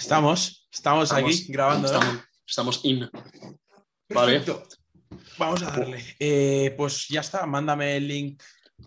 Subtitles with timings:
[0.00, 1.92] Estamos, estamos, aquí grabando.
[1.92, 2.22] ¿no?
[2.46, 3.06] Estamos, in.
[4.08, 4.42] Vale.
[5.36, 6.02] Vamos a darle.
[6.18, 8.42] Eh, pues ya está, mándame el link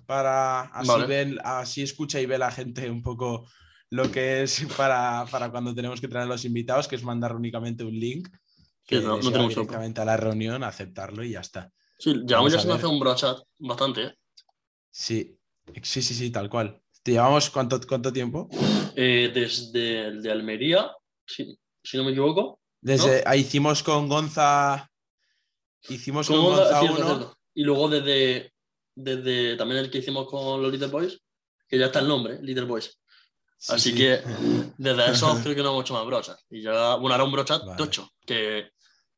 [0.08, 1.06] para así, Vale.
[1.06, 3.48] ven- así escucha y ve la gente un poco
[3.92, 7.36] lo que es para, para cuando tenemos que traer a los invitados, que es mandar
[7.36, 8.28] únicamente un link
[8.84, 11.72] que Sí, no- no tenemos directamente a la reunión, aceptarlo y ya está.
[12.00, 14.16] Sí, Vamos llevamos ya a sin hacer un brochat bastante, ¿eh?
[14.90, 15.38] Sí,
[15.84, 16.82] sí, sí, sí, tal cual.
[17.04, 18.50] ¿Te llevamos cuánto, cuánto tiempo?
[18.96, 20.92] Eh, desde el de Almería,
[21.26, 22.60] si, si no me equivoco.
[22.82, 24.90] Desde ahí hicimos con Gonza.
[25.90, 26.96] Hicimos con, Con Gonza, uno.
[26.96, 27.38] cierto.
[27.54, 28.54] Y luego desde,
[28.96, 31.20] desde también el que hicimos con los Little Boys,
[31.68, 33.00] que ya está el nombre, Little Boys.
[33.58, 33.98] Sí, Así sí.
[33.98, 34.22] que
[34.78, 36.44] desde eso creo que no hemos hecho más brochas.
[36.50, 37.78] Y ya, bueno, ahora un brochat Vale.
[37.78, 38.72] tocho, que...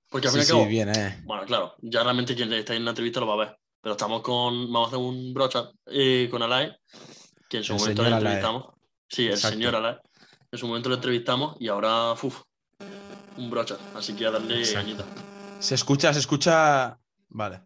[0.10, 1.22] Porque al Sí, fin y sí, al cabo, bien, eh.
[1.26, 3.58] bueno, claro, ya realmente quien está en la entrevista lo va a ver.
[3.82, 6.72] Pero estamos con, vamos a hacer un brochat eh, con Alay,
[7.50, 8.66] que en su El momento le entrevistamos.
[9.10, 9.56] Sí, el Exacto.
[9.58, 9.96] señor Alay.
[10.56, 12.44] En su momento lo entrevistamos y ahora, uff,
[13.36, 13.78] un brochat.
[13.94, 14.80] Así que a darle Exacto.
[14.80, 15.06] añita.
[15.60, 16.98] Se escucha, se escucha.
[17.28, 17.60] Vale,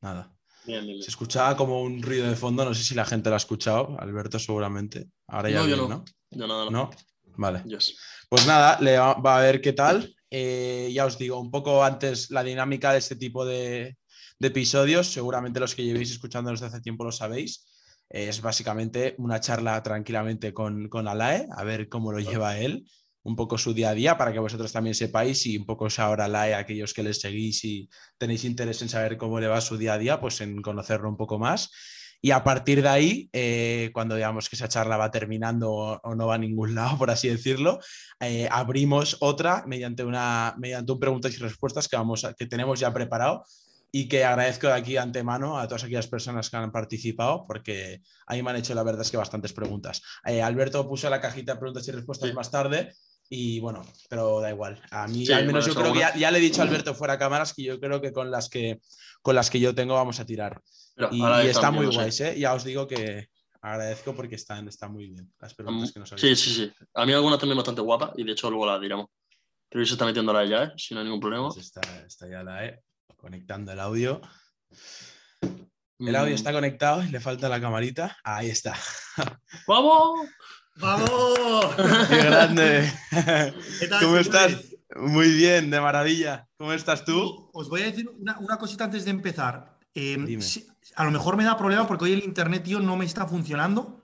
[0.00, 0.34] nada.
[0.66, 1.02] Bien, bien, bien.
[1.04, 3.96] Se escuchaba como un ruido de fondo, no sé si la gente lo ha escuchado,
[4.00, 5.06] Alberto seguramente.
[5.28, 5.88] Ahora ya No, yo no.
[5.88, 6.04] ¿no?
[6.30, 6.70] Ya nada, nada.
[6.72, 6.90] ¿No?
[7.36, 7.62] Vale.
[7.64, 7.96] Yes.
[8.28, 10.12] Pues nada, le va, va a ver qué tal.
[10.28, 13.96] Eh, ya os digo, un poco antes la dinámica de este tipo de,
[14.40, 17.68] de episodios, seguramente los que llevéis escuchándonos desde hace tiempo lo sabéis.
[18.12, 22.86] Es básicamente una charla tranquilamente con, con Alae, a ver cómo lo lleva él,
[23.22, 26.26] un poco su día a día, para que vosotros también sepáis y un poco ahora
[26.26, 27.88] Alae, aquellos que le seguís y
[28.18, 31.16] tenéis interés en saber cómo le va su día a día, pues en conocerlo un
[31.16, 31.70] poco más.
[32.20, 36.14] Y a partir de ahí, eh, cuando veamos que esa charla va terminando o, o
[36.14, 37.78] no va a ningún lado, por así decirlo,
[38.20, 42.78] eh, abrimos otra mediante, una, mediante un preguntas y respuestas que, vamos a- que tenemos
[42.78, 43.44] ya preparado
[43.94, 48.42] y que agradezco de aquí antemano a todas aquellas personas que han participado porque ahí
[48.42, 50.00] me han hecho la verdad es que bastantes preguntas.
[50.24, 52.34] Eh, Alberto puso la cajita de preguntas y respuestas Sí.
[52.34, 52.94] más tarde
[53.28, 54.80] y bueno, pero da igual.
[54.90, 56.64] A mí Sí, al menos bueno, yo creo que ya, ya le he dicho a
[56.64, 58.80] Alberto fuera cámaras que yo creo que con las que,
[59.20, 60.60] con las que yo tengo vamos a tirar.
[60.94, 62.38] Pero Y, y está muy guays, ¿eh?
[62.38, 63.28] Ya os digo que
[63.60, 66.84] agradezco porque están, están muy bien las preguntas que nos habéis Sí, sí, sí.
[66.94, 69.06] A mí algunas también bastante guapas y de hecho luego las diremos.
[69.68, 70.72] Creo que se está metiendo la ya, ¿eh?
[70.76, 71.48] Si no hay ningún problema.
[71.48, 72.80] Pues está, está ya la E,
[73.16, 74.20] conectando el audio.
[75.98, 76.36] El audio Mm.
[76.36, 78.16] está conectado y le falta la camarita.
[78.24, 78.74] Ahí está.
[79.68, 80.20] ¡Vamos!
[80.76, 81.66] ¡Vamos!
[82.08, 82.92] ¡Qué grande!
[83.80, 84.52] ¿Qué tal, ¿Cómo estás?
[84.96, 86.48] Muy bien, de maravilla.
[86.56, 87.50] ¿Cómo estás tú?
[87.52, 89.78] Os voy a decir una, una cosita antes de empezar.
[89.94, 93.04] Eh, si- a lo mejor me da problema porque hoy el internet, tío, no me
[93.04, 94.02] está funcionando.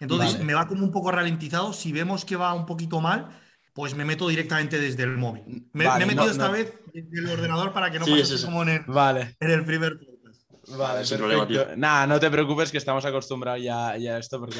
[0.00, 0.44] Entonces Vale.
[0.44, 1.72] me va como un poco ralentizado.
[1.72, 3.40] Si vemos que va un poquito mal,
[3.78, 5.68] pues me meto directamente desde el móvil.
[5.72, 6.52] Me, Vale, me he metido no- esta no.
[6.52, 8.44] vez desde el ordenador para que no Sí, pase sí, así sí.
[8.46, 10.50] como en el, Vale, en el primer podcast.
[10.76, 11.76] vale, sin problema, perfecto.
[11.76, 14.58] Nada, no te preocupes que estamos acostumbrados ya, ya a esto porque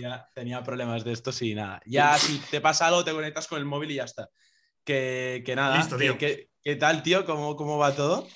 [0.00, 1.80] día tenía problemas de estos y nada.
[1.86, 4.28] Ya si te pasa algo te conectas con el móvil y ya está.
[4.82, 5.76] Que, que nada.
[5.76, 6.18] Listo, que- tío.
[6.18, 7.24] que- ¿Qué tal, tío?
[7.24, 8.26] ¿Cómo, ¿Cómo va todo?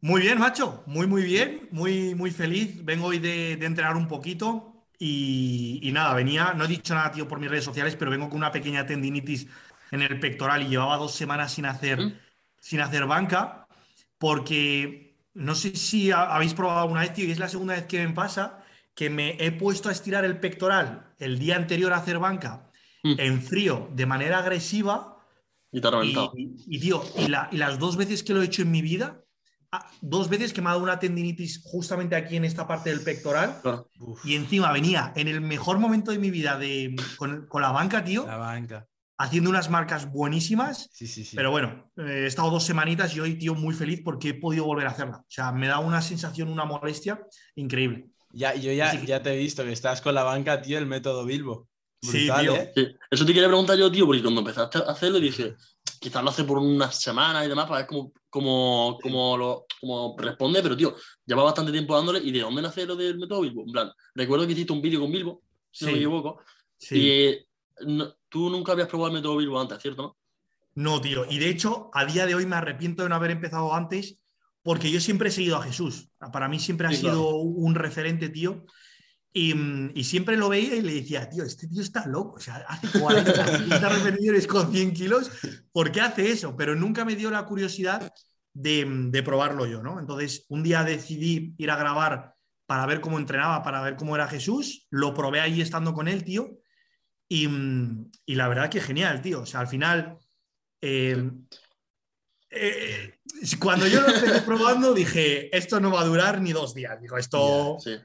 [0.00, 0.82] Muy bien, macho.
[0.86, 1.68] Muy, muy bien.
[1.70, 2.84] Muy, muy feliz.
[2.84, 4.75] Vengo hoy de, de entrenar un poquito.
[4.98, 8.28] Y, y nada, venía, no he dicho nada, tío, por mis redes sociales, pero vengo
[8.28, 9.46] con una pequeña tendinitis
[9.90, 12.18] en el pectoral y llevaba dos semanas sin hacer, ¿Mm?
[12.60, 13.66] sin hacer banca.
[14.18, 17.86] Porque no sé si ha- habéis probado alguna vez, tío, y es la segunda vez
[17.86, 18.62] que me pasa
[18.94, 22.70] que me he puesto a estirar el pectoral el día anterior a hacer banca
[23.02, 23.14] Mm.
[23.18, 25.18] en frío de manera agresiva.
[25.70, 26.32] Y te ha reventado.
[26.34, 28.80] Y, y, tío, y, la- y las dos veces que lo he hecho en mi
[28.82, 29.22] vida,
[30.00, 33.60] dos veces que me ha dado una tendinitis justamente aquí en esta parte del pectoral.
[34.00, 37.70] Uf, y encima venía en el mejor momento de mi vida de, con, con la
[37.72, 38.86] banca, tío, la banca.
[39.18, 40.88] haciendo unas marcas buenísimas.
[40.92, 41.36] Sí, sí, sí.
[41.36, 44.64] Pero bueno, eh, he estado dos semanitas y hoy, tío, muy feliz porque he podido
[44.64, 45.18] volver a hacerla.
[45.18, 47.20] O sea, me da una sensación, una molestia
[47.54, 48.08] increíble.
[48.32, 50.86] Ya, yo ya, que- ya te he visto que estás con la banca, tío, el
[50.86, 51.68] método Bilbo.
[52.02, 52.54] Sí, Brutal, tío.
[52.56, 52.72] ¿eh?
[52.76, 55.54] Sí, Eso te quería preguntar yo, tío, porque cuando empezaste a hacerlo dije,
[56.00, 60.16] quizás lo hace por unas semanas y demás para ver cómo, cómo, cómo lo, cómo
[60.18, 60.94] responde, pero tío,
[61.24, 63.62] lleva bastante tiempo dándole y de dónde nace lo del método Bilbo.
[63.66, 65.92] En plan, recuerdo que hiciste un vídeo con Bilbo, si no Sí.
[65.94, 66.40] me equivoco,
[66.78, 66.96] Sí.
[66.98, 70.02] y no- tú nunca habías probado el método Bilbo antes, ¿cierto?
[70.02, 70.16] No?
[70.74, 71.24] No, tío.
[71.30, 74.18] Y de hecho, a día de hoy me arrepiento de no haber empezado antes
[74.62, 76.08] porque yo siempre he seguido a Jesús.
[76.32, 77.36] Para mí siempre ha Sí, sido claro.
[77.36, 78.64] un referente, tío.
[79.38, 82.36] Y, siempre lo veía y le decía, tío, este tío está loco.
[82.36, 85.30] O sea, hace 40 repeticiones con 100 kilos.
[85.72, 86.56] ¿Por qué hace eso?
[86.56, 88.10] Pero nunca me dio la curiosidad
[88.54, 90.00] de, probarlo yo, ¿no?
[90.00, 92.34] Entonces, un día decidí ir a grabar
[92.64, 94.86] para ver cómo entrenaba, para ver cómo era Jesús.
[94.88, 96.58] Lo probé ahí estando con él, tío.
[97.28, 97.46] Y,
[98.28, 99.42] la verdad que genial, tío.
[99.42, 100.16] O sea, al final.
[100.80, 101.30] Eh,
[102.48, 103.18] eh,
[103.60, 106.98] cuando yo lo empecé probando, dije, esto no va a durar ni dos días.
[107.02, 107.76] Digo, esto.
[107.80, 107.98] Sí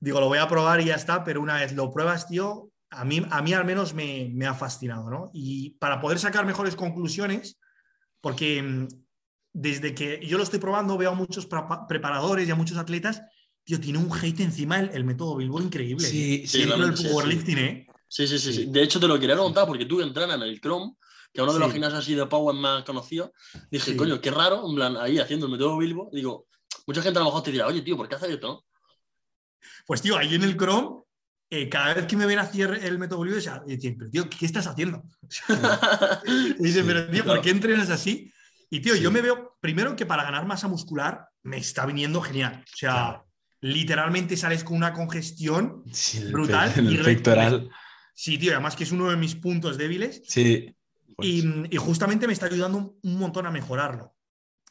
[0.00, 3.04] digo, lo voy a probar y ya está, pero una vez lo pruebas, tío, a
[3.04, 5.30] mí, a mí al menos me, me ha fascinado, ¿no?
[5.32, 7.58] Y para poder sacar mejores conclusiones,
[8.20, 8.88] porque mm,
[9.52, 11.48] desde que yo lo estoy probando veo a muchos
[11.88, 13.22] preparadores y a muchos atletas,
[13.64, 16.06] tío, tiene un hate encima el, el método Bilbo increíble.
[16.06, 17.86] Sí, sí, el powerlifting, ¿eh?
[18.08, 20.60] Sí, sí, sí, sí, De hecho, te lo quería preguntar porque tú entrenas en el
[20.60, 20.94] Chrome,
[21.32, 23.30] que es uno de los gimnasios así de Power más conocidos,
[23.70, 26.46] dije, coño, qué raro, en plan, ahí haciendo el método Bilbo, digo,
[26.86, 28.65] mucha gente a lo mejor te dirá, oye, tío, ¿por qué haces esto?
[29.86, 31.02] Pues, tío, ahí en el Chrome,
[31.48, 34.66] eh, cada vez que me ven hacer el método Bolívar, dicen, pero tío, ¿qué estás
[34.66, 35.04] haciendo?
[36.58, 38.32] y dicen, pero tío, ¿por qué entrenas así?
[38.68, 39.00] Y tío, sí.
[39.00, 42.64] yo me veo, primero que para ganar masa muscular me está viniendo genial.
[42.64, 43.28] O sea, claro.
[43.60, 46.72] literalmente sales con una congestión sí, brutal.
[46.72, 47.70] Pe el y pectoral.
[48.12, 50.22] Sí, tío, además que es uno de mis puntos débiles.
[50.26, 50.74] Sí.
[51.14, 51.28] Pues.
[51.28, 54.16] Y, y, justamente me está ayudando un, un, montón a mejorarlo.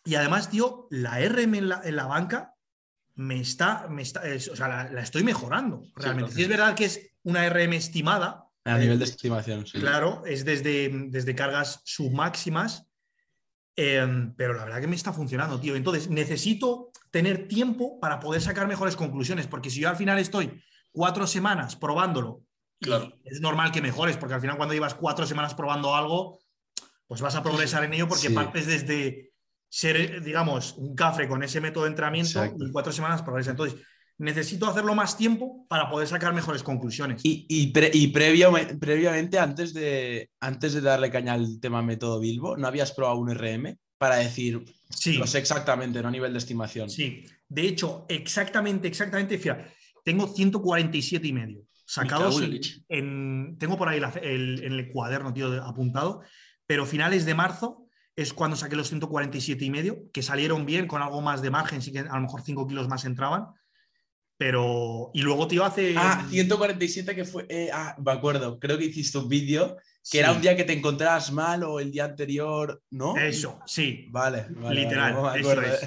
[0.04, 2.55] Y además, tío, la RM en la, en la banca
[3.16, 6.34] me está, me está es, o sea, la, la, estoy mejorando realmente.
[6.34, 8.46] Sí, es verdad que es una RM estimada.
[8.66, 9.80] A nivel de estimación, sí.
[9.80, 12.88] Claro, es desde, desde cargas submáximas,
[13.76, 15.76] eh, pero la verdad que me está funcionando, tío.
[15.76, 20.62] Entonces, necesito tener tiempo para poder sacar mejores conclusiones, porque si yo al final estoy
[20.92, 22.44] cuatro semanas probándolo,
[22.82, 23.14] claro.
[23.24, 26.40] es normal que mejores, porque al final cuando llevas cuatro semanas probando algo,
[27.08, 28.34] pues vas a progresar en ello porque sí.
[28.34, 29.35] partes desde
[29.76, 32.66] ser, digamos, un cafre con ese método de entrenamiento Exacto.
[32.66, 33.52] y cuatro semanas progresa.
[33.52, 33.78] Entonces,
[34.18, 37.20] necesito hacerlo más tiempo para poder sacar mejores conclusiones.
[37.26, 42.22] Y, y, pre, y previo, previamente, antes de, antes de darle caña al tema método
[42.22, 45.18] Bilbo, ¿no habías probado un RM para decir, sí.
[45.18, 46.90] lo sé exactamente, no a nivel de estimación?
[46.90, 49.74] Sí, de hecho, exactamente, exactamente, fíjate,
[50.06, 55.34] tengo 147 y medio sacados en, en, tengo por ahí la, el, en el cuaderno,
[55.34, 56.22] tío, apuntado,
[56.66, 57.85] pero finales de marzo
[58.16, 61.82] es cuando saqué los 147 y medio, que salieron bien con algo más de margen,
[61.82, 63.48] sí que a lo mejor 5 kilos más entraban.
[64.38, 65.12] Pero.
[65.14, 65.96] Y luego, tío, hace.
[65.98, 67.46] Ah, 147 que fue.
[67.50, 68.60] Eh, ah, me acuerdo.
[68.60, 70.18] Creo que hiciste un vídeo que sí.
[70.18, 73.16] era un día que te encontrabas mal o el día anterior, ¿no?
[73.16, 74.08] Eso, sí.
[74.12, 75.84] Vale, vale Literal, vale, eso es.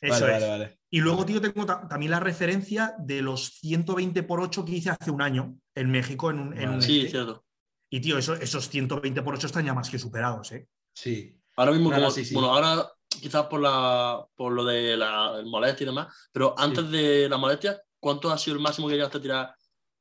[0.00, 0.48] Eso vale, es.
[0.48, 4.90] Vale, y luego, tío, tengo también la referencia de los 120 por 8 que hice
[4.90, 6.30] hace un año en México.
[6.30, 7.10] En un, en un sí, este.
[7.10, 7.44] cierto.
[7.90, 10.68] Y, tío, eso, esos 120 por 8 están ya más que superados, ¿eh?
[10.94, 11.38] Sí.
[11.56, 12.34] Ahora mismo, no, como, no, sí, sí.
[12.34, 16.90] bueno, ahora quizás por, la, por lo de la molestia y demás, pero antes sí.
[16.90, 19.54] de la molestia, ¿cuánto ha sido el máximo que llegaste a tirar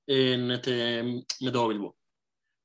[0.07, 1.97] en este método Bilbo?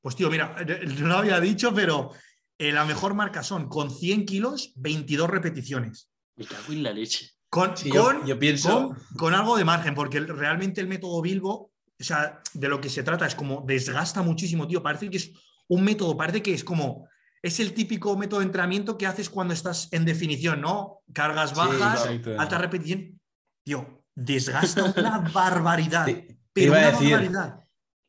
[0.00, 0.56] Pues tío, mira,
[0.99, 2.12] no lo había dicho, pero
[2.56, 6.08] eh, la mejor marca son con 100 kilos, 22 repeticiones.
[6.37, 7.31] Me cago en la leche.
[7.50, 8.88] Con, sí, con, yo, yo pienso...
[8.88, 12.88] con, con, algo de margen, porque realmente el método Bilbo, o sea, de lo que
[12.88, 14.82] se trata es como desgasta muchísimo, tío.
[14.82, 15.32] Parece que es
[15.69, 17.08] un método, parece que es como
[17.43, 21.02] es el típico método de entrenamiento que haces cuando estás en definición, ¿no?
[21.12, 23.20] Cargas bajas, sí, alta repetición.
[23.64, 26.06] Tío, desgasta una barbaridad.
[26.06, 27.61] Te, pero iba una a decir, barbaridad.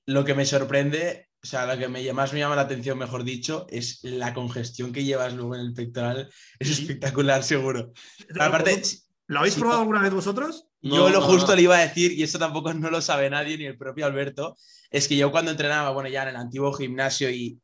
[0.06, 3.24] Lo que me sorprende, o sea, lo que me, más me llama la atención, mejor
[3.24, 6.30] dicho, es la congestión que llevas luego en el pectoral.
[6.58, 6.82] Es sí.
[6.84, 7.92] espectacular, seguro.
[8.40, 8.82] Aparte,
[9.30, 10.66] ¿Lo habéis probado alguna vez vosotros?
[10.82, 11.56] No, yo lo justo no.
[11.56, 14.58] le iba a decir, y eso tampoco no lo sabe nadie, ni el propio Alberto,
[14.90, 17.60] es que yo cuando entrenaba, bueno, ya en el antiguo gimnasio y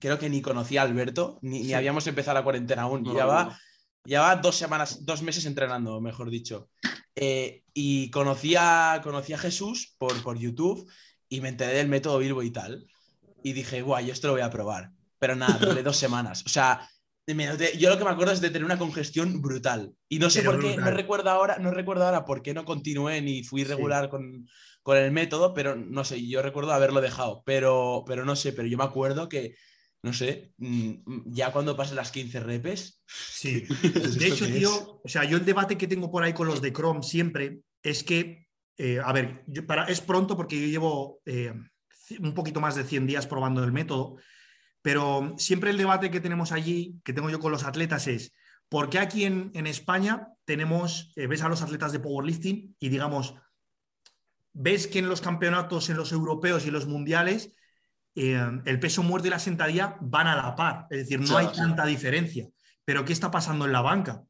[0.00, 1.66] creo que ni conocía a Alberto, ni, sí.
[1.68, 3.02] ni habíamos empezado la cuarentena aún.
[3.02, 3.56] No, llevaba, no.
[4.04, 6.70] llevaba dos semanas, dos meses entrenando, mejor dicho.
[7.14, 10.90] Eh, y conocía, conocía a Jesús por, por YouTube
[11.28, 12.86] y me enteré del método Bilbo y tal.
[13.42, 14.90] Y dije, guay, yo esto lo voy a probar.
[15.18, 16.42] Pero nada, duré dos semanas.
[16.46, 16.88] O sea,
[17.26, 19.92] yo lo que me acuerdo es de tener una congestión brutal.
[20.08, 20.84] Y no sé Pero por qué, brutal.
[20.84, 24.10] no recuerdo, ahora, no recuerdo ahora por qué no continué ni fui regular sí.
[24.10, 24.48] con,
[24.82, 27.42] con, el método, pero no sé, yo recuerdo haberlo dejado.
[27.44, 29.54] Pero, pero no sé, pero yo me acuerdo que
[30.02, 33.02] no sé, mm, ya cuando pasen las 15 repes.
[33.06, 33.66] Sí,
[34.18, 36.72] de hecho, tío, o sea, yo el debate que tengo por ahí con los de
[36.72, 38.46] Chrome siempre es que,
[38.78, 41.52] eh, a ver, yo, para, es pronto porque yo llevo eh,
[42.18, 44.16] un poquito más de 100 días probando el método,
[44.82, 48.32] pero siempre el debate que tenemos allí, que tengo yo con los atletas es,
[48.68, 52.88] ¿por qué aquí en, en España tenemos, eh, ves a los atletas de powerlifting y
[52.88, 53.34] digamos,
[54.52, 57.52] ves que en los campeonatos, en los europeos y los mundiales,
[58.14, 61.46] eh, el peso muerto y la sentadilla van a la par, es decir, no hay
[61.46, 61.56] sí.
[61.56, 62.48] tanta diferencia.
[62.84, 64.22] Pero ¿qué está pasando en la banca?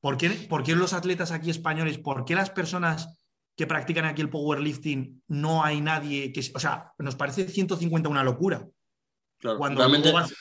[0.00, 3.20] ¿Por qué, ¿Por qué, los atletas aquí españoles, por qué las personas
[3.56, 6.40] que practican aquí el powerlifting, no hay nadie que...
[6.54, 8.66] O sea, nos parece 150 una locura.
[9.38, 10.32] Claro, Cuando, realmente, vas,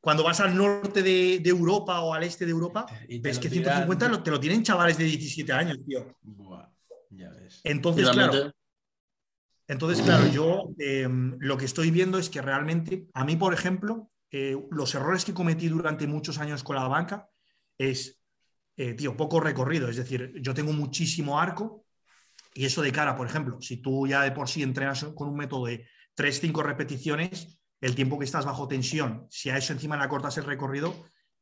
[0.00, 2.86] cuando vas al norte de, de Europa o al este de Europa,
[3.20, 6.16] ves que tiran- 150 lo- te lo tienen chavales de 17 años, tío.
[6.22, 6.68] Buah,
[7.10, 7.60] ya ves.
[7.64, 8.54] Entonces, realmente- claro,
[9.70, 11.06] entonces, claro, yo eh,
[11.38, 15.32] lo que estoy viendo es que realmente, a mí, por ejemplo, eh, los errores que
[15.32, 17.28] cometí durante muchos años con la banca
[17.78, 18.20] es,
[18.76, 19.88] eh, tío, poco recorrido.
[19.88, 21.84] Es decir, yo tengo muchísimo arco
[22.52, 25.36] y eso de cara, por ejemplo, si tú ya de por sí entrenas con un
[25.36, 25.86] método de
[26.16, 30.46] 3-5 repeticiones, el tiempo que estás bajo tensión, si a eso encima le acortas el
[30.46, 30.92] recorrido,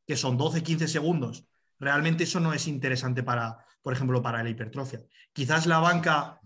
[0.05, 1.47] que son 12-15 segundos,
[1.79, 5.01] realmente eso no es interesante para, por ejemplo, para la hipertrofia.
[5.33, 6.38] Quizás la banca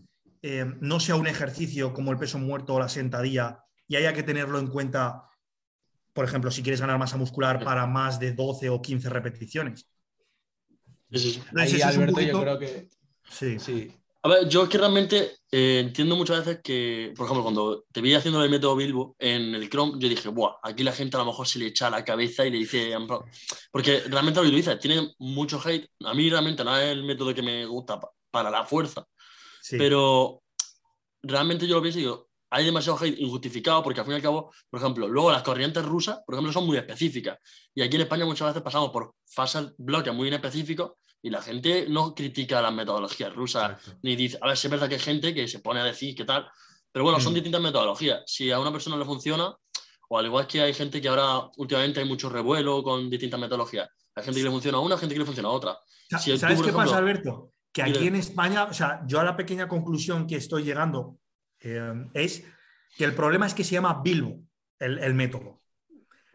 [0.43, 4.21] eh, no sea un ejercicio como el peso muerto o la sentadilla y haya que
[4.23, 5.23] tenerlo en cuenta,
[6.13, 9.87] por ejemplo, si quieres ganar masa muscular para más de 12 o 15 repeticiones.
[11.11, 11.41] sí, sí, sí.
[11.49, 12.89] Entonces, Ahí, Alberto, yo creo que
[13.29, 13.57] Sí.
[13.59, 13.91] sí.
[14.25, 17.99] A ver, yo es que realmente eh, entiendo muchas veces que, por ejemplo, cuando te
[17.99, 21.19] vi haciendo el método Bilbo en el Chrome, yo dije, Buah, aquí la gente a
[21.19, 22.93] lo mejor se le echa a la cabeza y le dice.
[22.93, 23.19] en plan-".
[23.69, 25.89] Porque realmente lo que tú dices, tiene mucho hate.
[26.05, 29.05] A mí realmente no es el método que me gusta pa- para la fuerza,
[29.63, 29.77] sí.
[29.77, 30.43] pero
[31.21, 34.21] realmente yo lo pienso y digo, hay demasiado hate injustificado porque al fin y al
[34.21, 37.39] cabo, por ejemplo, luego las corrientes rusas, por ejemplo, son muy específicas.
[37.73, 40.91] Y aquí en España muchas veces pasamos por fases, bloques muy inespecíficos
[41.21, 43.99] y la gente no critica las metodologías rusas Exacto.
[44.03, 46.13] ni dice, a ver, si es verdad que hay gente que se pone a decir
[46.13, 46.47] qué tal,
[46.91, 47.35] pero bueno, son Mm.
[47.35, 48.21] distintas metodologías.
[48.27, 49.55] Si a una persona le funciona,
[50.09, 53.89] o al igual que hay gente que ahora últimamente hay mucho revuelo con distintas metodologías,
[54.13, 55.79] hay gente que le funciona a una, gente que le funciona a otra.
[56.19, 57.52] Si tú, ¿Sabes por qué ejemplo- pasa, Alberto?
[57.73, 61.17] Que aquí en España, o sea, yo a la pequeña conclusión que estoy llegando
[61.59, 62.45] eh, es
[62.95, 64.39] que el problema es que se llama Bilbo,
[64.79, 65.61] el, el método.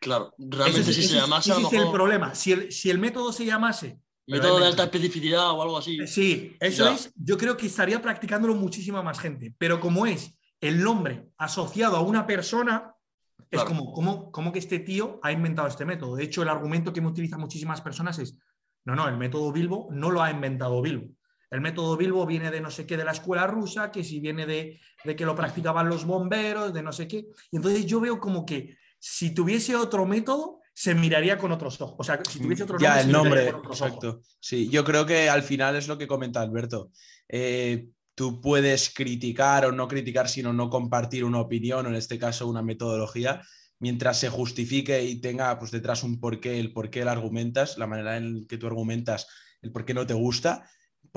[0.00, 2.35] Claro, realmente si ese se llamase a ese es el problema.
[2.35, 6.57] Si el, si el método se llamase método de alta especificidad o algo así, Sí,
[6.61, 6.95] eso Ya.
[6.95, 7.12] es.
[7.14, 9.54] Yo creo que estaría practicándolo muchísima más gente.
[9.59, 12.95] Pero como es el nombre asociado a una persona,
[13.38, 13.66] es Claro.
[13.68, 16.16] como, como, como que este tío ha inventado este método.
[16.16, 18.37] De hecho, el argumento que me utilizan muchísimas personas es:
[18.85, 21.09] no, no, el método Bilbo no lo ha inventado Bilbo.
[21.50, 24.47] El método Bilbo viene de no sé qué de la escuela rusa, que si viene
[24.47, 27.26] de, de que lo practicaban los bomberos, de no sé qué.
[27.50, 31.97] Y entonces yo veo como que si tuviese otro método, se miraría con otros ojos.
[31.99, 34.05] O sea, si tuviese otro Ya, nombre, el se nombre, con otros ojos.
[34.05, 34.21] exacto.
[34.40, 36.90] Sí, yo creo que al final es lo que comenta Alberto.
[37.28, 42.19] Eh, tú puedes criticar o no criticar, sino no compartir una opinión o en este
[42.19, 43.43] caso una metodología,
[43.81, 47.87] mientras se justifique y tenga pues detrás un porqué, el por qué la argumentas, la
[47.87, 49.26] manera en que tú argumentas,
[49.62, 50.69] el por qué no te gusta,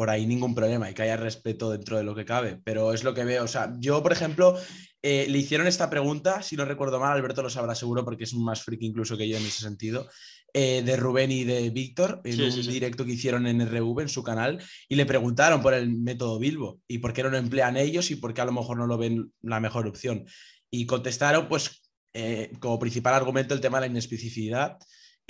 [0.02, 2.60] por ahí ningún problema y que haya respeto dentro de lo que cabe.
[2.64, 3.44] Pero es lo que veo.
[3.44, 4.58] O sea, yo, por ejemplo,
[5.04, 8.34] eh, le hicieron esta pregunta, si no recuerdo mal, Alberto lo sabrá seguro porque es
[8.34, 10.10] un más friki incluso que yo en ese sentido,
[10.56, 12.72] eh, de Rubén y de Víctor en Sí, un sí, sí.
[12.72, 14.58] directo que hicieron en RV, en su canal,
[14.90, 18.16] y le preguntaron por el método Bilbo y por qué no lo emplean ellos y
[18.16, 20.26] por qué a lo mejor no lo ven la mejor opción.
[20.72, 24.80] Y contestaron, pues, eh, como principal argumento el tema de la inespecificidad,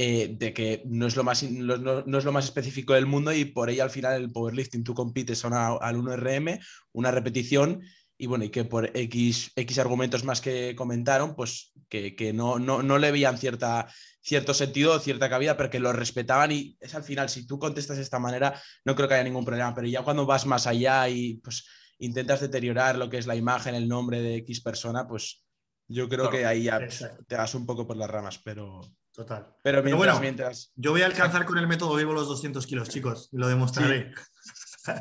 [0.03, 3.31] eh, de que no es, lo más, no, no es lo más específico del mundo
[3.33, 6.59] y por ello al final el powerlifting tú compites a una- al 1RM,
[6.93, 7.81] una repetición
[8.17, 12.57] y bueno, y que por X, X argumentos más que comentaron, pues que, que no,
[12.57, 13.87] no, no le veían cierta,
[14.21, 17.97] cierto sentido, cierta cabida, pero que lo respetaban y es al final, si tú contestas
[17.97, 21.07] de esta manera, no creo que haya ningún problema, pero ya cuando vas más allá
[21.09, 21.67] y pues
[21.99, 25.43] intentas deteriorar lo que es la imagen, el nombre de X persona, pues
[25.87, 27.23] yo creo Claro, que ahí ya exacto.
[27.27, 28.81] te das un poco por las ramas, pero,
[29.13, 29.45] Total.
[29.63, 32.89] pero mientras, bueno, mientras Yo voy a alcanzar con el método vivo los 200 kilos,
[32.89, 33.29] chicos.
[33.31, 34.13] y Lo demostraré.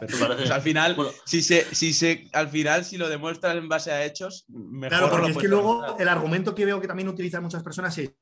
[0.00, 1.10] pues al final, Bueno.
[1.24, 5.10] si se, si se, al final, si lo demuestran en base a hechos, mejor Claro,
[5.10, 6.02] porque lo es que luego demostrar.
[6.02, 8.12] el argumento que veo que también utilizan muchas personas es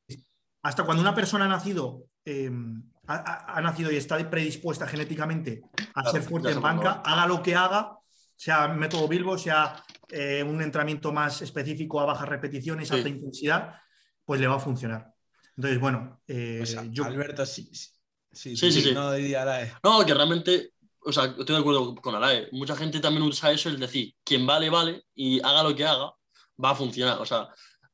[0.62, 2.50] hasta cuando una persona ha nacido, eh,
[3.07, 5.62] ha, nacido y está predispuesta genéticamente
[5.95, 7.97] a Claro, ser fuerte en banca, haga lo que haga,
[8.37, 12.95] sea método Bilbo, sea eh, un entrenamiento más específico a bajas repeticiones, Sí.
[12.95, 13.75] alta intensidad,
[14.25, 15.12] pues le va a funcionar.
[15.58, 17.90] Entonces, bueno, eh, Pues, yo, Alberto, sí, sí,
[18.32, 18.92] sí, Sí, sí, sí.
[18.94, 19.10] no.
[19.82, 22.48] No, que realmente, o sea, estoy de acuerdo con Alae.
[22.52, 26.12] Mucha gente también usa eso, el decir, quien vale, vale, y haga lo que haga,
[26.64, 27.20] va a funcionar.
[27.20, 27.48] O sea,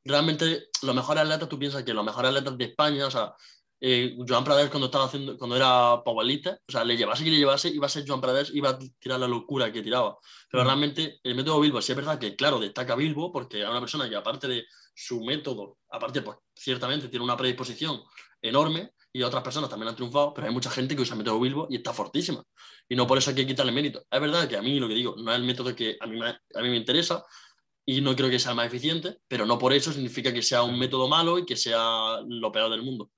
[0.04, 3.32] realmente los mejores atletas, tú piensas que los mejores atletas de España, o sea,
[3.80, 7.38] eh, Joan Prades cuando estaba haciendo, cuando era powerlifter, o sea, le llevase que le
[7.38, 10.18] llevase, iba a ser Joan Prades, iba a tirar la locura que tiraba.
[10.50, 10.66] Pero Mm.
[10.66, 14.06] realmente el método Bilbo, sí es verdad que, claro, destaca Bilbo, porque es una persona
[14.08, 14.64] que aparte de
[14.94, 18.00] su método, aparte, pues ciertamente tiene una predisposición
[18.40, 21.40] enorme y otras personas también han triunfado, pero hay mucha gente que usa el método
[21.40, 22.42] Bilbo y está fortísima.
[22.88, 24.04] Y no por eso hay que quitarle mérito.
[24.10, 26.18] Es verdad que a mí lo que digo no es el método que a mí
[26.18, 27.24] me, a mí me interesa
[27.86, 30.62] y no creo que sea el más eficiente, pero no por eso significa que sea
[30.62, 33.10] un método malo y que sea lo peor del mundo.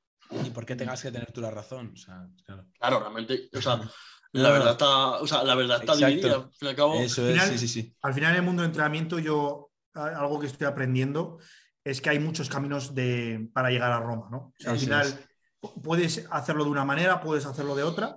[0.45, 1.93] Y por qué tengas que tener tú la razón.
[1.95, 2.67] O sea, claro.
[2.79, 3.81] Claro, realmente, o sea,
[4.33, 6.09] La verdad está, o sea, la verdad está Exacto.
[6.15, 6.35] dividida.
[6.35, 7.95] Al fin y al cabo, Eso Al final- sí, sí, sí.
[8.03, 11.39] Al final en el mundo de entrenamiento yo algo que estoy aprendiendo
[11.87, 14.39] es que hay muchos caminos de, para llegar a Roma, ¿no?
[14.39, 15.71] O sea, al final es.
[15.85, 18.17] puedes hacerlo de una manera, puedes hacerlo de otra,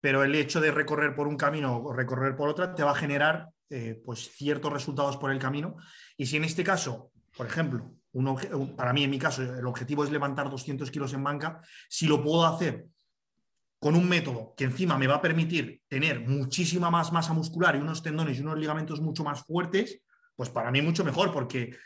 [0.00, 2.94] pero el hecho de recorrer por un camino o recorrer por otra te va a
[2.94, 5.74] generar eh, pues ciertos resultados por el camino.
[6.16, 10.04] Y si en este caso, por ejemplo, un para mí en mi caso el objetivo
[10.04, 12.86] es levantar 200 kilos en banca, si lo puedo hacer
[13.80, 17.80] con un método que encima me va a permitir tener muchísima más masa muscular y
[17.80, 20.02] unos tendones y unos ligamentos mucho más fuertes,
[20.36, 21.76] pues para mí mucho mejor, porque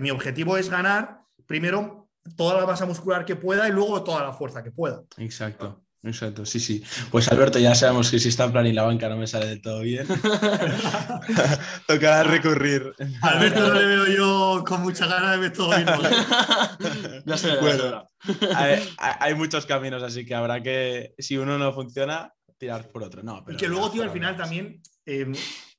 [0.00, 4.32] mi objetivo es ganar primero toda la masa muscular que pueda y luego toda la
[4.32, 5.02] fuerza que pueda.
[5.18, 6.82] Exacto, exacto, sí, sí.
[7.10, 9.46] Pues Alberto, ya sabemos que si está en plan y la banca no me sale
[9.46, 10.06] del todo bien,
[11.86, 12.94] tocará recurrir.
[13.22, 15.86] Alberto no le veo yo con mucha ganas de ver todo bien.
[17.26, 18.08] ya se Bueno.
[18.98, 23.22] Hay, muchos caminos, así que habrá que, si uno no funciona, tirar por otro.
[23.22, 25.30] No, Y pero que luego, tío, al final también, eh,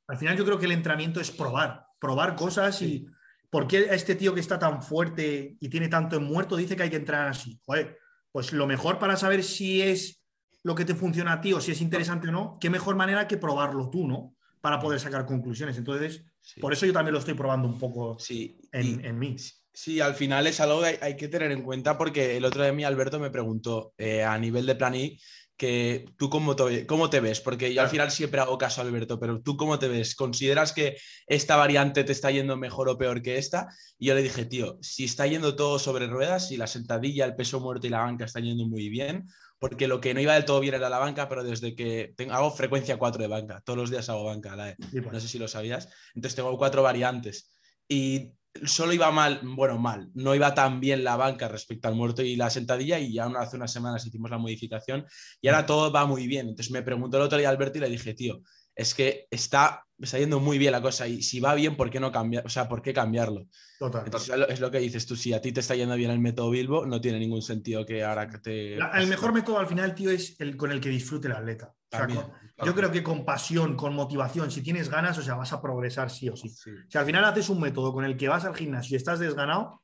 [0.08, 3.06] al final yo creo que el entrenamiento es probar, probar cosas y
[3.50, 6.84] ¿por qué este tío que está tan fuerte y tiene tanto en muerto dice que
[6.84, 7.60] hay que entrenar así?
[7.66, 7.98] Joder,
[8.32, 10.22] pues lo mejor para saber si es
[10.64, 13.28] lo que te funciona a ti o si es interesante o no, qué mejor manera
[13.28, 14.36] que probarlo tú, ¿no?
[14.60, 15.78] Para poder sacar conclusiones.
[15.78, 16.60] Entonces, Sí.
[16.62, 19.36] por eso yo también lo estoy probando un poco Sí, en, y- en mí.
[19.74, 22.64] Sí, al final es algo que hay, hay que tener en cuenta porque el otro
[22.64, 25.20] día mi Alberto me preguntó eh, a nivel de plan I
[25.58, 28.84] que tú cómo te, cómo te ves, porque yo al final siempre hago caso a
[28.84, 32.98] Alberto, pero tú cómo te ves, ¿consideras que esta variante te está yendo mejor o
[32.98, 33.68] peor que esta?
[33.98, 37.36] Y yo le dije, tío, si está yendo todo sobre ruedas, si la sentadilla, el
[37.36, 39.26] peso muerto y la banca están yendo muy bien,
[39.60, 42.34] porque lo que no iba del todo bien era la banca, pero desde que tengo,
[42.34, 44.76] hago frecuencia 4 de banca, todos los días hago banca, la-
[45.12, 45.90] no sé si lo sabías.
[46.14, 47.52] Entonces tengo cuatro variantes.
[47.90, 48.34] Y
[48.66, 52.36] solo iba mal, bueno, mal, no iba tan bien la banca respecto al muerto y
[52.36, 55.06] la sentadilla y ya hace unas semanas hicimos la modificación
[55.42, 56.50] y ahora todo va muy bien.
[56.50, 58.42] Entonces me preguntó el otro día Alberto y le dije, tío,
[58.78, 62.00] es que está, está yendo muy bien la cosa y si va bien, ¿por qué
[62.00, 62.46] no cambiar?
[62.46, 63.48] O sea, ¿por qué cambiarlo?
[63.80, 64.04] Total.
[64.06, 66.12] Entonces es lo- es lo que dices tú, si a ti te está yendo bien
[66.12, 68.76] el método Bilbo, no tiene ningún sentido que ahora que te...
[68.78, 71.68] La- el mejor método al final, tío, es el con el que disfrute el atleta.
[71.74, 72.66] O sea, También, con- claro.
[72.72, 76.10] Yo creo que con pasión, con motivación, si tienes ganas, o sea, vas a progresar
[76.12, 76.50] sí o sí.
[76.50, 76.72] Sí.
[76.88, 79.82] Si al final haces un método con el que vas al gimnasio y estás desganado,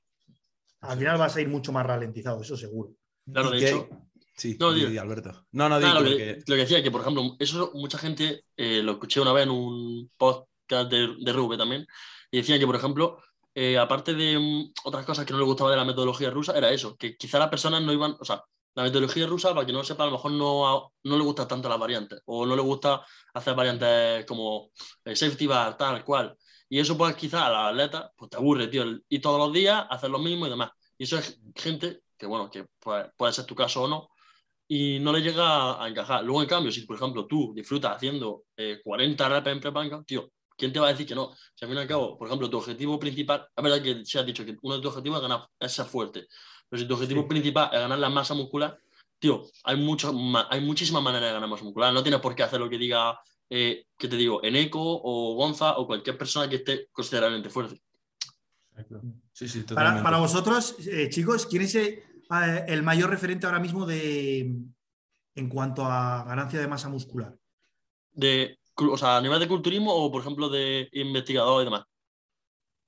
[0.82, 2.92] al final vas a ir mucho más ralentizado, eso seguro.
[3.32, 3.90] Claro, ¿Y de hecho.
[4.36, 4.92] Sí, No, di- digo.
[4.92, 5.46] di, Alberto.
[5.52, 6.18] No, no, Nada, digo lo, que...
[6.18, 9.44] que, lo que decía, que por ejemplo, eso mucha gente eh, lo escuché una vez
[9.44, 11.86] en un podcast de, de RV también,
[12.32, 13.22] y decían que, por ejemplo,
[13.54, 16.72] eh, aparte de mm, otras cosas que no le gustaba de la metodología rusa, era
[16.72, 18.42] eso, que quizá las personas no iban, o sea,
[18.76, 21.48] la metodología rusa, para que no lo sepa, a lo mejor no, no le gusta
[21.48, 24.72] tanto las variantes, o no le gusta hacer variantes como
[25.06, 26.36] eh, safety bar, tal cual.
[26.70, 29.86] Y eso, pues, quizá a los atletas, pues te aburre, tío, ir todos los días,
[29.92, 30.72] hacer lo mismo y demás.
[30.98, 32.66] Y eso es gente que, bueno, que
[33.16, 34.10] puede ser tu caso o no,
[34.76, 36.24] y no le llega a, a encajar.
[36.24, 40.32] Luego, en cambio, si por ejemplo tú disfrutas haciendo eh, 40 reps en pre-banca, tío,
[40.58, 41.32] ¿quién te va a decir que no?
[41.54, 44.18] Si al fin y al cabo, por ejemplo, tu objetivo principal, es verdad que se
[44.20, 46.28] ha dicho que uno de tus objetivos es ganar, es ser fuerte,
[46.70, 47.28] pero si tu objetivo Sí.
[47.28, 48.76] principal es ganar la masa muscular,
[49.20, 50.12] tío, hay, mucho,
[50.50, 51.94] hay muchísimas maneras de ganar masa muscular.
[51.94, 55.78] No tienes por qué hacer lo que diga, eh, que te digo, Eneco o Gonza
[55.78, 57.80] o cualquier persona que esté considerablemente fuerte.
[59.34, 60.04] Sí, sí, Para, totalmente.
[60.04, 61.76] para vosotros, eh, chicos, ¿quién es
[62.32, 64.56] eh, el mayor referente ahora mismo de,
[65.36, 67.36] en cuanto a ganancia de masa muscular?
[68.12, 71.84] De, o sea, a nivel de culturismo o, por ejemplo, de investigador y demás.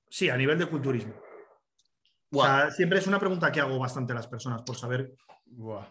[0.08, 1.14] Sí, a nivel de culturismo.
[1.14, 2.46] O Buah.
[2.46, 5.12] sea, siempre es una pregunta que hago bastante a las personas por saber.
[5.46, 5.86] Buah.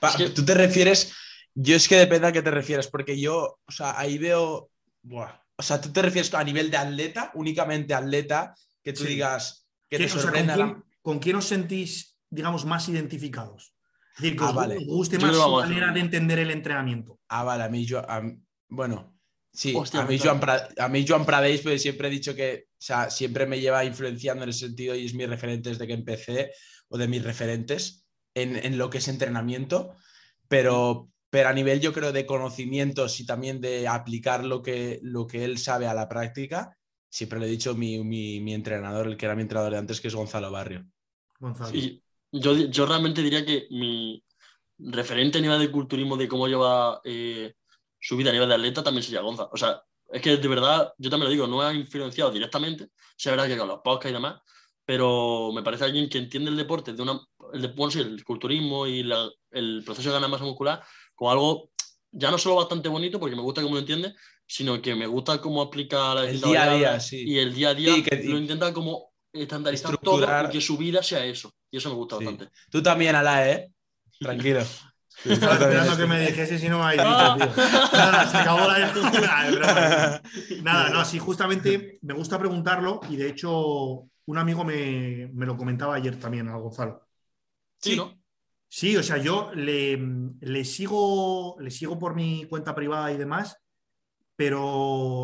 [0.00, 1.14] Pa- Es que- Tú te refieres,
[1.54, 4.70] yo es que depende a qué te refieres, porque yo, o sea, ahí veo,
[5.10, 9.08] o sea, tú te refieres a nivel de atleta, únicamente atleta, que tú Sí.
[9.08, 10.56] digas que te ¿Quién- o sea, ¿con, sorprenda.
[10.56, 13.74] la- quién, con quién os sentís, digamos, más identificados?
[14.16, 14.76] Es decir, que Ah, os, vale.
[14.76, 17.20] os guste Yo más su manera de entender el entrenamiento.
[17.28, 18.22] Ah, vale, a mí, yo, a
[18.68, 19.16] bueno,
[19.52, 20.40] sí, Hostia, a, mí pues Joan
[20.78, 24.44] a mí Joan Pradeix, pues siempre he dicho que, o sea, siempre me lleva influenciando
[24.44, 26.52] en ese sentido y es mi referente desde que empecé,
[26.88, 29.94] o de mis referentes en, en lo que es entrenamiento,
[30.48, 35.26] pero, pero a nivel yo creo de conocimientos y también de aplicar lo que, lo
[35.26, 36.76] que él sabe a la práctica,
[37.08, 40.00] siempre le he dicho mi, mi, mi entrenador, el que era mi entrenador de antes,
[40.00, 40.86] que es Gonzalo Barrio.
[41.38, 41.76] Gonzalo.
[41.76, 42.02] Y
[42.40, 44.22] yo, yo realmente diría que mi
[44.78, 47.54] referente a nivel de culturismo de cómo lleva eh,
[47.98, 49.48] su vida a nivel de atleta también sería Gonza.
[49.52, 53.28] O sea, es que de verdad, yo también lo digo, no ha influenciado directamente, sí,
[53.28, 54.40] es verdad que con los podcasts y demás,
[54.84, 57.20] pero me parece alguien que entiende el deporte de una,
[57.52, 60.82] el, bueno, sí, el culturismo y la- el proceso de ganar masa muscular
[61.14, 61.70] como algo
[62.12, 64.14] ya no solo bastante bonito, porque me gusta cómo lo entiende,
[64.46, 67.24] sino que me gusta cómo aplica la El día a día, sí.
[67.28, 70.76] Y el día a día Sí, que- lo intenta como estandarizar todo y que su
[70.76, 71.52] vida sea eso.
[71.70, 72.24] Y eso me gusta Sí.
[72.24, 72.52] bastante.
[72.70, 73.72] Tú también, Ala, ¿eh?
[74.18, 74.60] Tranquilo.
[75.24, 77.02] Estaba esperando que me dijese si no me habéis
[77.38, 77.64] dicho, tío.
[77.92, 78.78] Nada, se acabó la
[79.60, 80.22] Nada,
[80.62, 85.56] Nada, no, sí, justamente me gusta preguntarlo y de hecho un amigo me, me lo
[85.56, 87.06] comentaba ayer también a Gonzalo.
[87.80, 88.14] Sí, ¿no?
[88.68, 89.96] Sí, o sea, yo le,
[90.40, 93.56] le, sigo, le sigo por mi cuenta privada y demás,
[94.34, 94.62] pero,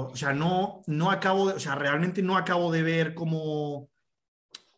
[0.08, 3.90] o sea, no, no acabo, o sea, realmente no acabo de ver como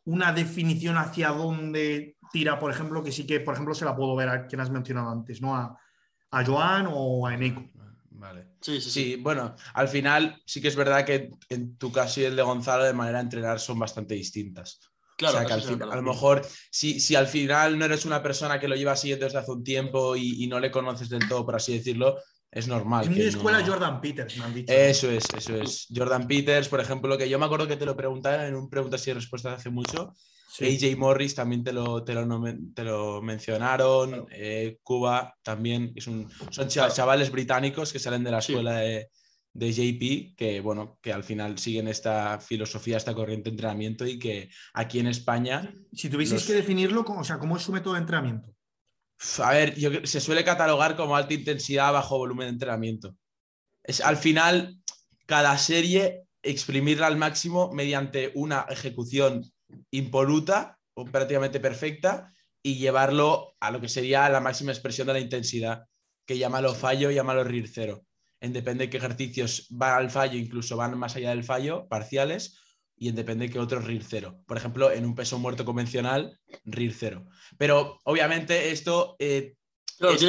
[0.05, 4.17] una definición hacia dónde tira, por ejemplo, que sí que, por ejemplo, se la puedo
[4.17, 5.57] ver a quien has mencionado antes, ¿no?
[5.57, 5.79] A,
[6.31, 7.71] a Joan o a Eneco.
[8.11, 8.47] Vale.
[8.61, 12.25] Sí, sí, sí, bueno, al final sí que es verdad que en tu caso y
[12.25, 14.81] el de Gonzalo de manera de entrenar son bastante distintas.
[15.17, 18.05] Claro, o sea, que al final, a lo mejor, si, si, al final no eres
[18.05, 21.09] una persona que lo lleva siguiendo desde hace un tiempo y, y, no le conoces
[21.09, 22.19] del todo, por así decirlo,
[22.55, 23.07] es normal.
[23.07, 24.73] En mi escuela Jordan Peters, me han dicho.
[24.73, 25.88] Eso es, eso es.
[25.95, 29.07] Jordan Peters, por ejemplo, que yo me acuerdo que te lo preguntaba en un preguntas
[29.09, 30.14] y respuestas hace mucho.
[30.61, 32.29] AJ Morris también te lo, te lo,
[32.73, 34.29] te lo mencionaron.
[34.31, 35.93] Eh, Cuba también.
[35.97, 39.11] Es un, son chavales británicos que salen de la escuela de,
[39.53, 44.17] de, JP, que bueno, que al final siguen esta filosofía, esta corriente de entrenamiento y
[44.17, 45.75] que aquí en España.
[45.93, 48.54] Si tuvieseis que definirlo, o sea, ¿cómo es su método de entrenamiento?
[49.38, 49.74] A ver,
[50.07, 53.16] se suele catalogar como alta intensidad bajo volumen de entrenamiento.
[53.83, 54.79] Es, al final,
[55.27, 59.44] cada serie exprimirla al máximo mediante una ejecución
[59.90, 65.20] impoluta o prácticamente perfecta y llevarlo a lo que sería la máxima expresión de la
[65.20, 65.85] intensidad,
[66.27, 68.05] que llámalo fallo, llámalo RIR cero.
[68.40, 72.59] En depende de qué ejercicios van al fallo, incluso van más allá del fallo, parciales,
[72.96, 74.40] y en depende de qué otro RIR cero.
[74.46, 77.26] Por ejemplo, en un peso muerto convencional, RIR cero.
[77.59, 79.54] Pero obviamente esto eh,
[80.00, 80.22] es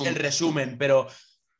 [0.00, 1.06] el, resumen, pero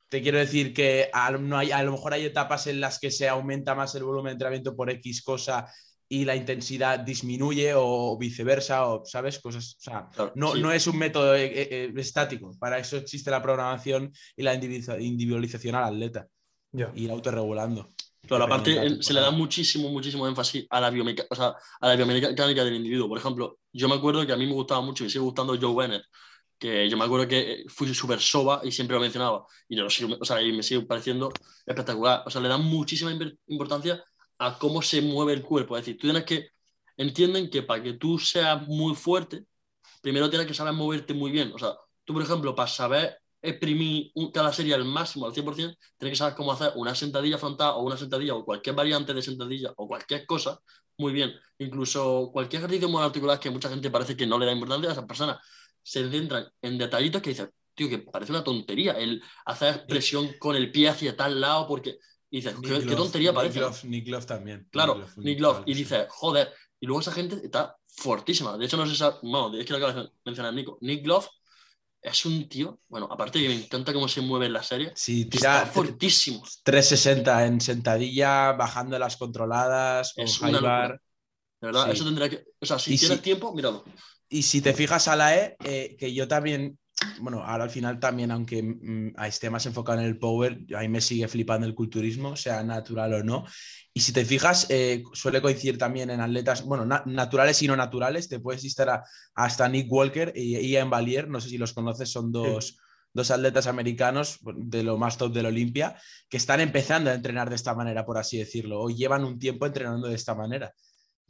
[0.09, 3.11] te quiero decir que a, no hay, a lo mejor hay etapas en las que
[3.11, 5.67] se aumenta más el volumen de entrenamiento por X cosa
[6.13, 9.77] y la intensidad disminuye o viceversa, o sabes, cosas.
[9.79, 12.51] O sea, no, no es un método eh, eh, estático.
[12.59, 16.27] Para eso existe la programación y la individualización al atleta.
[16.95, 17.91] Y autorregulando.
[18.31, 21.97] Claro, aparte se le da muchísimo, muchísimo énfasis a la, biomecánica, o sea, a la
[21.97, 23.09] biomecánica del individuo.
[23.09, 25.59] Por ejemplo, yo me acuerdo que a mí me gustaba mucho y me sigue gustando
[25.61, 26.05] Joe Bennett,
[26.57, 29.45] que yo me acuerdo que fui súper soba y siempre lo mencionaba.
[29.69, 31.33] Y, yo o sea, y me sigue pareciendo
[31.67, 32.23] espectacular.
[32.25, 33.11] O sea, le dan muchísima
[33.49, 34.01] importancia
[34.39, 35.77] a cómo se mueve el cuerpo.
[35.77, 36.51] Es decir, tú tienes que,
[36.97, 39.45] entienden que para que tú seas muy fuerte,
[40.03, 41.51] primero tienes que saber moverte muy bien.
[41.53, 45.79] O sea, tú, por ejemplo, para saber exprimir cada serie al máximo, al 100%, tienes
[45.99, 49.73] que saber cómo hacer una sentadilla frontal o una sentadilla o cualquier variante de sentadilla
[49.77, 50.61] o cualquier cosa
[50.99, 51.33] muy bien.
[51.59, 54.93] Incluso cualquier ejercicio muy articular que mucha gente parece que no le da importancia a
[54.93, 55.39] esas personas,
[55.83, 60.57] se centran en detallitos que dicen, tío, que parece una tontería el hacer presión con
[60.57, 61.99] el pie hacia tal lado porque...
[62.33, 63.61] Y dices, ¿qué, tontería parece?
[63.89, 64.69] Nick Love, también.
[64.71, 65.63] Claro, Nick Love.
[65.67, 68.57] Y dices, joder, y luego esa gente está fortísima.
[68.57, 69.03] De hecho, no sé si...
[69.29, 70.79] No, es que lo acabas de mencionar Nico.
[70.81, 71.29] Nick Love
[72.03, 74.93] es un tío, bueno, aparte que me encanta cómo se mueve en la serie.
[74.95, 76.43] Sí, tira está fortísimo.
[76.63, 80.99] 360 en sentadilla, bajando las controladas, con es una.
[81.61, 82.45] De verdad, eso tendría que.
[82.59, 83.85] O sea, si tienes tiempo, míralo.
[84.33, 86.79] Y si te fijas a la E, eh, que yo también.
[87.19, 91.01] Bueno, ahora al final también, aunque mm, esté más enfocado en el power, ahí me
[91.01, 93.45] sigue flipando el culturismo, sea natural o no.
[93.93, 98.29] Y si te fijas, eh, suele coincidir también en atletas, bueno, naturales y no naturales.
[98.29, 99.03] Te puedes estar
[99.35, 102.79] hasta Nick Walker y Ian Valier, no sé si los conoces, son dos,
[103.31, 105.97] atletas americanos de lo más top de la Olimpia
[106.29, 109.67] que están empezando a entrenar de esta manera, por así decirlo, o llevan un tiempo
[109.67, 110.73] entrenando de esta manera.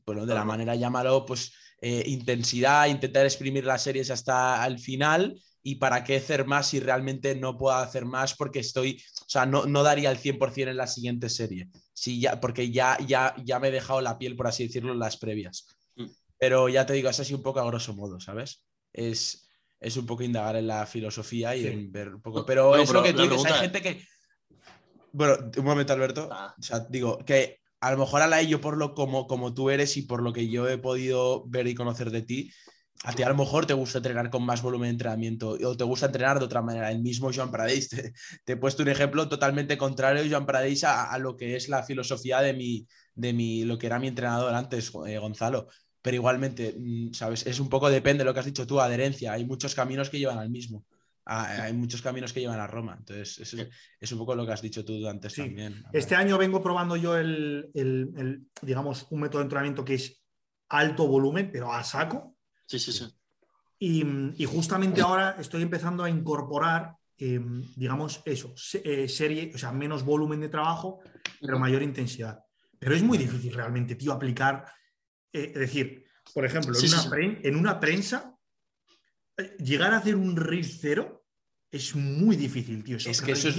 [0.04, 5.40] Bueno, de la manera, llámalo, pues eh, intensidad, intentar exprimir las series hasta el final
[5.62, 9.46] y para qué hacer más si realmente no puedo hacer más porque estoy, o sea,
[9.46, 13.58] no, no daría el 100% en la siguiente serie, sí, ya, porque ya, ya, ya
[13.60, 15.68] me he dejado la piel, por así decirlo, en las previas.
[15.96, 16.06] Mm.
[16.38, 18.64] Pero ya te digo, es así un poco a grosso modo, ¿sabes?
[18.92, 22.44] Es, es un poco indagar en la filosofía y en ver un poco.
[22.44, 24.04] Pero es lo que tú dices, hay gente que.
[25.12, 26.28] Bueno, un momento, Alberto.
[26.30, 26.54] Ah.
[26.58, 29.70] O sea, digo, que a lo mejor a la yo por lo como, como tú
[29.70, 32.52] eres y por lo que yo he podido ver y conocer de ti,
[33.04, 35.84] a ti a lo mejor te gusta entrenar con más volumen de entrenamiento o te
[35.84, 36.90] gusta entrenar de otra manera.
[36.90, 38.12] El mismo Joan Pradis, te,
[38.46, 42.40] he puesto un ejemplo totalmente contrario, Joan Pradis, a, a, lo que es la filosofía
[42.42, 45.68] de, mi, de mi, lo que era mi entrenador antes, eh, Gonzalo.
[46.02, 47.46] Pero igualmente, mm, ¿sabes?
[47.46, 49.32] Es un poco depende de lo que has dicho tú, adherencia.
[49.32, 50.84] Hay muchos caminos que llevan al mismo.
[51.24, 52.96] Hay muchos caminos que llevan a Roma.
[52.98, 53.68] Entonces, es,
[54.00, 55.84] es, un poco lo que has dicho tú antes también.
[55.92, 60.22] Este año vengo probando yo el, el, el, digamos, un método de entrenamiento que es
[60.68, 62.36] alto volumen, pero a saco
[62.70, 63.04] Sí, sí, sí.
[63.80, 68.54] Y, justamente ahora estoy empezando a incorporar, em, digamos, eso,
[68.84, 71.00] eh, serie, o sea, menos volumen de trabajo,
[71.40, 72.38] pero mayor intensidad.
[72.78, 74.66] Pero es muy difícil realmente, tío, aplicar,
[75.32, 76.78] eh, es decir, por ejemplo,
[77.18, 78.39] en, una prensa, eh,
[79.58, 81.24] llegar a hacer un RIS cero
[81.70, 82.96] es muy difícil, tío.
[82.96, 83.56] Es que eso es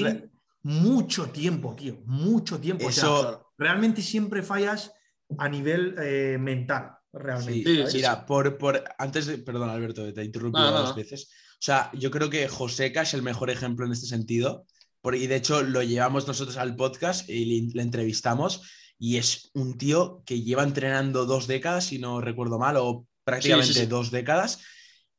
[0.63, 2.01] mucho tiempo, tío.
[2.05, 2.87] Mucho tiempo.
[2.87, 4.91] O sea, Eso, realmente siempre fallas
[5.37, 7.87] a nivel eh, mental, realmente.
[7.89, 10.95] Sí, mira, por, por antes de, perdón Alberto, te he interrumpido No, no, dos no.
[10.95, 11.29] veces.
[11.53, 14.65] O sea, yo creo que Joseca es el mejor ejemplo en este sentido.
[15.01, 18.61] por- y de hecho lo llevamos nosotros al podcast y le, le entrevistamos.
[18.99, 23.69] Y es un tío que lleva entrenando dos décadas, si no recuerdo mal, o prácticamente
[23.69, 23.85] Sí, sí, sí.
[23.87, 24.59] dos décadas.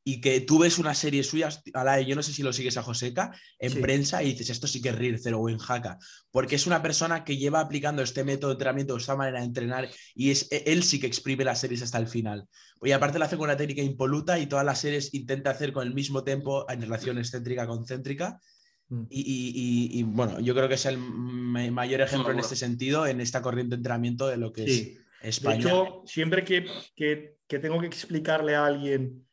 [0.04, 2.82] Y que tú ves una serie suya, Alae, yo no sé si lo sigues a
[2.82, 3.78] Joseca, en Sí.
[3.80, 5.96] prensa y dices, esto sí que es Rear Zero o en Haka.
[6.32, 9.88] Porque es una persona que lleva aplicando este método de entrenamiento, esta manera de entrenar,
[10.14, 12.48] y es, e, él sí que exprime las series hasta el final.
[12.82, 15.86] Y aparte lo hace con una técnica impoluta y todas las series intenta hacer con
[15.86, 18.40] el mismo tempo en relación excéntrica concéntrica.
[18.88, 19.02] Mm.
[19.08, 22.56] Y, y- y- y, bueno, yo creo que es el ma- mayor ejemplo en este
[22.56, 24.98] sentido, en esta corriente de entrenamiento de lo que Sí.
[25.22, 25.60] es De España.
[25.60, 29.24] hecho, siempre que, que- que tengo que explicarle a alguien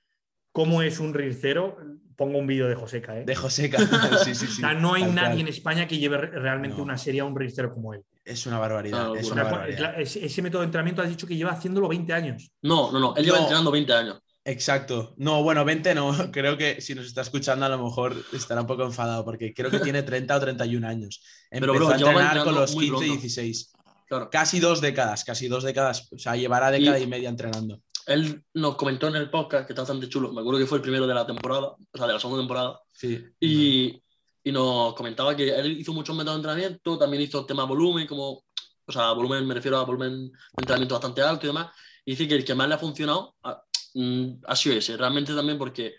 [0.51, 1.77] cómo es un rircero,
[2.15, 3.17] pongo un vídeo de Joseca.
[3.19, 3.23] ¿eh?
[3.25, 3.77] de Joseca.
[4.23, 5.39] sí, sí, sí, o sea, no hay nadie cual.
[5.41, 6.83] en España que lleve re- realmente No.
[6.83, 8.01] una serie a un rircero como él.
[8.25, 9.13] Es una barbaridad.
[9.15, 9.99] Ah, es una barbaridad.
[9.99, 12.51] ese, ese método de entrenamiento has dicho que lleva haciéndolo 20 años.
[12.61, 13.15] No, no, no.
[13.15, 13.43] Él lleva No.
[13.43, 14.19] entrenando 20 años.
[14.45, 15.13] Exacto.
[15.17, 16.13] No, bueno, 20 no.
[16.31, 19.69] Creo que si nos está escuchando a lo mejor estará un poco enfadado porque creo
[19.71, 21.23] que tiene 30 o 31 años.
[21.51, 23.21] Pero, Empezó bro, a entrenar con los muy 15 y pronto.
[23.21, 23.73] 16.
[24.07, 24.29] Claro.
[24.31, 26.07] Casi dos décadas, casi dos décadas.
[26.11, 27.81] O sea, llevará década Y- y, media entrenando.
[28.09, 30.33] Él nos comentó en el podcast, que está bastante chulo.
[30.33, 32.81] Me acuerdo que fue el primero de la temporada, o sea, de la segunda temporada.
[32.91, 33.23] Sí.
[33.39, 34.03] Y,
[34.43, 38.43] y nos comentaba que él hizo muchos métodos de entrenamiento, también hizo tema volumen, como,
[38.85, 41.67] o sea, volumen, me refiero a volumen de entrenamiento bastante alto y demás.
[42.03, 43.61] Y dice que el que más le ha funcionado ha,
[43.93, 45.93] mm, ha sido ese, realmente también porque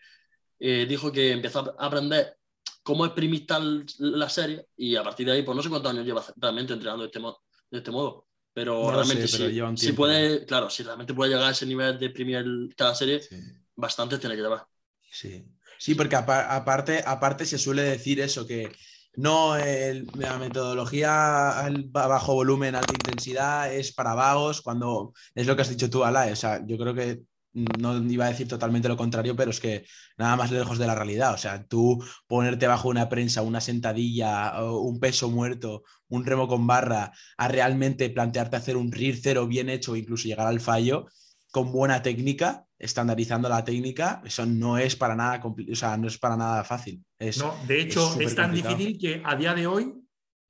[0.58, 2.36] eh, dijo que empezó a aprender
[2.82, 6.04] cómo exprimir tal la serie y a partir de ahí, pues no sé cuántos años
[6.04, 7.38] lleva realmente entrenando de este, mo-
[7.70, 8.26] de este modo.
[8.60, 11.98] Pero No realmente sé, pero si puede, claro, si realmente puede llegar a ese nivel
[11.98, 12.44] de exprimir
[12.76, 13.36] cada serie, Sí.
[13.74, 14.66] bastante tiene que llevar.
[15.10, 15.46] Sí,
[15.78, 18.70] Sí, porque apa- aparte, aparte se suele decir eso, que
[19.16, 25.56] no el- la metodología al bajo volumen, alta intensidad es para vagos, cuando es lo
[25.56, 26.28] que has dicho tú, Ala.
[26.30, 29.84] O sea, yo creo que no iba a decir totalmente lo contrario, pero es que
[30.16, 31.34] nada más lejos de la realidad.
[31.34, 36.66] O sea, tú ponerte bajo una prensa, una sentadilla, un peso muerto, un remo con
[36.66, 41.06] barra, a realmente plantearte hacer un RIR cero bien hecho, incluso llegar al fallo,
[41.50, 46.18] con buena técnica, estandarizando la técnica, eso no es para nada, o sea, no es
[46.18, 47.04] para nada fácil.
[47.18, 49.92] Es, No, de hecho, es es, tan difícil que a día de hoy,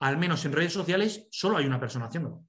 [0.01, 2.45] al menos en redes sociales, solo hay una persona haciéndolo.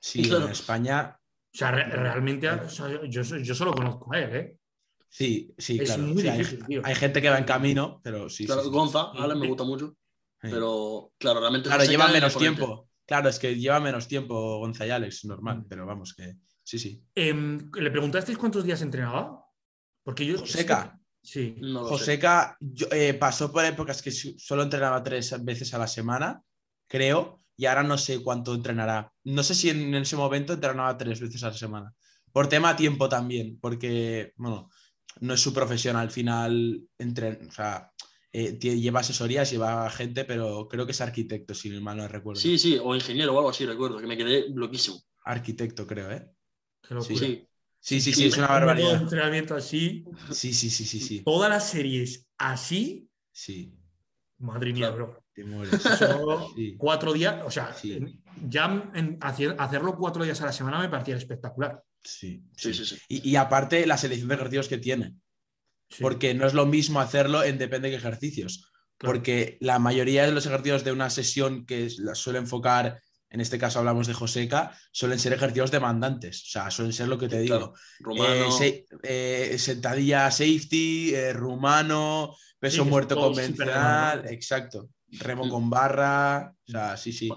[0.00, 0.46] sí, Claro.
[0.46, 1.16] en España,
[1.54, 4.56] O sea, re- realmente, o sea, yo, yo solo conozco a él, ¿eh?
[5.08, 6.02] sí, sí, Es claro.
[6.04, 6.80] muy Sí, hay- difícil, tío.
[6.84, 8.36] hay, gente que va en camino, pero sí.
[8.38, 8.70] sí, Claro, sí.
[8.70, 9.18] Gonza, Sí.
[9.20, 9.88] Alex me gusta mucho,
[10.40, 10.48] Sí.
[10.50, 11.68] pero claro, realmente.
[11.68, 12.88] Claro, lleva menos tiempo.
[13.04, 15.66] Claro, es que lleva menos tiempo Gonza y Alex, normal, Mm.
[15.68, 17.04] pero vamos, que sí, sí.
[17.14, 19.44] Em, ¿Le preguntasteis cuántos días entrenaba?
[20.02, 20.38] Porque yo.
[20.38, 20.98] Joseca.
[21.22, 21.56] Sí.
[21.60, 21.94] No lo sé.
[21.94, 26.42] Joseca yo- eh, pasó por épocas que solo entrenaba tres veces a la semana,
[26.88, 29.12] creo, y ahora no sé cuánto entrenará.
[29.22, 31.94] No sé si en ese momento entrenaba tres veces a la semana.
[32.32, 34.68] Por tema tiempo también, porque, bueno,
[35.20, 37.92] no es su profesión al final, entren, o sea,
[38.32, 42.40] eh, lleva asesorías, lleva gente, pero creo que es arquitecto, si mal no recuerdo.
[42.40, 45.00] Sí, sí, o ingeniero o algo así, recuerdo, que me quedé loquísimo.
[45.24, 46.28] Arquitecto, creo, ¿eh?
[47.06, 47.46] Sí, Sí,
[47.78, 49.02] sí, sí, Sí, es una Un barbaridad.
[49.02, 51.22] entrenamiento así, Sí, sí, sí, sí, sí.
[51.22, 53.72] todas las series así, Sí,
[54.38, 55.06] madre mía, Claro.
[55.06, 55.21] bro.
[55.34, 55.80] Te mueres.
[56.56, 56.74] Sí.
[56.78, 57.98] cuatro días, o sea, Sí.
[58.48, 61.82] ya en hacer- hacerlo cuatro días a la semana me parecía espectacular.
[62.04, 62.84] Sí, sí, sí.
[62.84, 62.96] sí.
[62.96, 63.02] sí.
[63.08, 65.14] Y, y aparte, la selección de ejercicios que tiene.
[65.88, 68.70] Sí, porque no es lo mismo hacerlo en depende de qué ejercicios.
[68.98, 69.14] claro.
[69.14, 73.58] Porque la mayoría de los ejercicios de una sesión que la suele enfocar, en este
[73.58, 76.42] caso hablamos de Joseca, suelen ser ejercicios demandantes.
[76.42, 77.74] O sea, suelen ser lo que te Sí, digo.
[78.26, 84.88] Eh, se- eh, sentadilla safety, eh, rumano, peso muerto convencional, exacto.
[85.20, 85.50] Remo Mm.
[85.50, 87.28] con barra, o sea, sí, sí.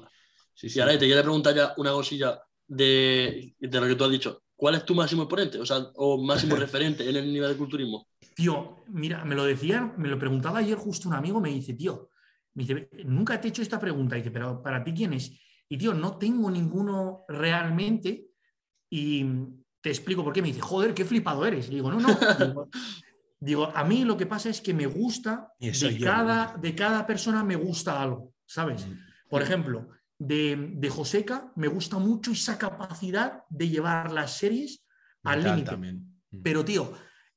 [0.53, 0.77] sí, sí.
[0.77, 4.41] Y ahora te quería preguntar ya una cosilla de, de lo que tú has dicho.
[4.55, 5.59] ¿Cuál es tu máximo exponente?
[5.59, 8.07] O sea, o máximo referente en el nivel de culturismo.
[8.33, 12.09] Tío, mira, me lo decía, me lo preguntaba ayer justo un amigo, me dice, tío,
[12.53, 15.31] me dice, nunca te he hecho esta pregunta, dice, pero para ti quién es?
[15.67, 18.27] Y tío, no tengo ninguno realmente
[18.89, 19.25] y
[19.81, 20.41] te explico por qué.
[20.41, 21.67] Me dice, joder, qué flipado eres.
[21.67, 22.07] Y digo, no, no.
[22.39, 22.69] Digo,
[23.45, 26.05] digo, a mí lo que pasa es que me gusta, de yo.
[26.05, 28.87] cada, de cada persona me gusta algo, ¿sabes?
[28.87, 28.97] Mm.
[29.29, 34.83] Por ejemplo, de, de Joseca me gusta mucho esa capacidad de llevar las series
[35.23, 35.77] al límite.
[35.77, 36.41] Mm.
[36.41, 36.91] Pero, tío,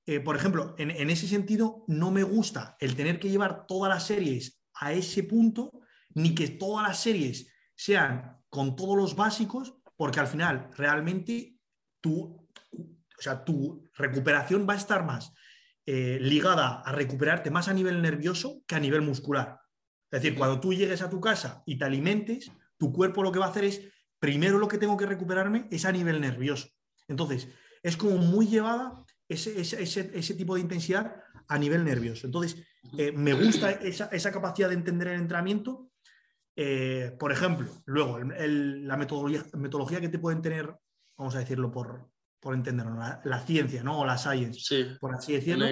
[0.06, 3.92] eh, por ejemplo, en, en ese sentido, no me gusta el tener que llevar todas
[3.92, 5.82] las series a ese punto,
[6.14, 11.58] ni que todas las series sean con todos los básicos, porque al final realmente
[12.00, 15.34] tu, o sea, tu recuperación va a estar más
[15.90, 19.58] eh, ligada a recuperarte más a nivel nervioso que a nivel muscular.
[20.10, 23.38] Es decir, cuando tú llegues a tu casa y te alimentes, tu cuerpo lo que
[23.38, 23.80] va a hacer es,
[24.18, 26.68] primero lo que tengo que recuperarme es a nivel nervioso.
[27.08, 27.48] Entonces,
[27.82, 32.26] es como muy llevada ese, ese, tipo de intensidad a nivel nervioso.
[32.26, 32.62] Entonces,
[32.98, 35.90] eh, me gusta esa, capacidad de entender el entrenamiento.
[36.54, 40.70] Eh, por ejemplo, luego, la metodología, metodología que te pueden tener,
[41.16, 44.00] vamos a decirlo por, por entenderlo, la, ciencia, ¿no?
[44.00, 45.66] O la science, por así decirlo.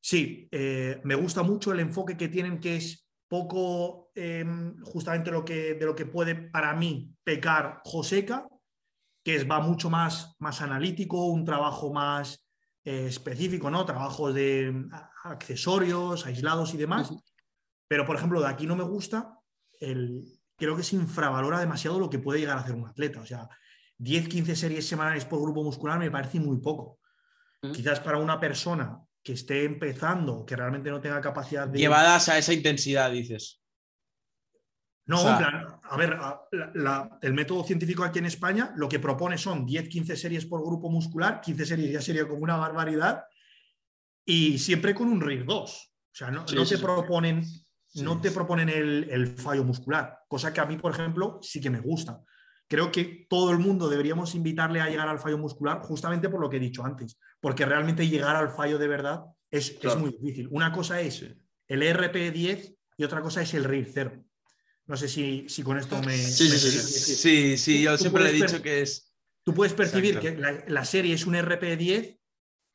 [0.00, 5.44] Sí, eh, me gusta mucho el enfoque que tienen, que es poco em, justamente lo
[5.44, 8.46] que, de lo que puede para mí pecar Joseca,
[9.24, 12.48] que es, va mucho más, más analítico, un trabajo más
[12.84, 13.84] eh, específico, ¿no?
[13.84, 14.86] Trabajos de
[15.24, 17.12] accesorios, aislados y demás.
[17.86, 19.38] Pero, por ejemplo, de aquí no me gusta,
[19.80, 20.24] el,
[20.56, 23.20] creo que se infravalora demasiado lo que puede llegar a hacer un atleta.
[23.20, 23.48] O sea,
[23.98, 26.98] 10, 15 series semanales por grupo muscular me parece muy poco.
[27.72, 31.78] Quizás para una persona que esté empezando, que realmente no tenga capacidad de...
[31.78, 33.60] Llevadas a esa intensidad, dices.
[35.06, 36.16] No, a ver,
[37.22, 41.40] el método científico aquí en España lo que propone son 10-15 series por grupo muscular,
[41.40, 43.24] 15 series ya sería como una barbaridad,
[44.24, 45.70] y siempre con un RIR 2.
[45.70, 47.42] O sea, no, te proponen,
[47.94, 51.70] no te proponen el, el, fallo muscular, cosa que a mí, por ejemplo, sí que
[51.70, 52.22] me gusta.
[52.68, 56.50] Creo que todo el mundo deberíamos invitarle a llegar al fallo muscular justamente por lo
[56.50, 60.48] que he dicho antes, porque realmente llegar al fallo de verdad es, es muy difícil.
[60.50, 61.24] Una cosa es
[61.66, 64.24] el RP10 y otra cosa es el RIR 0.
[64.86, 66.16] No sé si, con esto me...
[66.16, 69.12] Sí, sí, sí, yo siempre le he dicho que es...
[69.44, 72.18] Tú puedes percibir que la, serie es un RP10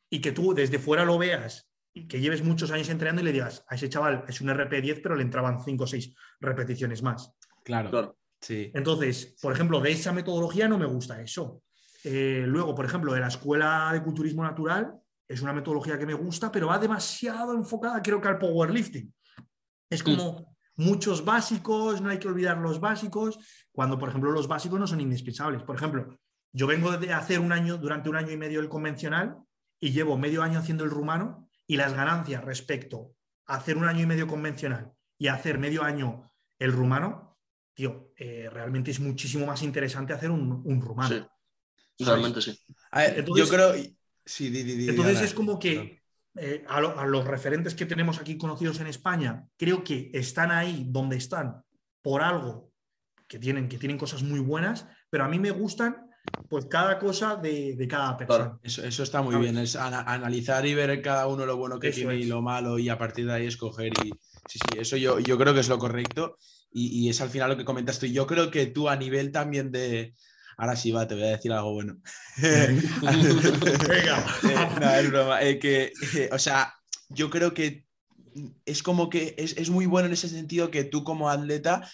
[0.10, 3.32] y que tú desde fuera lo veas y que lleves muchos años entrenando y le
[3.32, 7.32] digas, a ese chaval es un RP10, pero le entraban 5 o 6 repeticiones más.
[7.63, 8.17] Claro, claro.
[8.43, 8.71] Sí.
[8.73, 11.63] Entonces, por ejemplo, de esa metodología no me gusta eso.
[12.03, 14.93] Eh, luego, por ejemplo, de la escuela de culturismo natural,
[15.25, 19.13] es una metodología que me gusta, pero va demasiado enfocada, creo que al powerlifting.
[19.89, 23.39] Es como, muchos básicos, no hay que olvidar los básicos,
[23.71, 25.63] cuando, por ejemplo, los básicos no son indispensables.
[25.63, 26.19] Por ejemplo,
[26.51, 29.38] yo vengo de hacer un año, durante un año y medio el convencional
[29.79, 33.15] y llevo medio año haciendo el rumano y las ganancias respecto
[33.47, 37.33] a hacer un año y medio convencional y hacer medio año el rumano,
[37.73, 41.29] tío, eh, realmente es muchísimo más interesante hacer un, rumano.
[41.97, 42.57] Sí, realmente sí.
[43.36, 43.73] yo creo...
[44.25, 46.01] Sí, entonces es como que
[46.36, 51.17] eh, a, los referentes que tenemos aquí conocidos en España, creo que están ahí donde
[51.17, 51.63] están
[52.01, 52.71] por algo
[53.27, 56.09] que tienen, que tienen cosas muy buenas, pero a mí me gustan
[56.49, 58.57] pues cada cosa de, cada persona.
[58.63, 62.23] eso, está muy bien, es analizar y ver cada uno lo bueno que tiene y
[62.23, 63.91] lo malo y a partir de ahí escoger.
[64.03, 64.09] Y
[64.47, 66.38] sí, sí, eso yo, yo creo que es lo correcto
[66.73, 68.05] y, y es al final lo que comentas tú.
[68.07, 70.13] Yo creo que tú a nivel también de,
[70.57, 71.97] Ahora sí, va, te voy a decir algo bueno.
[72.41, 74.25] Venga.
[74.43, 75.41] Eh, no, es broma.
[75.41, 76.73] Eh, que, eh, o sea,
[77.09, 77.86] yo creo que
[78.65, 81.88] es como que es, muy bueno en ese sentido que tú como atleta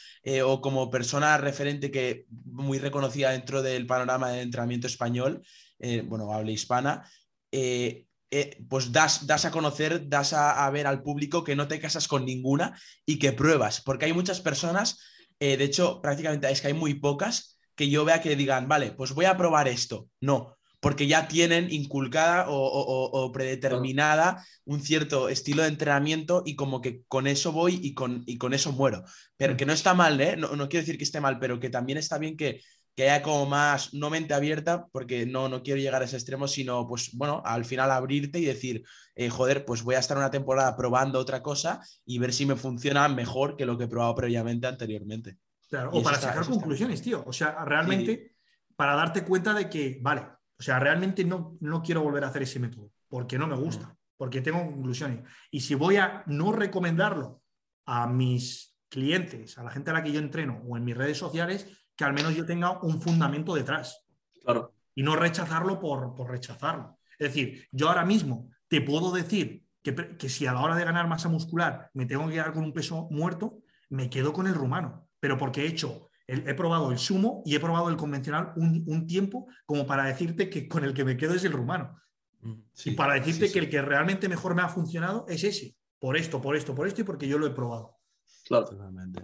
[0.46, 5.42] o como persona referente que muy reconocida dentro del panorama de entrenamiento español,
[6.06, 7.04] bueno, habla hispana,
[8.68, 12.08] pues das, das, a conocer, das a, a, ver al público que no te casas
[12.08, 15.00] con ninguna y que pruebas, porque hay muchas personas,
[15.40, 19.14] de hecho prácticamente es que hay muy pocas que yo vea que digan, vale, pues
[19.14, 20.10] voy a probar esto.
[20.20, 27.04] No, porque ya tienen inculcada o, predeterminada un cierto estilo de entrenamiento y como que
[27.08, 29.04] con eso voy y con, y con eso muero.
[29.38, 30.38] Pero que no está mal, ¿eh?
[30.38, 32.62] No, quiero decir que esté mal, pero que también está bien que,
[33.00, 36.50] que haya como más, no mente abierta, porque no, no quiero llegar a ese extremo,
[36.50, 38.84] sino pues bueno, al final abrirte y decir,
[39.16, 42.58] eh, joder, pues voy a estar una temporada probando otra cosa y ver si me
[42.58, 45.38] funciona mejor que lo que he probado previamente anteriormente
[45.94, 47.24] o para sacar conclusiones, tío.
[47.26, 48.36] O sea, realmente,
[48.76, 50.24] para darte cuenta de que, vale,
[50.60, 53.96] o sea, realmente no, no quiero volver a hacer ese método, porque no me gusta,
[54.18, 55.24] porque tengo conclusiones.
[55.52, 57.42] Y si voy a no recomendarlo
[57.86, 61.18] a mis clientes, a la gente a la que yo entreno o en mis redes
[61.18, 64.06] sociales, que al menos yo tenga un fundamento detrás.
[64.42, 64.74] Claro.
[64.96, 66.98] Y no rechazarlo por, por rechazarlo.
[67.20, 70.86] Es decir, yo ahora mismo te puedo decir que, que, si a la hora de
[70.86, 74.56] ganar masa muscular me tengo que quedar con un peso muerto, me quedo con el
[74.56, 79.06] rumano pero porque he hecho, he, probado el sumo y he probado el convencional un,
[79.08, 82.00] tiempo como para decirte que con el que me quedo es el rumano.
[82.42, 82.54] Mm,
[82.86, 86.42] y para decirte que el que realmente mejor me ha funcionado es ese, por esto,
[86.42, 87.99] por esto, por esto y porque yo lo he probado.
[88.50, 88.68] Claro.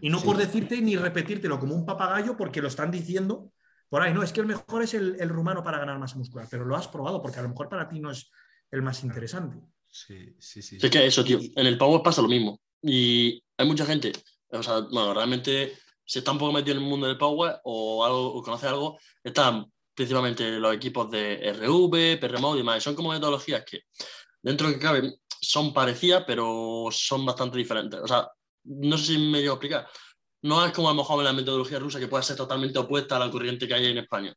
[0.01, 3.51] Y no por decirte ni repetírtelo como un papagayo porque lo están diciendo
[3.89, 4.13] por ahí.
[4.13, 6.87] No, es que el mejor es el, rumano para ganar masa muscular, pero lo has
[6.87, 8.29] probado porque a lo mejor para ti no es
[8.69, 9.57] el más interesante.
[9.89, 10.77] Sí, sí, sí.
[10.79, 12.61] Es que eso, tío, en el Power pasa lo mismo.
[12.83, 14.11] Y hay mucha gente,
[14.49, 15.73] o sea, bueno, realmente
[16.05, 18.99] si está un poco metido en el mundo del Power o, algo, o conoce algo,
[19.23, 19.65] están
[19.95, 22.83] principalmente los equipos de RV, PRMO y demás.
[22.83, 23.85] Son como metodologías que
[24.39, 27.99] dentro de que cabe, son parecidas, pero son bastante diferentes.
[27.99, 28.29] O sea,
[28.65, 29.87] no sé si me llevo a explicar.
[30.41, 33.15] No es como a lo mejor en la metodología rusa que puede ser totalmente opuesta
[33.15, 34.35] a la corriente que hay en España.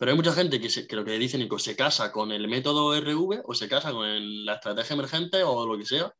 [0.00, 2.32] Pero hay mucha gente que, se, que lo que dicen es que se casa con
[2.32, 6.10] el método RV o se casa con la estrategia emergente o lo que sea.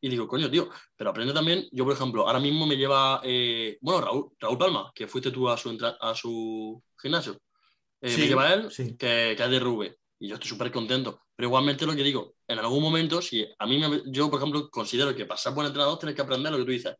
[0.00, 1.68] Y digo, coño, tío, pero aprende también.
[1.70, 5.48] Yo, por ejemplo, ahora mismo me lleva, eh, bueno, Raúl, Raúl Palma, que fuiste tú
[5.48, 7.38] a su, a su gimnasio.
[8.00, 9.96] Eh, me lleva él, que, que, es de RV.
[10.18, 11.20] Y yo estoy súper contento.
[11.34, 14.68] Pero igualmente lo que digo, en algún momento, si a mí, me, yo, por ejemplo,
[14.70, 16.96] considero que pasar por entrenador tienes que aprender lo que tú dices,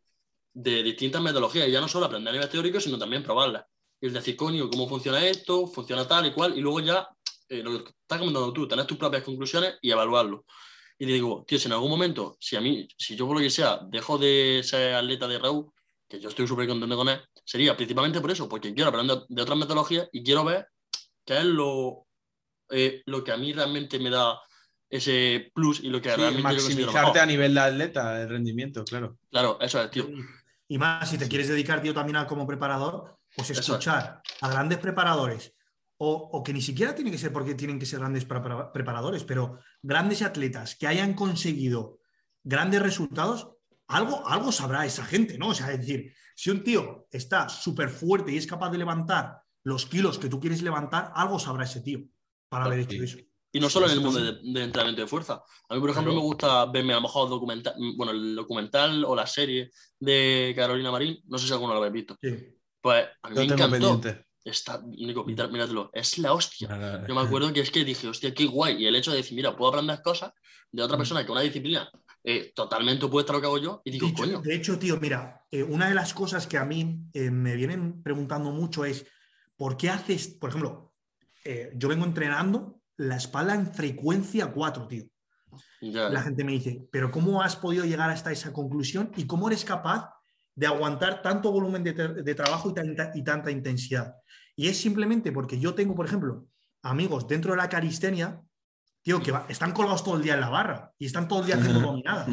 [0.53, 1.67] de distintas metodologías.
[1.67, 3.65] Y ya no solo aprender a nivel teórico, sino también probarlas
[4.07, 5.65] el decir, coño, ¿cómo funciona esto?
[5.65, 6.57] ¿Funciona tal y cual?
[6.57, 7.07] Y luego ya,
[7.47, 10.45] eh, lo que estás comentando tú, tener tus propias conclusiones y evaluarlo.
[10.99, 13.49] Y digo, tío, si en algún momento, si a mí, si yo por lo que
[13.49, 15.71] sea, dejo de ser atleta de Raúl,
[16.07, 19.41] que yo estoy súper contento con él, sería principalmente por eso, porque quiero aprender de
[19.41, 20.67] otras metodologías y quiero ver
[21.25, 22.05] qué es lo,
[22.73, 24.39] eh, lo que a mí realmente me da
[24.89, 29.17] ese plus y lo que realmente maximizarte a nivel de atleta, el rendimiento, claro.
[29.29, 30.07] Claro, eso es, tío.
[30.67, 34.77] Y más, si te quieres dedicar, tío, también a como preparador, pues escuchar a grandes
[34.77, 35.53] preparadores,
[35.97, 40.21] o, que ni siquiera tiene que ser porque tienen que ser grandes preparadores, pero grandes
[40.21, 41.99] atletas que hayan conseguido
[42.43, 43.51] grandes resultados,
[43.87, 45.49] algo, algo sabrá esa gente, ¿no?
[45.49, 49.41] O sea, es decir, si un tío está súper fuerte y es capaz de levantar
[49.63, 52.03] los kilos que tú quieres levantar, algo sabrá ese tío
[52.53, 53.17] para haber hecho eso.
[53.51, 55.43] Y no solo en el mundo de, entrenamiento de fuerza.
[55.69, 59.15] A mí, por ejemplo, me gusta verme a lo mejor documental, bueno, el documental o
[59.15, 61.19] la serie de Carolina Marín.
[61.25, 62.17] No sé si alguno lo habéis visto.
[62.21, 62.57] Sí.
[62.81, 64.01] Pues a mí me encantó.
[64.43, 67.05] Está, Nico, míratelo, es la hostia.
[67.07, 68.83] Yo me acuerdo que es que dije, hostia, qué guay.
[68.83, 70.33] Y el hecho de decir, mira, puedo aprender cosas
[70.71, 70.99] de otra mm.
[70.99, 71.89] persona que una disciplina
[72.23, 73.81] eh, totalmente opuesta a lo que hago yo.
[73.85, 74.41] Y digo, de coño.
[74.41, 78.01] De hecho, tío, mira, eh, una de las cosas que a mí eh, me vienen
[78.01, 79.05] preguntando mucho es,
[79.55, 80.92] ¿por qué haces, por ejemplo,
[81.75, 85.05] yo vengo entrenando la espalda en frecuencia 4, tío?
[85.81, 89.65] La gente me dice, pero ¿cómo has podido llegar hasta esa conclusión y cómo eres
[89.65, 90.09] capaz
[90.55, 94.15] de aguantar tanto volumen de, trabajo y, y, tanta intensidad.
[94.55, 96.47] Y es simplemente porque yo tengo, por ejemplo,
[96.83, 98.41] amigos dentro de la caristenia,
[99.01, 101.55] tío, que están colgados todo el día en la barra y están todo el día
[101.55, 102.27] haciendo dominadas.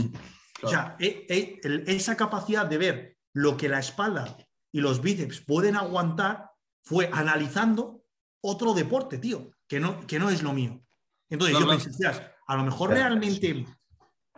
[0.62, 4.36] O sea, esa capacidad de ver lo que la espalda
[4.70, 6.50] y los bíceps pueden aguantar
[6.82, 7.99] fue analizando
[8.42, 10.80] otro deporte, tío, que no, que no es lo mío.
[11.28, 12.06] Entonces yo pensé,
[12.46, 13.64] a lo mejor realmente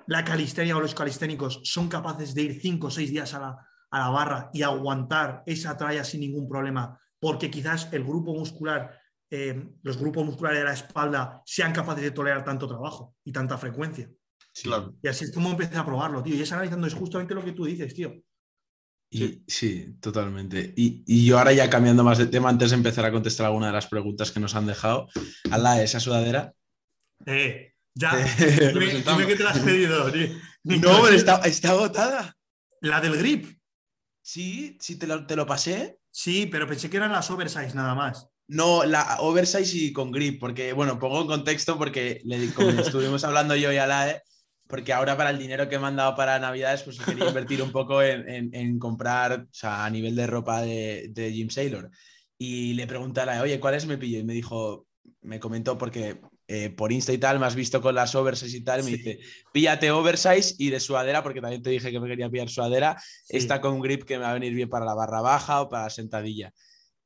[0.07, 3.67] la calistenia o los calisténicos son capaces de ir cinco o seis días a la,
[3.91, 8.99] a la barra y aguantar esa tralla sin ningún problema, porque quizás el grupo muscular,
[9.31, 13.57] eh, los grupos musculares de la espalda sean capaces de tolerar tanto trabajo y tanta
[13.57, 14.11] frecuencia.
[15.03, 16.35] Y así es como empecé a probarlo, tío.
[16.35, 18.13] Y es analizando, es justamente lo que tú dices, tío.
[19.15, 20.73] Y, sí, totalmente.
[20.75, 23.75] Y, yo ahora ya cambiando más de tema, antes de empezar a contestar alguna de
[23.75, 25.09] las preguntas que nos han dejado,
[25.51, 26.55] a la esa sudadera.
[27.27, 28.17] Eh, ya.
[28.73, 30.11] dime, que te la has pedido.
[30.65, 32.35] no, está, está agotada.
[32.81, 33.59] La del grip.
[34.23, 35.99] Sí, sí, te lo, te lo pasé.
[36.11, 38.31] Sí, pero pensé que eran las oversize nada más.
[38.49, 43.25] No, la oversize y con grip, porque, bueno, pongo en contexto porque le, como estuvimos
[43.25, 44.23] hablando yo y Alae,
[44.73, 47.73] porque ahora para el dinero que me han dado para Navidades, pues quería invertir un
[47.73, 51.91] poco en, comprar, o sea, a nivel de ropa de, de Jim Sailor.
[52.39, 54.19] Y le Alae, oye, ¿cuál es me pillo?
[54.19, 54.87] Y me dijo,
[55.21, 58.65] me comentó porque eh, por Insta y tal, me has visto con las oversize y
[58.65, 59.19] tal, me dice,
[59.53, 62.97] píllate oversize y de suadera, porque también te dije que me quería pillar suadera,
[63.29, 65.83] está con grip que me va a venir bien para la barra baja o para
[65.83, 66.51] la sentadilla.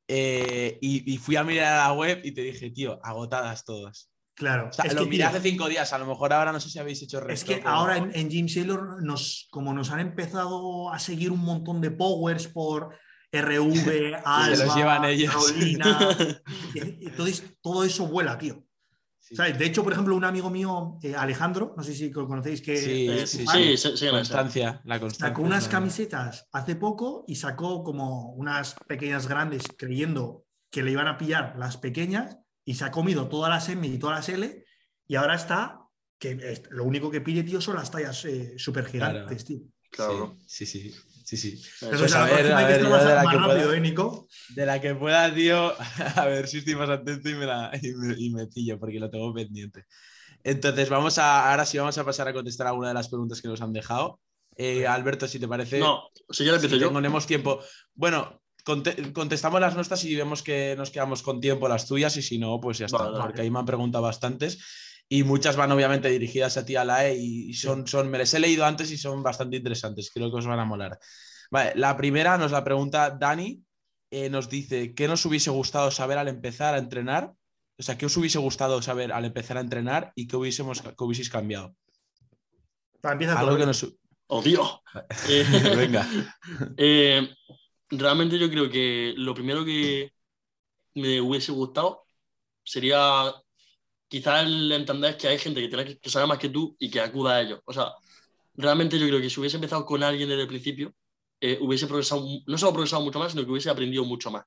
[0.07, 4.09] Eh, y, fui a mirar a la web y te dije, tío, agotadas todas.
[4.37, 4.68] Claro.
[4.68, 7.03] O sea, lo miré hace cinco días, a lo mejor ahora no sé si habéis
[7.03, 11.32] hecho Es que ahora en, en Jim Sailor, nos, como nos han empezado a seguir
[11.32, 12.95] un montón de powers por
[13.32, 15.55] RV, Alba, los llevan ellos.
[16.74, 18.62] entonces todo eso vuela, tío.
[19.30, 22.76] De hecho, por ejemplo, un amigo mío, eh, Alejandro, no sé si lo conocéis, que
[22.76, 25.28] sí, sí, sí, constancia, la constancia.
[25.28, 31.09] Sacó unas camisetas hace poco y sacó como unas pequeñas grandes creyendo que le iban
[31.09, 34.64] a pillar las pequeñas y se ha comido todas las M y todas las L
[35.07, 35.81] y ahora está
[36.19, 39.61] que lo único que pide, tío, son las tallas eh, súper gigantes, tío.
[39.91, 40.37] Claro.
[40.47, 40.95] sí, sí.
[41.25, 41.61] Sí, sí.
[41.81, 45.75] Pues a ver, a ver, de la que pueda, ¿eh, De la que pueda, tío,
[46.17, 49.35] a ver si estoy más atento y me, la, y me, pillo, porque lo tengo
[49.35, 49.87] pendiente.
[50.45, 53.49] Entonces, vamos a, ahora sí vamos a pasar a contestar alguna de las preguntas que
[53.49, 54.21] nos han dejado.
[54.57, 55.81] Eh, Alberto, si te parece.
[55.81, 56.93] No, si ya empiezo yo.
[56.93, 57.59] Tenemos tiempo.
[57.93, 58.41] Bueno,
[59.12, 62.61] contestamos las nuestras y vemos que nos quedamos con tiempo las tuyas y si no,
[62.61, 64.59] pues ya está, porque ahí me han preguntado bastantes
[65.09, 68.35] y muchas van obviamente dirigidas a ti a la E y son, son, me les
[68.35, 70.99] he leído antes y son bastante interesantes, creo que os van a molar.
[71.51, 73.62] Vale, la primera nos la pregunta Dani,
[74.11, 77.33] eh, nos dice, ¿qué nos hubiese gustado saber al empezar a entrenar?
[77.79, 81.05] O sea, ¿qué os hubiese gustado saber al empezar a entrenar y qué, hubiésemos, qué
[81.05, 81.77] hubieseis cambiado?
[83.03, 83.87] Empieza Algo que nos...
[84.27, 84.81] ¡Oh, Dios!
[85.29, 85.45] Eh,
[85.77, 86.09] Venga.
[86.77, 87.29] eh,
[87.91, 90.12] realmente yo creo que lo primero que
[90.95, 92.05] me hubiese gustado
[92.64, 93.32] sería
[94.09, 97.01] quizás el entender que hay gente que tiene que, sabe más que tú y que
[97.01, 97.61] acuda a ellos.
[97.64, 97.93] O sea,
[98.55, 100.95] realmente yo creo que si hubiese empezado con alguien desde el principio,
[101.41, 104.45] eh, hubiese progresado, no solo progresado mucho más, sino que hubiese aprendido mucho más.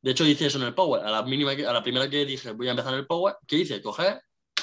[0.00, 1.04] De hecho, hice eso en el Power.
[1.04, 3.36] A la, mínima que- a la primera que dije, voy a empezar en el Power,
[3.46, 3.82] ¿qué hice?
[3.82, 4.20] Coger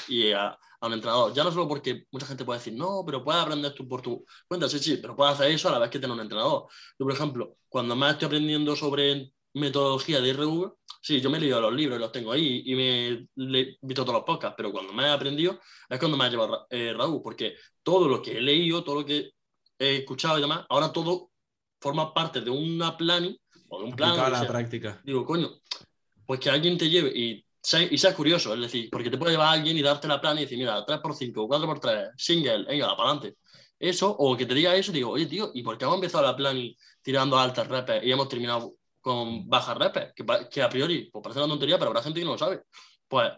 [0.08, 1.34] y a, a un entrenador.
[1.34, 4.26] Ya no solo porque mucha gente puede decir, no, pero puedes aprender tú por tu
[4.48, 4.70] cuenta.
[4.70, 6.68] Sí, sí, pero puedes hacer eso a la vez que tener un entrenador.
[6.98, 11.42] Yo, por ejemplo, cuando más estoy aprendiendo sobre metodología de RV, sí, yo me he
[11.42, 13.28] leído los libros y los tengo ahí y me he
[13.82, 15.60] visto todos los podcasts, pero cuando me he aprendido
[15.90, 19.06] es cuando me ha llevado eh, Raúl, porque todo lo que he leído, todo lo
[19.06, 19.32] que
[19.78, 21.32] he escuchado y demás, ahora todo
[21.82, 23.38] forma parte de una planning
[23.70, 24.20] o de un plan.
[24.20, 25.02] A la práctica.
[25.04, 25.50] Digo, coño,
[26.26, 27.46] pues que alguien te lleve y,
[27.92, 30.42] y seas curioso, es decir, porque te puede llevar alguien y darte la plan y
[30.42, 33.38] decir, mira, 3x5, 4x3, single, venga, para adelante.
[33.78, 36.36] Eso, o que te diga eso digo, oye, tío, ¿y por qué hemos empezado la
[36.36, 36.58] plan
[37.02, 40.14] tirando altas repes y hemos terminado con bajas repes?
[40.52, 42.62] Que, a priori pues parece una tontería, pero habrá gente que no lo sabe.
[43.08, 43.32] Pues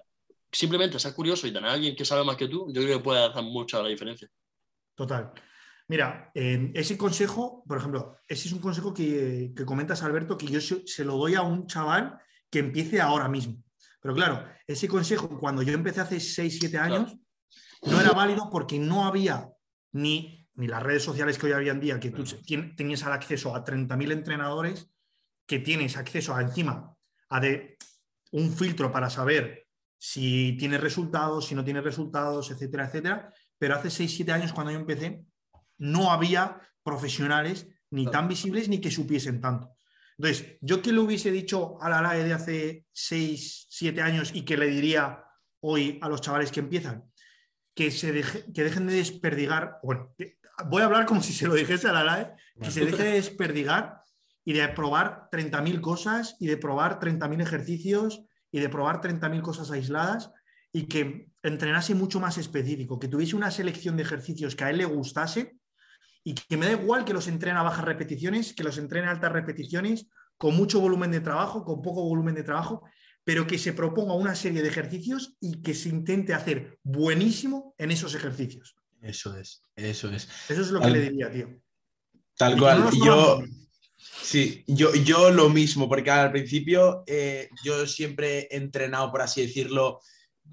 [0.52, 3.04] simplemente ser curioso y tener a alguien que sabe más que tú, yo creo que
[3.04, 4.28] puede hacer mucha la diferencia.
[4.96, 5.32] Total.
[5.88, 10.60] Mira, ese consejo, por ejemplo, ese es un consejo que, que comentas, Alberto, que yo
[10.62, 12.18] se lo doy a un chaval
[12.50, 13.62] que empiece ahora mismo.
[14.02, 17.16] Pero claro, ese consejo, cuando yo empecé hace 6, 7 años,
[17.84, 19.50] no era válido porque no había
[19.94, 22.24] ni, ni las redes sociales que hoy había en día, que tú
[22.76, 24.90] tenías al acceso a 30.000 entrenadores,
[25.46, 26.96] que tienes acceso a, encima
[27.30, 27.78] a de,
[28.32, 33.34] un filtro para saber si tienes resultados, si no tienes resultados, etcétera, etcétera.
[33.58, 35.24] Pero hace 6, 7 años cuando yo empecé,
[35.78, 39.76] no había profesionales ni tan visibles ni que supiesen tanto.
[40.22, 44.44] Entonces, yo que le hubiese dicho a la LAE de hace 6, 7 años y
[44.44, 45.26] que le diría
[45.62, 47.12] hoy a los chavales que empiezan,
[47.74, 48.14] que, se
[48.54, 50.14] que dejen de desperdigar, bueno,
[50.68, 53.12] voy a hablar como si se lo dijese a la LAE, que se deje de
[53.14, 54.04] desperdigar
[54.46, 59.72] y de probar 30.000 cosas y de probar 30.000 ejercicios y de probar 30.000 cosas
[59.72, 60.30] aisladas
[60.72, 64.78] y que entrenase mucho más específico, que tuviese una selección de ejercicios que a él
[64.78, 65.58] le gustase
[66.24, 69.12] y que me da igual que los entrene a bajas repeticiones, que los entrene a
[69.12, 70.08] altas repeticiones,
[70.38, 72.84] con mucho volumen de trabajo, con poco volumen de trabajo,
[73.24, 77.92] pero que se proponga una serie de ejercicios y que se intente hacer buenísimo en
[77.92, 78.76] esos ejercicios.
[79.02, 80.28] Eso es, eso es.
[80.50, 81.50] Eso es lo que le diría, tío.
[82.38, 82.80] Tal Y cual.
[82.80, 83.44] no yo,
[83.98, 89.42] sí, yo, yo lo mismo, porque al principio eh, yo siempre he entrenado, por así
[89.42, 90.02] decirlo,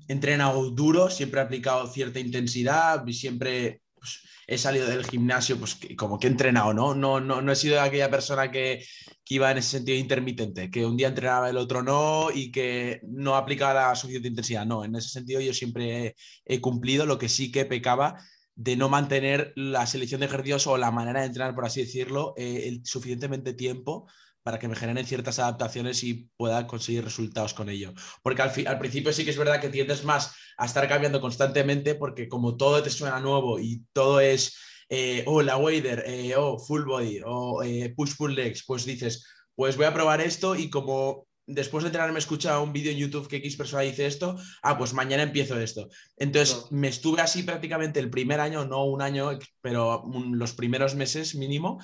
[0.07, 5.59] he entrenado duro, siempre he aplicado cierta intensidad y siempre pues, he salido del gimnasio
[5.59, 6.95] pues como que he entrenado, ¿no?
[6.95, 8.83] No, no, no he sido aquella persona que,
[9.31, 13.37] iba en ese sentido intermitente, que un día entrenaba el otro no y que no
[13.37, 14.65] aplicaba la suficiente intensidad.
[14.65, 18.17] No, en ese sentido yo siempre he, cumplido lo que sí que pecaba
[18.55, 22.33] de no mantener la selección de ejercicios o la manera de entrenar, por así decirlo,
[22.39, 24.07] eh, suficientemente tiempo
[24.49, 27.93] para que me generen ciertas adaptaciones y pueda conseguir resultados con ello.
[28.23, 32.31] Porque al, principio sí que es verdad que tiendes más a estar cambiando constantemente porque
[32.31, 34.57] como todo te suena nuevo y todo es,
[34.89, 39.77] eh, oh, la wader, eh, oh, full body, o eh, push-pull legs, pues dices, pues
[39.77, 43.29] voy a probar esto y como después de entrenar me escucha un vídeo en YouTube
[43.29, 45.91] que X persona dice esto, ah, pues mañana empiezo esto.
[46.17, 50.95] Entonces me estuve así prácticamente el primer año, no un año, pero un- los primeros
[50.95, 51.83] meses mínimo,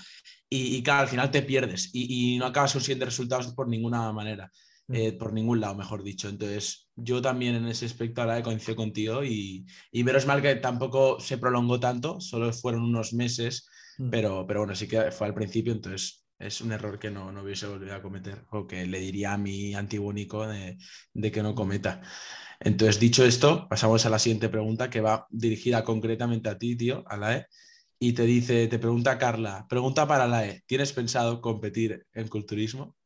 [0.56, 4.12] y, y claro, al final te pierdes y, y no acabas consiguiendo resultados por ninguna
[4.12, 4.50] manera,
[4.90, 6.28] eh, por ningún lado, mejor dicho.
[6.28, 11.18] Entonces, yo también en ese aspecto ahora coincido contigo y, y menos mal que tampoco
[11.20, 14.10] se prolongó tanto, solo fueron unos meses, Mm.
[14.10, 17.42] pero, pero bueno, sí que fue al principio, entonces es un error que no, no
[17.42, 20.76] hubiese volvido a cometer o que le diría a mi antiguo Nico de,
[21.12, 22.02] de que no cometa.
[22.60, 27.04] Entonces, dicho esto, pasamos a la siguiente pregunta que va dirigida concretamente a ti, tío,
[27.06, 27.46] a la E.
[27.98, 32.96] Y te dice, te pregunta Carla, pregunta para la E, ¿tienes pensado competir en culturismo?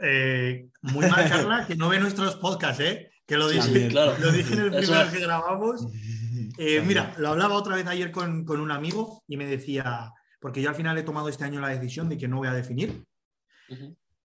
[0.00, 3.10] Eh, muy mal, Carla, que no ve nuestros podcasts, ¿eh?
[3.26, 3.90] Que lo dije, También.
[3.90, 4.16] Claro.
[4.18, 5.12] lo dije en el Eso primero es.
[5.12, 5.86] que grabamos.
[6.60, 10.60] Eh, mira, lo hablaba otra vez ayer con, con un amigo y me decía, porque
[10.60, 13.04] yo al final he tomado este año la decisión de que no voy a definir.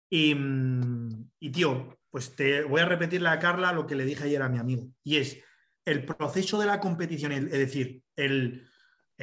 [0.10, 0.36] Y,
[1.40, 4.50] y, tío, pues te voy a repetirle a Carla lo que le dije ayer a
[4.50, 4.88] mi amigo.
[5.04, 5.38] Y es
[5.86, 8.68] el proceso de la competición, es decir, el,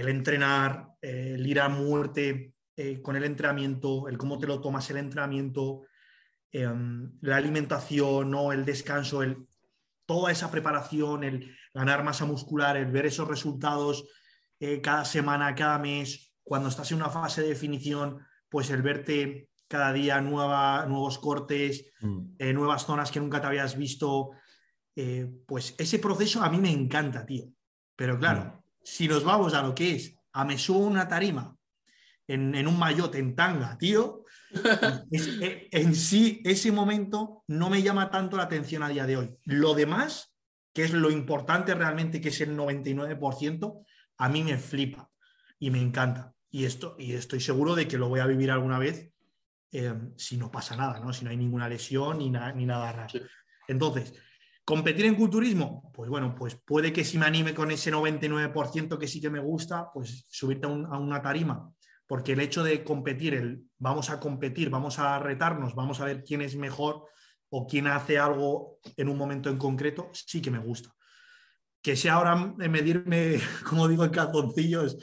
[0.00, 4.88] el entrenar, el ir a muerte eh, con el entrenamiento, el cómo te lo tomas
[4.90, 5.82] el entrenamiento,
[6.50, 8.52] em, la alimentación, ¿no?
[8.52, 9.46] el descanso, el,
[10.06, 14.08] toda esa preparación, el ganar masa muscular, el ver esos resultados
[14.58, 19.50] eh, cada semana, cada mes, cuando estás en una fase de definición, pues el verte
[19.68, 22.20] cada día nueva, nuevos cortes, Mm.
[22.38, 24.30] eh, nuevas zonas que nunca te habías visto,
[25.46, 27.44] pues ese proceso a mí me encanta, tío.
[27.96, 31.56] Pero claro, si nos vamos a lo que es, a me subo una tarima
[32.26, 34.24] en, en un maillot en tanga, tío,
[35.10, 39.16] es- eh, en sí ese momento no me llama tanto la atención a día de
[39.16, 39.36] hoy.
[39.44, 40.34] Lo demás,
[40.72, 43.84] que es lo importante realmente, que es el 99%,
[44.18, 45.10] a mí me flipa
[45.58, 46.34] y me encanta.
[46.50, 49.10] Y, esto, y estoy seguro de que lo voy a vivir alguna vez
[49.72, 51.12] eh, si no pasa nada, ¿no?
[51.12, 53.12] si no hay ninguna lesión ni, na- ni nada raro.
[53.68, 54.14] Entonces,
[54.70, 55.90] ¿competir en culturismo?
[55.92, 59.40] Pues bueno, pues puede que si me anime con ese 99% que sí que me
[59.40, 61.68] gusta, pues subirte a, un- a una tarima.
[62.06, 66.22] Porque el hecho de competir, el vamos a competir, vamos a retarnos, vamos a ver
[66.22, 67.04] quién es mejor
[67.50, 70.94] o quién hace algo en un momento en concreto, sí que me gusta.
[71.82, 74.98] Que sea ahora medirme, como digo, en calzoncillos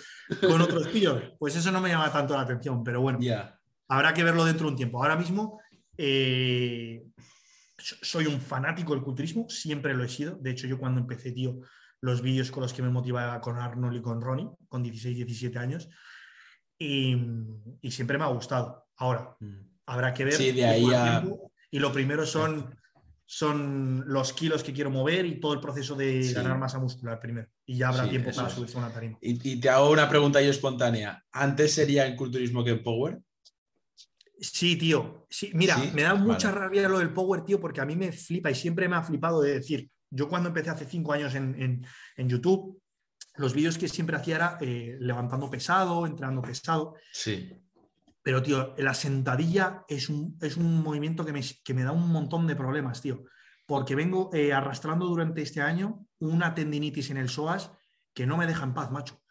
[0.47, 3.19] con otros tíos, pues eso no me llama tanto la atención, pero bueno,
[3.89, 5.01] habrá que verlo dentro de un tiempo.
[5.03, 5.59] Ahora mismo
[5.97, 7.03] eh,
[7.77, 10.35] soy un fanático del culturismo, siempre lo he sido.
[10.37, 11.59] De hecho, yo cuando empecé, tío,
[12.01, 15.57] los vídeos con los que me motivaba con Arnold y con Ronnie, con 16, 17
[15.59, 15.89] años,
[16.79, 17.15] y,
[17.81, 18.87] y siempre me ha gustado.
[18.97, 19.55] Ahora, Mm.
[19.85, 20.33] habrá que ver.
[20.33, 21.51] Sí, de ahí a- tiempo.
[21.71, 22.75] Y lo primero son,
[23.25, 26.33] son los kilos que quiero mover y todo el proceso de Sí.
[26.33, 27.47] ganar masa muscular primero.
[27.65, 29.17] Y ya habrá Sí, tiempo para subirse a una tarima.
[29.21, 31.23] Y, y te hago una pregunta yo espontánea.
[31.31, 33.19] ¿Antes sería en culturismo que en Power?
[34.39, 35.25] Sí, tío.
[35.29, 36.61] Sí, mira, Sí, me da mucha vale.
[36.61, 39.41] rabia lo del power, tío, porque a mí me flipa y siempre me ha flipado
[39.41, 41.85] de decir, yo cuando empecé hace cinco años en, en-
[42.15, 42.79] en YouTube,
[43.35, 47.51] los vídeos que siempre hacía era eh, levantando pesado, entrenando pesado, Sí.
[48.23, 52.07] pero, tío, la sentadilla es un, es un movimiento que me, que me da un
[52.11, 53.23] montón de problemas, tío,
[53.65, 57.71] porque vengo eh, arrastrando durante este año una tendinitis en el psoas
[58.13, 59.21] que no me deja en paz, macho.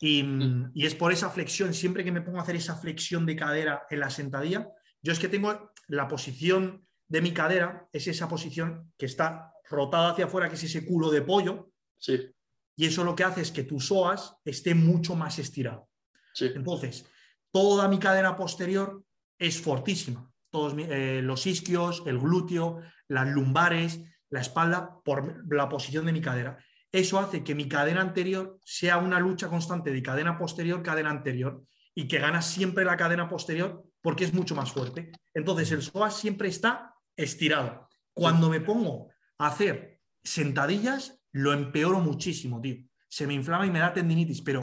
[0.00, 3.26] Y, mm, y es por esa flexión, siempre que me pongo a hacer esa flexión
[3.26, 4.68] de cadera en la sentadilla,
[5.02, 10.10] yo es que tengo la posición de mi cadera, es esa posición que está rotada
[10.12, 12.32] hacia afuera, que es ese culo de pollo, Sí,
[12.76, 15.88] y eso lo que hace es que tu psoas esté mucho más estirado.
[16.32, 16.52] sí.
[16.54, 17.04] Entonces,
[17.50, 19.02] toda mi cadera posterior
[19.36, 20.30] es fortísima.
[20.50, 26.20] Todos eh, los isquios, el glúteo, las lumbares, la espalda, por la posición de mi
[26.20, 26.56] cadera.
[26.90, 31.62] Eso hace que mi cadena anterior sea una lucha constante de cadena posterior, cadena anterior,
[31.94, 35.12] y que gana siempre la cadena posterior porque es mucho más fuerte.
[35.34, 37.88] Entonces, el psoas siempre está estirado.
[38.14, 42.76] Cuando me pongo a hacer sentadillas, lo empeoro muchísimo, tío.
[43.08, 44.62] Se me inflama y me da tendinitis, pero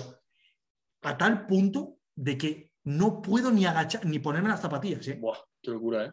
[1.01, 5.07] a tal punto de que no puedo ni agachar ni ponerme las zapatillas.
[5.07, 5.17] ¿eh?
[5.19, 6.11] Buah, qué locura, ¿eh?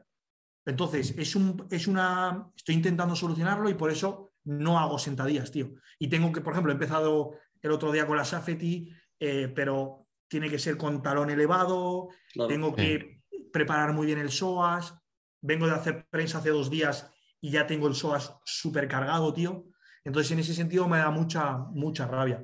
[0.65, 2.49] Entonces, es, un, es una.
[2.57, 5.75] Estoy intentando solucionarlo y por eso no hago sentadillas, tío.
[5.99, 10.07] Y tengo que, por ejemplo, he empezado el otro día con la Safety, eh, pero
[10.29, 12.49] tiene que ser con talón elevado, Claro.
[12.49, 13.23] tengo que
[13.53, 14.95] preparar muy bien el psoas.
[15.41, 19.67] Vengo de hacer prensa hace dos días y ya tengo el psoas súper cargado, tío.
[20.05, 22.43] Entonces, en ese sentido me da mucha, mucha rabia.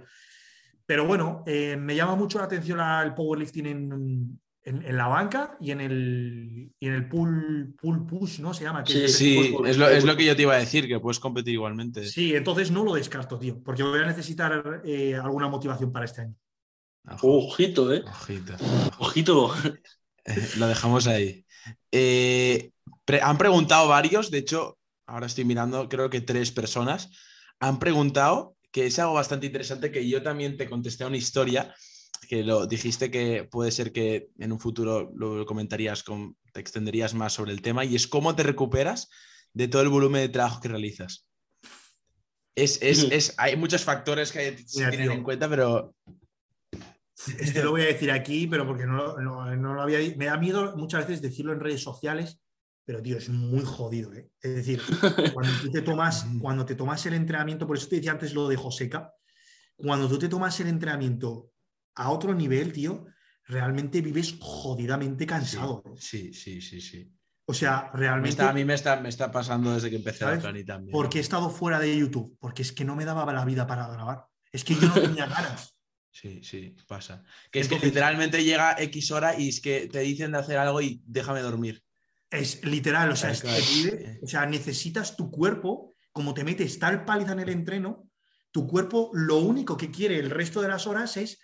[0.86, 5.06] Pero bueno, eh, me llama mucho la atención la- el powerlifting en, en- en la
[5.08, 8.54] banca y en el, y en el pull, pull push, ¿no?
[8.54, 8.84] Se llama.
[8.84, 11.00] que Sí, es- Sí, es lo, es lo que yo te iba a decir, que
[11.00, 12.04] puedes competir igualmente.
[12.06, 16.22] Sí, entonces no lo descarto, tío, porque voy a necesitar eh, alguna motivación para este
[16.22, 16.34] año.
[17.10, 18.02] Ojo, Ojito, ¿eh?
[18.06, 18.54] ojito.
[18.98, 19.52] Ojito.
[20.24, 21.46] Eh, Lo dejamos ahí.
[21.90, 22.72] Eh,
[23.06, 27.08] pre- han preguntado varios, de hecho, ahora estoy mirando, creo que tres personas
[27.60, 31.74] han preguntado, que es algo bastante interesante, que yo también te contesté a una historia,
[32.28, 37.14] que lo dijiste que puede ser que en un futuro lo comentarías, con, te extenderías
[37.14, 39.08] más sobre el tema, y es cómo te recuperas
[39.54, 41.26] de todo el volumen de trabajo que realizas.
[42.54, 45.16] Es, es- es- hay muchos factores que se Mira, tienen tío.
[45.18, 45.94] en cuenta, pero
[47.38, 50.26] Este lo voy a decir aquí, pero porque no, lo- no- no lo había Me
[50.26, 52.40] da miedo muchas veces decirlo en redes sociales,
[52.84, 54.28] pero tío, es muy jodido, ¿eh?
[54.42, 54.80] Es decir,
[55.34, 58.48] cuando tú te tomas, cuando te tomas el entrenamiento, por eso te decía antes lo
[58.48, 59.12] de Joseca,
[59.76, 61.50] cuando tú te tomas el entrenamiento
[61.98, 63.06] a otro nivel, tío,
[63.44, 65.82] realmente vives jodidamente cansado.
[65.98, 67.12] sí, sí, sí, sí.
[67.50, 68.30] O sea, Me realmente.
[68.30, 70.42] está- a mí me está, me está pasando desde que empecé ¿Sabes?
[70.44, 70.92] la también.
[70.92, 73.88] porque he estado fuera de YouTube, porque es que no me daba la vida para
[73.88, 74.24] grabar.
[74.52, 75.74] Es que yo no tenía ganas.
[76.10, 77.22] Sí, sí, pasa.
[77.50, 80.80] Que es que literalmente llega X hora y es que te dicen de hacer algo
[80.82, 81.82] y déjame dormir.
[82.30, 87.04] Es literal, o sea, es que o sea, necesitas tu cuerpo, como te metes tal
[87.06, 88.10] paliza en el entreno,
[88.50, 91.38] tu cuerpo lo único que quiere el resto de las horas es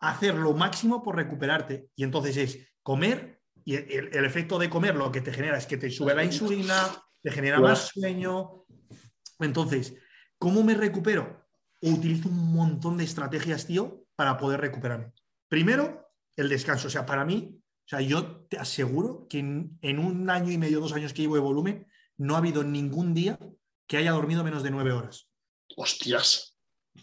[0.00, 1.88] hacer lo máximo por recuperarte.
[1.96, 5.66] Y entonces es comer, y el, el efecto de comer lo que te genera es
[5.66, 6.88] que te sube la insulina,
[7.22, 8.64] te genera más sueño.
[9.40, 9.94] Entonces,
[10.38, 11.46] ¿cómo me recupero?
[11.80, 15.12] Utilizo un montón de estrategias, tío, para poder recuperarme.
[15.48, 16.88] Primero, el descanso.
[16.88, 20.58] O sea, para mí, o sea, yo te aseguro que en, en un año y
[20.58, 21.86] medio, dos años que llevo de volumen,
[22.16, 23.38] no ha habido ningún día
[23.86, 25.30] que haya dormido menos de nueve horas.
[25.76, 26.56] Hostias.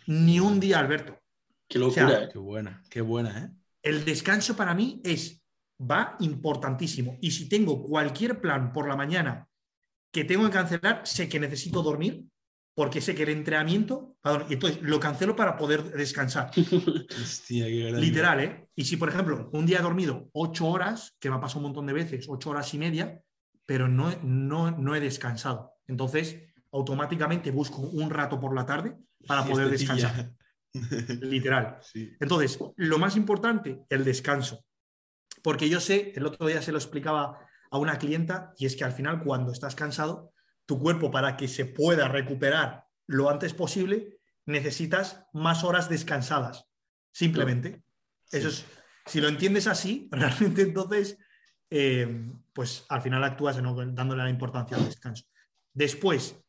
[0.07, 1.19] Ni un día, Alberto.
[1.75, 2.29] Qué Qué locura, O sea, ¿eh?
[2.31, 3.49] Qué buena, qué buena, ¿eh?
[3.83, 5.43] El descanso para mí es,
[5.79, 7.17] va importantísimo.
[7.21, 9.47] Y si tengo cualquier plan por la mañana
[10.11, 12.23] que tengo que cancelar, sé que necesito dormir
[12.73, 16.51] porque sé que el entrenamiento, perdón, entonces lo cancelo para poder descansar.
[17.21, 18.01] Hostia, qué grande.
[18.01, 18.69] Literal, ¿eh?
[18.75, 21.65] Y si, por ejemplo, un día he dormido ocho horas, que me ha pasado un
[21.65, 23.21] montón de veces, ocho horas y media,
[23.65, 25.73] pero no, he- no, no he descansado.
[25.87, 26.37] Entonces,
[26.71, 28.95] automáticamente busco un rato por la tarde
[29.27, 30.07] para poder Siestecilla.
[30.09, 30.31] descansar.
[31.21, 31.77] Literal.
[31.81, 32.11] Sí.
[32.19, 34.65] Entonces, lo más importante, el descanso.
[35.43, 37.39] Porque yo sé, el otro día se lo explicaba
[37.71, 40.33] a una clienta, y es que al final cuando estás cansado,
[40.65, 46.65] tu cuerpo para que se pueda recuperar lo antes posible, necesitas más horas descansadas.
[47.11, 47.83] Simplemente.
[48.31, 48.65] Eso es,
[49.05, 51.17] si lo entiendes así, realmente entonces,
[51.69, 53.75] eh, pues al final actúas ¿no?
[53.75, 55.25] dándole la importancia al descanso.
[55.73, 56.41] Después,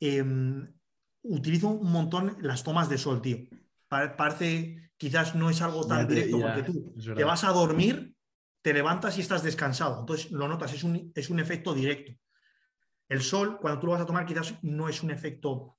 [0.00, 0.72] em,
[1.22, 3.38] utilizo un montón las tomas de sol, tío.
[3.94, 7.44] Pa- parece, quizás no es algo tan Ya te- directo, ya, porque tú te vas
[7.44, 8.16] a dormir,
[8.60, 10.00] te levantas y estás descansado.
[10.00, 12.12] Entonces lo notas, es un, es un efecto directo.
[13.08, 15.78] El sol, cuando tú lo vas a tomar, quizás no es un efecto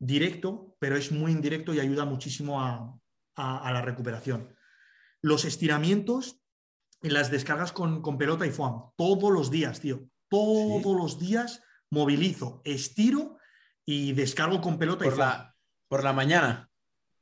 [0.00, 2.92] directo, pero es muy indirecto y ayuda muchísimo a,
[3.36, 4.52] a- a la recuperación.
[5.22, 6.40] Los estiramientos
[7.02, 10.08] y las descargas con, con pelota y foam, todos los días, tío.
[10.28, 10.98] Todos Sí.
[11.02, 13.38] los días movilizo, estiro
[13.86, 15.18] y descargo con pelota y foam.
[15.20, 15.54] la,
[15.88, 16.68] por la mañana,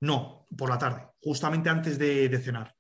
[0.02, 2.74] No, por la tarde, justamente antes de, de cenar.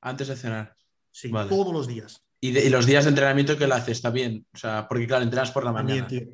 [0.00, 0.74] antes de cenar.
[1.10, 1.48] Sí, Vale.
[1.50, 2.24] todos los días.
[2.40, 4.46] Y, de- y los días de entrenamiento que lo haces, está bien.
[4.54, 6.08] O sea, porque claro, entrenas por la También, mañana.
[6.26, 6.28] tío.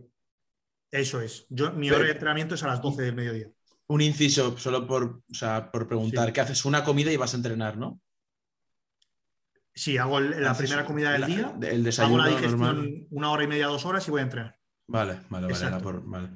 [0.91, 1.47] Eso es.
[1.49, 3.49] Yo, mi Pero- hora de entrenamiento es a las 12 del mediodía.
[3.89, 6.33] Un inciso, solo por, o sea, por preguntar, Sí.
[6.33, 8.01] que haces una comida y vas a entrenar, ¿no?
[9.75, 13.07] Sí, hago el- la primera comida del la- día, El hago desayuno la digestión normal.
[13.11, 14.57] una hora y media, dos horas y voy a entrenar.
[14.87, 15.49] Vale, vale,
[16.05, 16.29] vale.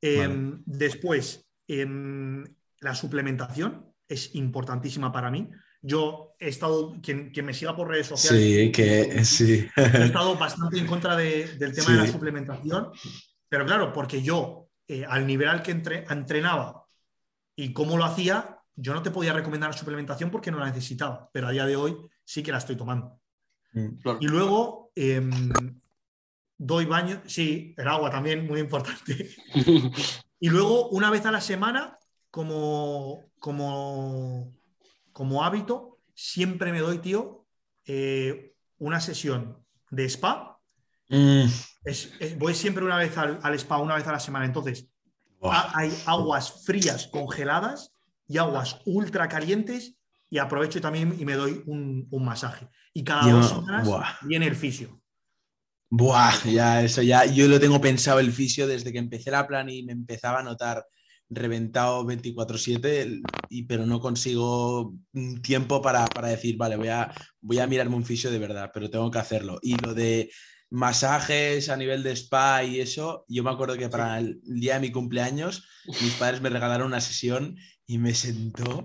[0.00, 2.44] Em, Después, em,
[2.86, 5.48] la suplementación es importantísima para mí.
[5.82, 9.68] Yo he estado, quien, quien me siga por redes sociales, Sí, que sí.
[9.76, 12.90] he estado bastante en contra de- del tema de la suplementación,
[13.48, 16.84] pero claro, porque yo, eh, al nivel al que entre- entrenaba
[17.56, 21.28] y cómo lo hacía, yo no te podía recomendar la suplementación porque no la necesitaba,
[21.32, 23.20] pero a día de hoy sí que la estoy tomando.
[24.02, 24.18] Claro.
[24.20, 25.30] Y luego em,
[26.58, 29.30] doy baño, sí, el agua también, muy importante.
[30.38, 31.98] Y luego, una vez a la semana,
[32.36, 34.52] como, como,
[35.10, 37.46] como hábito, siempre me doy, tío,
[37.86, 40.58] eh, una sesión de spa.
[41.08, 41.46] Mm,
[41.86, 44.44] Es- es- voy siempre una vez al, al spa, una vez a la semana.
[44.44, 44.86] Entonces,
[45.40, 47.94] hay aguas frías congeladas
[48.28, 49.94] y aguas ultra calientes
[50.28, 52.68] y aprovecho también y me doy un, un masaje.
[52.92, 53.88] Y cada Yo- dos semanas
[54.22, 55.00] viene el fisio.
[55.88, 59.70] Buah, ya, eso ya, yo lo tengo pensado el fisio desde que empecé la plan
[59.70, 60.84] y me empezaba a notar
[61.28, 63.20] reventado 24/7,
[63.50, 67.96] y, pero no consigo un tiempo para, para decir, vale, voy a, voy a mirarme
[67.96, 69.58] un fisio de verdad, pero tengo que hacerlo.
[69.62, 70.30] Y lo de
[70.70, 74.80] masajes a nivel de spa y eso, yo me acuerdo que para el día de
[74.80, 75.64] mi cumpleaños
[76.02, 77.56] mis padres me regalaron una sesión
[77.86, 78.82] y me sentó,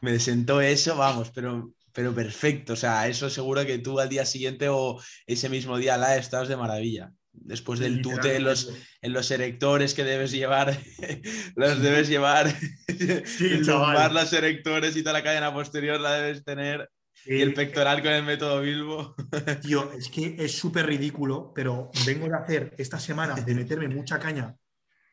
[0.00, 2.72] me sentó eso, vamos, pero, pero perfecto.
[2.72, 6.48] O sea, eso seguro que tú al día siguiente o ese mismo día la estás
[6.48, 7.12] de maravilla.
[7.36, 8.72] Después del tute en los,
[9.02, 10.78] en los erectores que debes llevar,
[11.56, 12.48] los debes llevar,
[12.88, 13.60] Sí,
[14.12, 16.90] los erectores y toda la cadena posterior la debes tener,
[17.26, 19.14] y el pectoral con el método Bilbo.
[19.62, 24.18] Tío, es que es súper ridículo, pero vengo de hacer esta semana de meterme mucha
[24.18, 24.54] caña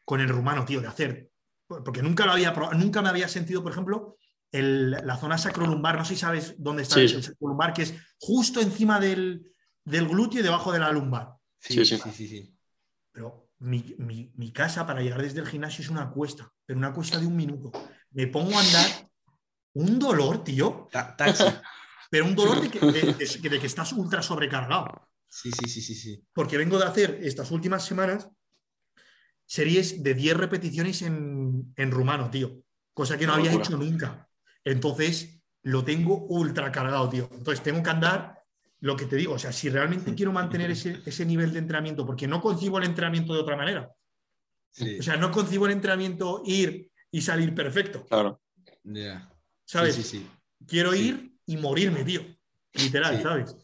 [0.05, 1.29] con el rumano, tío, de hacer.
[1.67, 4.17] Porque nunca lo había probado, nunca me había sentido, por ejemplo,
[4.51, 5.97] el- la zona sacrolumbar.
[5.97, 9.41] No sé si sabes dónde está Sí, el sacrolumbar, que es justo encima del,
[9.85, 11.29] del glúteo y debajo de la lumbar.
[11.61, 11.97] Sí, sí.
[11.97, 12.57] sí, sí, sí.
[13.11, 16.93] Pero mi, mi- mi casa para llegar desde el gimnasio es una cuesta, pero una
[16.93, 17.71] cuesta de un minuto.
[18.11, 19.09] Me pongo a andar,
[19.73, 21.43] un dolor, tío, Ta- taxi.
[22.09, 25.07] pero un dolor de que, de- de- de que estás ultra sobrecargado.
[25.27, 26.23] Sí, sí, sí, sí, sí.
[26.33, 28.27] porque vengo de hacer estas últimas semanas
[29.45, 32.63] series de 10 repeticiones en, en rumano, tío.
[32.93, 33.65] Cosa que no había locura.
[33.65, 34.29] hecho nunca.
[34.63, 37.29] Entonces, lo tengo ultra cargado, tío.
[37.31, 38.40] Entonces, tengo que andar,
[38.81, 42.05] lo que te digo, o sea, si realmente quiero mantener ese, ese nivel de entrenamiento,
[42.05, 43.89] porque no concibo el entrenamiento de otra manera.
[44.71, 48.41] Sí, O sea, no concibo el entrenamiento ir y salir perfecto, Claro.
[48.83, 49.29] ya.
[49.65, 49.95] ¿sabes?
[49.95, 50.27] Sí, sí, sí.
[50.67, 51.07] Quiero Sí.
[51.09, 52.21] ir y morirme, tío.
[52.73, 53.23] Literal, Sí.
[53.23, 53.55] ¿sabes?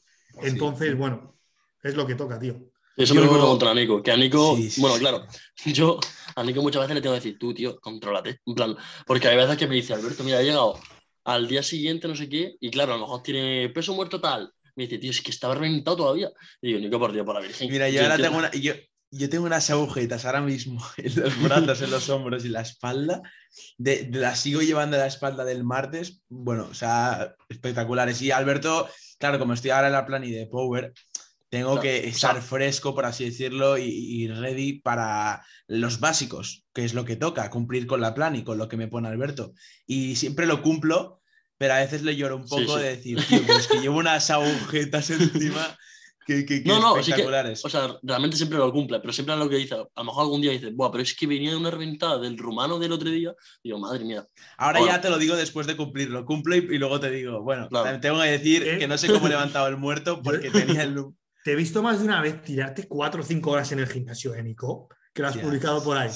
[0.42, 1.40] Entonces, bueno,
[1.82, 2.60] es lo que toca, tío.
[2.98, 5.02] Eso Yo- me recuerdo contra Nico, que a Nico, Sí, sí, bueno, sí.
[5.02, 5.26] claro,
[5.66, 6.00] yo
[6.36, 9.38] a Nico muchas veces le tengo que decir, tú, tío, contrólate, en plan, porque hay
[9.38, 10.80] veces que me dice, Alberto, mira, he llegado
[11.24, 14.52] al día siguiente, no sé qué, y claro, a lo mejor tiene peso muerto tal,
[14.78, 16.30] me dice, tío, es que estaba reventado todavía.
[16.62, 17.70] Y digo, Nico, por Dios, por la Virgen.
[17.70, 18.62] Mira, yo Yo ahora entiendo- tengo una.
[18.64, 18.74] Yo,
[19.10, 23.22] yo tengo unas agujetas ahora mismo en los brazos, en los hombros y la espalda.
[23.78, 26.22] De, de las sigo llevando a la espalda del martes.
[26.30, 28.22] Bueno, o sea, espectaculares.
[28.22, 28.88] Y Alberto,
[29.20, 30.94] claro, como estoy ahora en la plan y de Power,
[31.50, 36.84] tengo Claro, que estar fresco, por así decirlo, y, y ready para los básicos, que
[36.84, 39.54] es lo que toca, cumplir con la plan y con lo que me pone Alberto.
[39.86, 41.22] Y siempre lo cumplo,
[41.58, 42.84] pero a veces le lloro un poco sí.
[42.84, 45.78] de decir, tío, pero es que llevo unas agujetas encima
[46.26, 47.64] que, que, que No, no, sí que- espectaculares.
[47.64, 49.76] O sea, realmente siempre lo cumple, pero siempre es lo que dice.
[49.76, 52.38] A lo mejor algún día dice, Buah, pero es que venía de una reventada del
[52.38, 53.34] rumano del otro día.
[53.64, 54.28] Y digo, madre mía.
[54.58, 54.94] Ahora Bueno.
[54.94, 56.26] ya te lo digo después de cumplirlo.
[56.26, 57.86] Cumplo y, y luego te digo, bueno, Claro.
[57.86, 58.78] también tengo que decir ¿Eh?
[58.78, 60.98] que no sé cómo he levantado el muerto porque tenía el...
[61.46, 64.36] Te he visto más de una vez tirarte cuatro o cinco horas en el gimnasio,
[64.36, 64.90] ¿eh, Nico?
[65.18, 66.12] Que lo has publicado por ahí.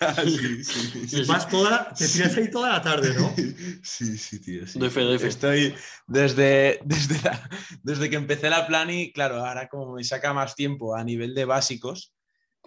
[0.00, 1.24] Ah, sí, sí, sí, Sí, sí.
[1.24, 3.34] Vas toda te tiras ahí toda la tarde, ¿no?
[3.82, 4.64] Sí, sí, tío.
[4.64, 4.78] sí.
[4.78, 5.26] Doy fe, doy fe.
[5.26, 5.74] Estoy
[6.06, 7.50] desde, desde, la-
[7.82, 11.44] desde que empecé la plani, claro, ahora como me saca más tiempo a nivel de
[11.46, 12.14] básicos,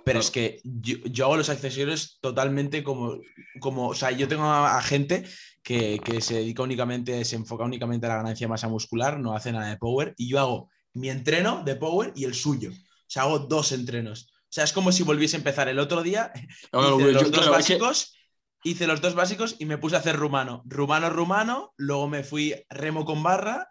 [0.04, 3.18] pero es que yo, yo hago los accesorios totalmente como,
[3.62, 5.24] como, o sea, yo tengo a, a gente
[5.64, 9.34] que, que se dedica únicamente, se enfoca únicamente a la ganancia de masa muscular, no
[9.36, 12.72] hace nada de power, y yo hago mi entreno de power y el suyo.
[12.72, 14.34] O sea, hago dos entrenos.
[14.50, 17.32] O sea, es como si volviese a empezar el otro día hice yo- los dos
[17.32, 18.18] claro, es que- básicos,
[18.64, 20.64] hice los dos básicos y me puse a hacer rumano.
[20.66, 23.68] Rumano, rumano, luego me fui remo con barra,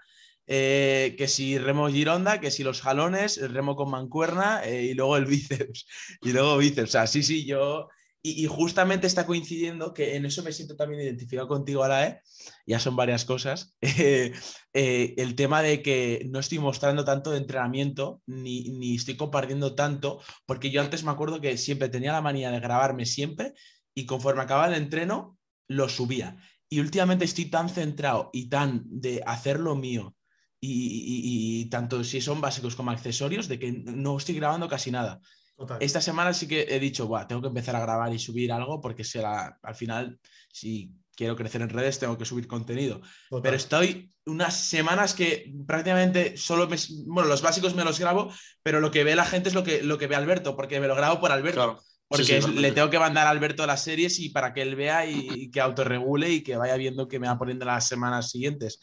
[0.47, 4.95] eh, que si remo gironda, que si los jalones, el remo con mancuerna eh, y
[4.95, 5.87] luego el bíceps.
[6.23, 6.89] Y luego bíceps.
[6.91, 7.89] O sea, sí, sí, yo...
[8.29, 12.23] Y, justamente está coincidiendo que en eso me siento también identificado contigo, Alae,
[12.67, 14.33] ya son varias cosas, eh,
[14.73, 19.77] eh, el tema de que no estoy mostrando tanto de entrenamiento ni, ni estoy compartiendo
[19.77, 23.53] tanto, porque yo antes me acuerdo que siempre tenía la manía de grabarme siempre
[23.95, 26.37] y conforme acababa el entreno, lo subía.
[26.69, 30.17] Y últimamente estoy tan centrado y tan de hacer lo mío,
[30.61, 35.21] y tanto si son básicos como accesorios, de que no estoy grabando casi nada.
[35.57, 35.79] Total.
[35.81, 38.81] Esta semana sí que he dicho, Buah, tengo que empezar a grabar y subir algo
[38.81, 40.19] porque será, al final,
[40.53, 43.01] si quiero crecer en redes, tengo que subir contenido.
[43.31, 43.43] total.
[43.43, 46.77] Pero estoy unas semanas que prácticamente solo me,
[47.07, 48.31] bueno, los básicos me los grabo,
[48.63, 50.89] pero lo que ve la gente es lo que, lo que ve Alberto, porque me
[50.89, 51.61] lo grabo por Alberto.
[51.63, 51.81] Claro.
[52.09, 54.63] Porque Sí, sí, es- le tengo que mandar a Alberto las series y para que
[54.63, 57.89] él vea y, y que autorregule y que vaya viendo que me va poniendo las
[57.89, 58.79] semanas siguientes.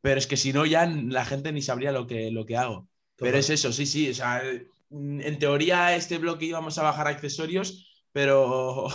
[0.00, 2.88] Pero es que si no, ya la gente ni sabría lo que, lo que hago.
[3.16, 4.10] Pero es eso, sí, sí.
[4.10, 4.42] O sea,
[4.98, 8.86] en teoría, este bloque íbamos a bajar accesorios, pero.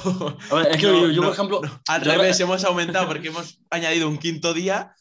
[0.52, 1.62] Ver, es que No, yo, yo, no, por ejemplo.
[1.88, 4.94] Al yo- revés, hemos aumentado porque hemos añadido un quinto día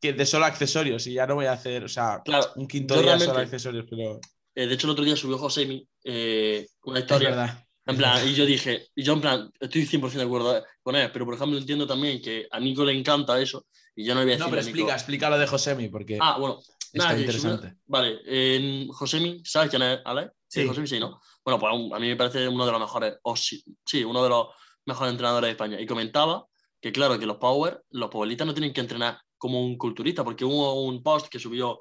[0.00, 2.94] que de solo accesorios y ya no voy a hacer, o sea, Claro, un quinto
[2.94, 4.20] día realmente- solo accesorios, pero
[4.54, 7.30] eh, de hecho, el otro día subió Josemi eh, una es historia.
[7.30, 7.62] verdad.
[7.88, 11.08] En plan, y yo dije, y yo en plan, estoy 100% de acuerdo con él,
[11.12, 13.64] pero por ejemplo entiendo también que a Nico le encanta eso,
[13.94, 15.88] y yo no voy a No, decir pero a Nico- explica, explica lo de Josemi
[15.88, 16.58] porque Ah, bueno,
[16.96, 17.76] está interesante.
[17.86, 20.30] Vale, en Josemi, ¿sabes quién es Ale?
[20.48, 20.60] Sí.
[20.60, 21.20] Eh, Josemi sí, ¿no?
[21.44, 24.28] Bueno, pues a mí me parece uno de los mejores, o sí, sí, uno de
[24.28, 24.46] los
[24.86, 25.80] mejores entrenadores de España.
[25.80, 26.46] Y comentaba
[26.80, 30.44] que, claro, que los power, los powerlistas no tienen que entrenar como un culturista, porque
[30.44, 31.80] hubo un post que subió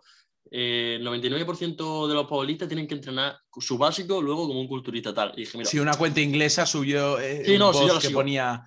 [0.51, 5.13] eh, el 99% de los powerlistas tienen que entrenar su básico luego como un culturista
[5.13, 5.31] tal.
[5.35, 8.61] Y dije, mira, una cuenta inglesa subió eh, Sí, un no, post que ponía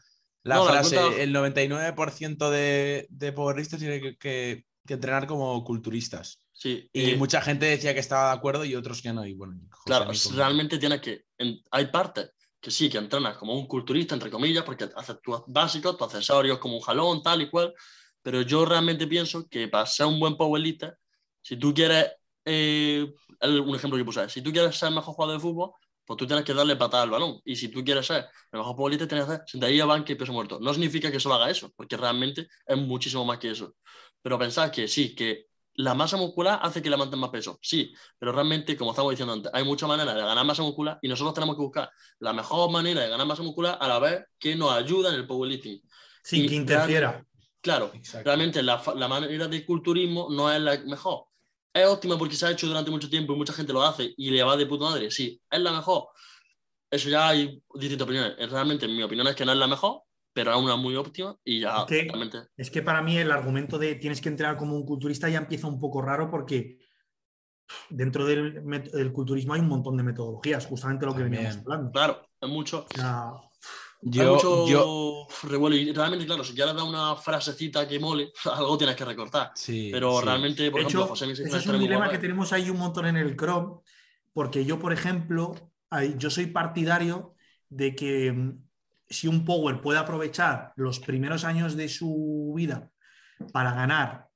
[0.45, 3.33] la No, la frase, cuenta- el 99% de, de
[3.79, 6.41] tiene que, que- que entrenar como culturistas.
[6.53, 6.89] sí.
[6.93, 9.25] Y eh, mucha gente decía que estaba de acuerdo y otros que no.
[9.25, 11.23] Y bueno, Claro, realmente tienes que.
[11.39, 12.31] en- hay partes
[12.61, 16.59] que sí, que entrenas como un culturista, entre comillas, porque haces tus básicos, tus accesorios
[16.59, 17.73] como un jalón, tal y cual.
[18.23, 20.97] Pero yo realmente pienso que para ser un buen powerlifter,
[21.41, 22.07] si tú quieres.
[22.45, 23.07] eh,
[23.43, 25.71] un ejemplo que puse, si tú quieres ser el mejor jugador de fútbol,
[26.05, 27.41] pues tú tienes que darle patada al balón.
[27.45, 30.33] Y si tú quieres ser el mejor powerlifter, tienes que hacer sentadilla, banca y peso
[30.33, 30.59] muerto.
[30.61, 33.75] No significa que solo haga eso, porque realmente es muchísimo más que eso.
[34.29, 38.31] Pero pensar que sí, que la masa muscular hace que levanten más peso, sí, pero
[38.31, 41.57] realmente, como estamos diciendo antes, hay muchas maneras de ganar masa muscular y nosotros tenemos
[41.57, 45.09] que buscar la mejor manera de ganar masa muscular a la vez que nos ayuda
[45.09, 45.81] en el powerlifting.
[46.23, 47.25] Sin y que interfiera.
[47.63, 48.27] Claro, Exacto.
[48.27, 51.25] realmente la, la manera de culturismo no es la mejor.
[51.73, 54.31] Es óptima porque se ha hecho durante mucho tiempo y mucha gente lo hace y
[54.31, 56.09] le va de puta madre, sí, es la mejor.
[56.91, 58.51] Eso ya hay distintas opiniones.
[58.51, 60.03] Realmente, mi opinión es que no es la mejor,
[60.45, 62.39] pero es una muy óptima y ya Es que- realmente.
[62.57, 65.67] Es que para mí el argumento de tienes que entrenar como un culturista ya empieza
[65.67, 66.79] un poco raro porque
[67.91, 71.43] dentro del, culturismo hay un montón de metodologías, justamente lo que También.
[71.43, 71.91] veníamos hablando.
[71.91, 72.87] Claro, es mucho.
[72.95, 77.87] O sea, Hay Yo, mucho yo, revuelo y realmente, claro, si quieres dar una frasecita
[77.89, 79.51] que mole, algo tienes que recortar.
[79.57, 80.25] sí, Pero sí.
[80.25, 82.13] realmente, por de ejemplo, hecho, José ese es un dilema guapa.
[82.13, 83.81] que tenemos ahí un montón en el Chrome,
[84.33, 85.55] porque yo, por ejemplo,
[85.91, 87.35] ahí- yo soy partidario
[87.69, 88.68] de que mm,
[89.09, 92.91] si un Power puede aprovechar los primeros años de su vida
[93.53, 94.29] para ganar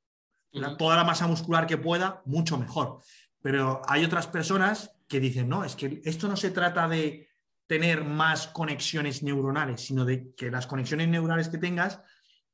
[0.52, 3.00] la- toda la masa muscular que pueda, mucho mejor.
[3.40, 7.28] Pero hay otras personas que dicen, no, es que esto no se trata de
[7.66, 12.00] tener más conexiones neuronales, sino de que las conexiones neuronales que tengas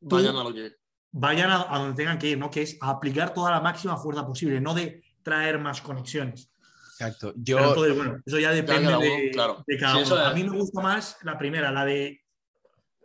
[0.01, 0.77] Vayan a lo que.
[1.11, 2.51] vayan a, a donde tengan que ir, ¿no?
[2.51, 6.51] Que es a aplicar toda la máxima fuerza posible, no de traer más conexiones.
[6.99, 7.32] Exacto.
[7.32, 9.62] Pero Yo, entonces, bueno, eso ya depende de, claro.
[9.66, 10.24] de cada Sí, uno.
[10.24, 12.20] A mí me gusta más la primera, la de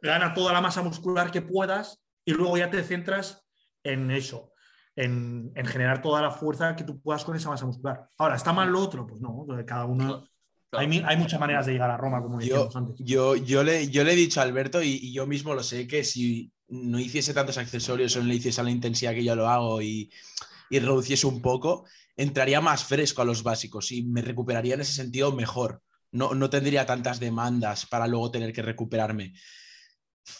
[0.02, 3.46] gana toda la masa muscular que puedas y luego ya te centras
[3.84, 4.54] en eso,
[4.96, 8.10] en, en generar toda la fuerza que tú puedas con esa masa muscular.
[8.18, 9.06] Ahora, ¿está mal lo otro?
[9.06, 10.06] Pues no, cada uno...
[10.06, 10.28] Claro.
[11.08, 12.96] Hay, muchas maneras de llegar a Roma, como yo, antes.
[12.98, 15.86] yo, yo, le, yo le he dicho a Alberto y, y yo mismo lo sé
[15.88, 19.36] que si no hiciese tantos accesorios o no le hiciese a la intensidad que yo
[19.36, 20.12] lo hago y,
[20.72, 21.86] y reduciese un poco,
[22.16, 25.82] entraría más fresco a los básicos y me recuperaría en ese sentido mejor.
[26.12, 29.34] No, no tendría tantas demandas para luego tener que recuperarme.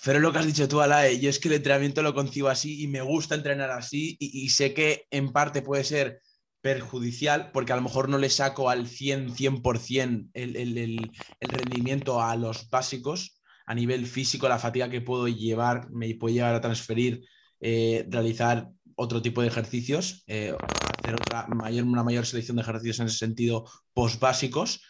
[0.04, 2.84] Pero lo que has dicho tú, Alae, yo es que el entrenamiento lo concibo así
[2.84, 6.22] y me gusta entrenar así y, y sé que en parte puede ser
[6.62, 11.50] perjudicial porque a lo mejor no le saco al 100, 100% el, el, el, el
[11.50, 16.56] rendimiento a los básicos a nivel físico, la fatiga que puedo llevar, me puede llevar
[16.56, 17.26] a transferir,
[17.60, 20.56] eh, realizar otro tipo de ejercicios, eh,
[21.00, 24.82] hacer otra mayor, una mayor selección de ejercicios en ese sentido post básicos,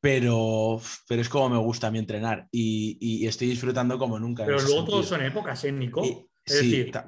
[0.00, 4.44] pero, pero es como me gusta a mí entrenar y, y estoy disfrutando como nunca.
[4.44, 6.04] Pero luego todos son épocas, ¿eh, Nico?
[6.04, 6.98] Y- es sí, decir,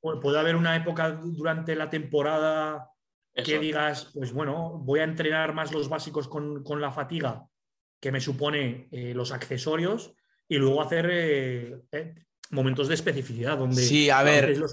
[0.00, 2.90] puede haber una época durante la temporada
[3.32, 3.46] Eso.
[3.46, 7.46] que digas, pues bueno, voy a entrenar más los básicos con, con la fatiga
[7.98, 10.12] que me supone eh, los accesorios
[10.48, 12.14] y luego hacer eh, eh,
[12.50, 14.72] momentos de especificidad donde Sí, a ver, los,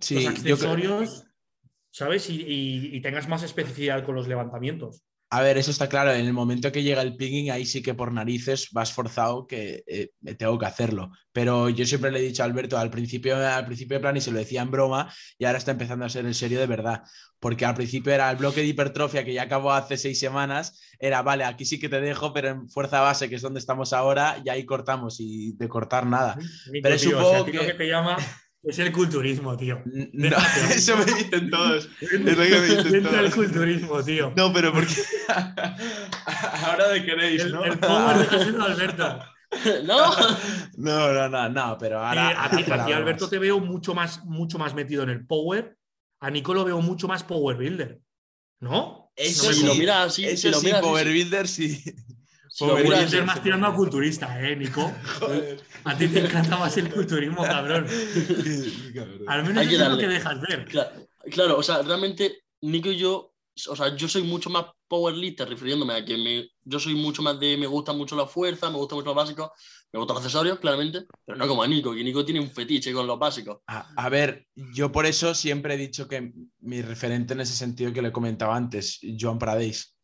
[0.00, 1.24] sí, los yo accesorios,
[1.90, 2.28] ¿sabes?
[2.30, 5.02] Y, y- y tengas más especificidad con los levantamientos.
[5.28, 6.12] A ver, eso está claro.
[6.12, 9.82] En el momento que llega el picking, ahí sí que por narices vas forzado que
[9.88, 11.10] eh, tengo que hacerlo.
[11.32, 14.20] Pero yo siempre le he dicho a Alberto al principio, al principio de plan y
[14.20, 17.02] se lo decía en broma y ahora está empezando a ser en serio de verdad.
[17.40, 20.80] Porque al principio era el bloque de hipertrofia que ya acabó hace seis semanas.
[21.00, 23.92] Era, vale, aquí sí que te dejo, pero en fuerza base, que es donde estamos
[23.92, 26.36] ahora, ya ahí cortamos y de cortar nada.
[26.36, 28.16] Nico, Pero tío, supongo o sea, que- que te llama
[28.66, 29.82] es el culturismo, tío.
[29.84, 30.36] No,
[30.74, 31.88] eso me dicen todos.
[32.00, 33.34] Es lo que me dicen Entra el todos.
[33.34, 34.32] culturismo, tío.
[34.36, 34.94] No, pero porque
[36.64, 37.64] ahora de queréis, El, ¿no?
[37.64, 39.18] el power déjaselo a Alberto.
[39.84, 40.10] no,
[40.76, 42.28] No, no, no, no, pero Eh, ahora.
[42.30, 42.92] a ahora ti, a fuera ti, bromas.
[42.96, 45.76] Alberto, te veo mucho más, mucho más metido en el power.
[46.20, 48.00] A Nico lo veo mucho más power builder.
[48.60, 49.12] ¿No?
[49.14, 51.12] Eso No sí, lo miras así, Eso si lo sí, miras así, Power sí.
[51.12, 51.84] Builder sí.
[52.58, 54.92] Power miras Builder así, más tirando a culturista, ¿eh, Nico?
[55.20, 55.60] Joder.
[55.84, 57.86] A ti te encanta más el culturismo, cabrón.
[59.26, 60.64] Al menos Hay que eso es lo que dejas ver.
[60.64, 63.34] Claro, claro, o sea, realmente Nico y yo,
[63.68, 67.38] o sea, yo soy mucho más powerlifter, refiriéndome a que me, yo soy mucho más
[67.40, 69.52] de, me gusta mucho la fuerza, me gusta mucho lo básico,
[69.92, 72.92] me gustan los accesorios, claramente, pero no como a Nico, que Nico tiene un fetiche
[72.92, 73.58] con los básicos.
[73.66, 77.92] A, a ver, yo por eso siempre he dicho que mi referente en ese sentido
[77.92, 79.95] que le comentaba antes, Joan Pradés,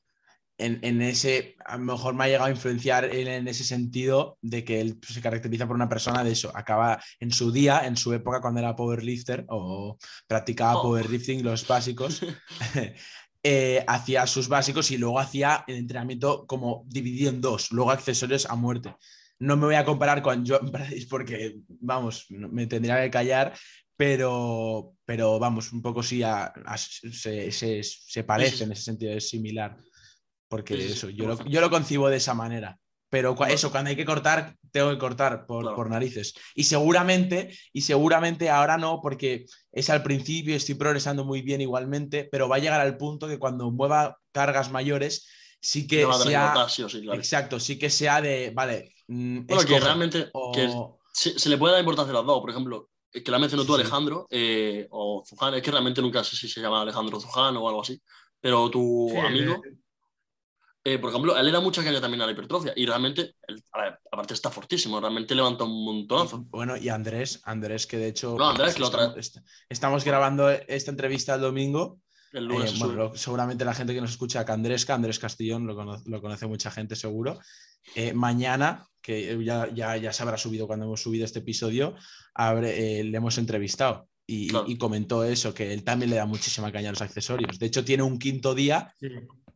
[0.65, 4.39] en, en ese, a lo mejor me ha llegado a influenciar él en ese sentido
[4.41, 7.97] de que él se caracteriza por una persona de eso, acaba en su día, en
[7.97, 10.83] su época cuando era powerlifter o practicaba Oh.
[10.83, 12.23] powerlifting, los básicos,
[13.43, 18.47] eh, hacía sus básicos y luego hacía el entrenamiento como dividido en dos, luego accesorios
[18.47, 18.95] a muerte.
[19.39, 23.53] No me voy a comparar con Pradés porque, vamos, me tendría que callar,
[23.97, 29.13] pero, pero vamos, un poco sí, a- a- se, se- se parece en ese sentido,
[29.13, 29.77] es similar.
[30.53, 32.79] Porque Sí, eso, yo lo, yo lo concibo de esa manera.
[33.09, 33.55] Pero Claro.
[33.55, 35.77] eso, cuando hay que cortar, tengo que cortar por, Claro.
[35.77, 36.35] por narices.
[36.55, 42.29] Y seguramente, y seguramente ahora no, porque es al principio, estoy progresando muy bien igualmente,
[42.31, 45.27] pero va a llegar al punto que cuando mueva cargas mayores,
[45.59, 46.69] sí que No va a tener que sea.
[46.69, 47.19] sí o sí, claro.
[47.19, 48.95] Exacto, sí que sea de, vale.
[49.09, 50.69] mm, Bueno, que escoge, realmente o- que
[51.15, 53.65] se, se le puede dar importancia a los dos, por ejemplo, el que la mencionó
[53.65, 53.81] tú, Sí.
[53.81, 57.69] Alejandro, eh, o Zuján, es que realmente nunca sé si se llama Alejandro Zuján o
[57.69, 58.01] algo así,
[58.41, 59.75] pero tu Sí, amigo, eh,
[60.85, 63.63] eh, por ejemplo, él le da mucha caña también a la hipertrofia y realmente, él,
[63.73, 66.45] a ver, aparte está fortísimo, realmente levanta un montonazo.
[66.51, 69.21] Bueno, y Andrés, Andrés, que de hecho No, Andrés, que lo estamos, trae.
[69.21, 69.37] est-
[69.69, 72.01] estamos grabando esta entrevista el domingo.
[72.33, 75.19] El Eh, lunes bueno, lo- seguramente la gente que nos escucha, que Andrés, que Andrés
[75.19, 77.39] Castillón, lo, cono- lo conoce mucha gente seguro.
[77.95, 81.95] Eh, mañana, que ya, ya, ya se habrá subido cuando hemos subido este episodio,
[82.39, 84.65] eh, le hemos entrevistado y, Claro.
[84.69, 87.59] y comentó eso, que él también le da muchísima caña a los accesorios.
[87.59, 89.09] De hecho, tiene un quinto día sí.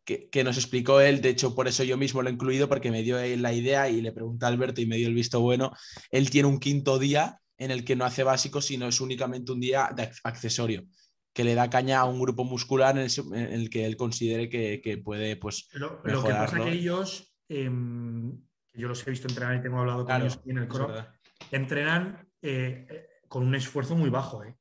[0.07, 2.91] Que, que nos explicó él, de hecho por eso yo mismo lo he incluido, porque
[2.91, 5.41] me dio él la idea y le pregunté a Alberto y me dio el visto
[5.41, 5.73] bueno,
[6.11, 9.61] él tiene un quinto día en el que no hace básico, sino es únicamente un
[9.61, 10.85] día de ac- accesorio,
[11.35, 14.99] que le da caña a un grupo muscular en, el que él considere que, que
[14.99, 17.65] puede, pues, Lo, lo que pasa que ellos, que
[18.75, 21.15] yo los he visto entrenar y tengo hablado con Claro, ellos aquí en el verdad.
[21.51, 24.45] entrenan eh, eh, con un esfuerzo muy bajo.
[24.45, 24.55] ¿eh?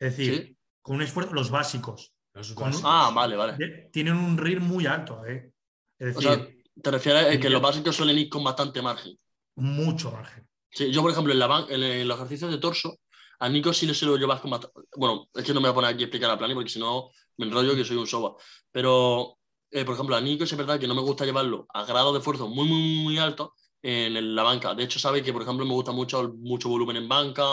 [0.00, 0.58] Es decir, Sí.
[0.82, 2.14] con un esfuerzo, los básicos.
[2.38, 2.72] Los Con-.
[2.84, 3.88] Ah, vale, vale.
[3.92, 5.52] tienen un RIR muy alto, ¿eh?
[5.98, 9.18] Es O decir, sea, te refieres a que los básicos suelen ir con bastante margen.
[9.56, 10.46] mucho margen.
[10.70, 12.98] Sí, yo, por ejemplo, en, la en, el- los ejercicios de torso,
[13.40, 14.80] a Nico sí le suelo llevar con bastante.
[14.96, 16.78] Bueno, es que no me voy a poner aquí a explicar a Plani porque si
[16.78, 18.34] no me enrollo que soy un soba.
[18.70, 19.38] Pero,
[19.70, 22.18] eh, por ejemplo, a Nico es verdad que no me gusta llevarlo a grado de
[22.18, 24.74] esfuerzo muy, muy, muy alto en la banca.
[24.74, 27.44] De hecho, sabe que, por ejemplo, me gusta mucho, mucho volumen en banca,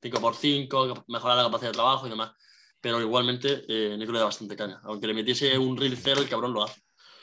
[0.00, 2.32] 5x5, mejorar la capacidad de trabajo y demás.
[2.86, 4.78] Pero igualmente, eh, Nico le da bastante caña.
[4.84, 6.80] Aunque le metiese un reel cero, el cabrón lo hace.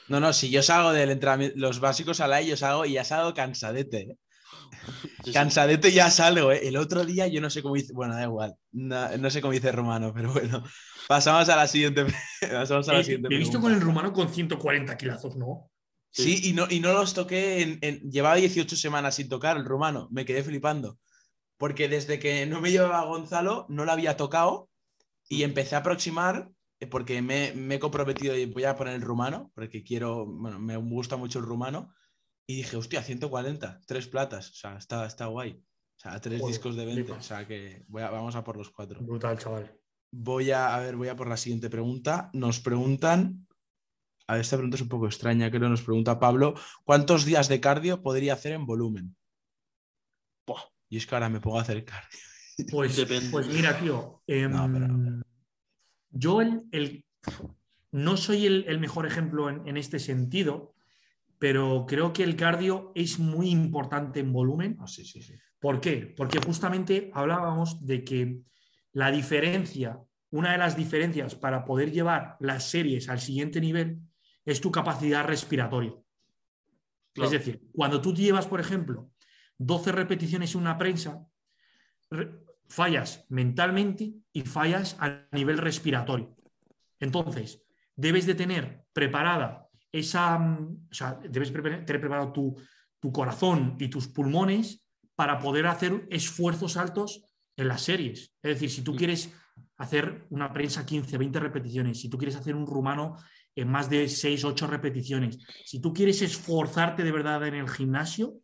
[0.10, 3.06] No, no, si yo salgo del entrenamiento, los básicos a la yo salgo y ya
[3.06, 4.00] salgo cansadete.
[4.02, 4.18] ¿eh?
[4.92, 5.32] Sí, sí.
[5.32, 6.68] Cansadete ya salgo, ¿eh?
[6.68, 9.54] El otro día yo no sé cómo hice, bueno, da igual, no, no sé cómo
[9.54, 10.62] dice Romano, pero bueno,
[11.08, 12.06] pasamos a la siguiente,
[12.42, 13.62] pasamos a la Eh, siguiente he visto pregunta.
[13.70, 15.72] con el rumano con 140 kilazos, ¿no?
[16.12, 19.64] Sí, y no, y no los toqué, en, en- llevaba 18 semanas sin tocar el
[19.64, 21.00] rumano, me quedé flipando,
[21.58, 24.70] porque desde que no me llevaba Gonzalo, no lo había tocado
[25.30, 26.50] y empecé a aproximar,
[26.80, 30.60] eh, porque me, me he comprometido y voy a poner el rumano, porque quiero, bueno,
[30.60, 31.94] me gusta mucho el rumano,
[32.48, 35.52] y dije, hostia, 140, tres platas, o sea, está, está guay.
[35.96, 37.26] O sea, tres Joder, discos de 20, flipas.
[37.26, 39.00] o sea que voy a- vamos a por los cuatro.
[39.02, 39.80] Brutal, chaval.
[40.12, 42.30] Voy a, a ver, voy a por la siguiente pregunta.
[42.34, 43.48] Nos preguntan,
[44.28, 47.62] a ver, esta pregunta es un poco extraña, creo, nos pregunta Pablo, ¿cuántos días de
[47.62, 49.16] cardio podría hacer en volumen?
[50.46, 50.64] Buah.
[50.90, 52.20] Y es que ahora me pongo a hacer cardio.
[52.70, 53.30] Pues, Depende.
[53.32, 54.22] pues mira, tío.
[54.28, 55.24] em, No, pero-
[56.12, 57.06] Yo el, el-
[57.92, 60.76] no soy el, el mejor ejemplo en, en este sentido,
[61.40, 64.78] pero creo que el cardio es muy importante en volumen.
[64.80, 65.34] Ah, sí, sí, sí.
[65.60, 66.14] ¿Por qué?
[66.16, 68.42] Porque justamente hablábamos de que
[68.94, 70.00] la diferencia,
[70.32, 74.00] una de las diferencias para poder llevar las series al siguiente nivel
[74.46, 75.94] es tu capacidad respiratoria.
[77.14, 77.26] Claro.
[77.26, 79.10] Es decir, cuando tú llevas, por ejemplo,
[79.58, 81.26] 12 repeticiones en una prensa,
[82.10, 86.36] re- fallas mentalmente y fallas a nivel respiratorio.
[87.00, 87.62] Entonces,
[87.96, 92.56] debes de tener preparada esa, mm, o sea, debes tener preparado tu,
[93.00, 94.84] tu corazón y tus pulmones
[95.16, 98.34] para poder hacer esfuerzos altos en las series.
[98.42, 99.32] Es decir, si tú quieres
[99.78, 103.18] hacer una prensa 15, 20 repeticiones, si tú quieres hacer un rumano
[103.56, 108.40] en más de 6, 8 repeticiones, si tú quieres esforzarte de verdad en el gimnasio,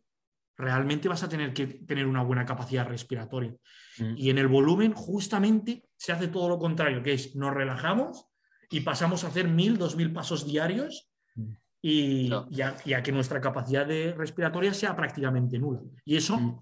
[0.60, 3.54] realmente vas a tener que tener una buena capacidad respiratoria.
[3.98, 4.14] Mm.
[4.16, 8.26] Y en el volumen, justamente, se hace todo lo contrario, que es nos relajamos
[8.70, 11.06] y pasamos a hacer mil, dos mil pasos diarios
[11.36, 11.52] Mm.
[11.82, 15.80] y, y a, y a que nuestra capacidad de respiratoria sea prácticamente nula.
[16.04, 16.60] Y eso, Mm.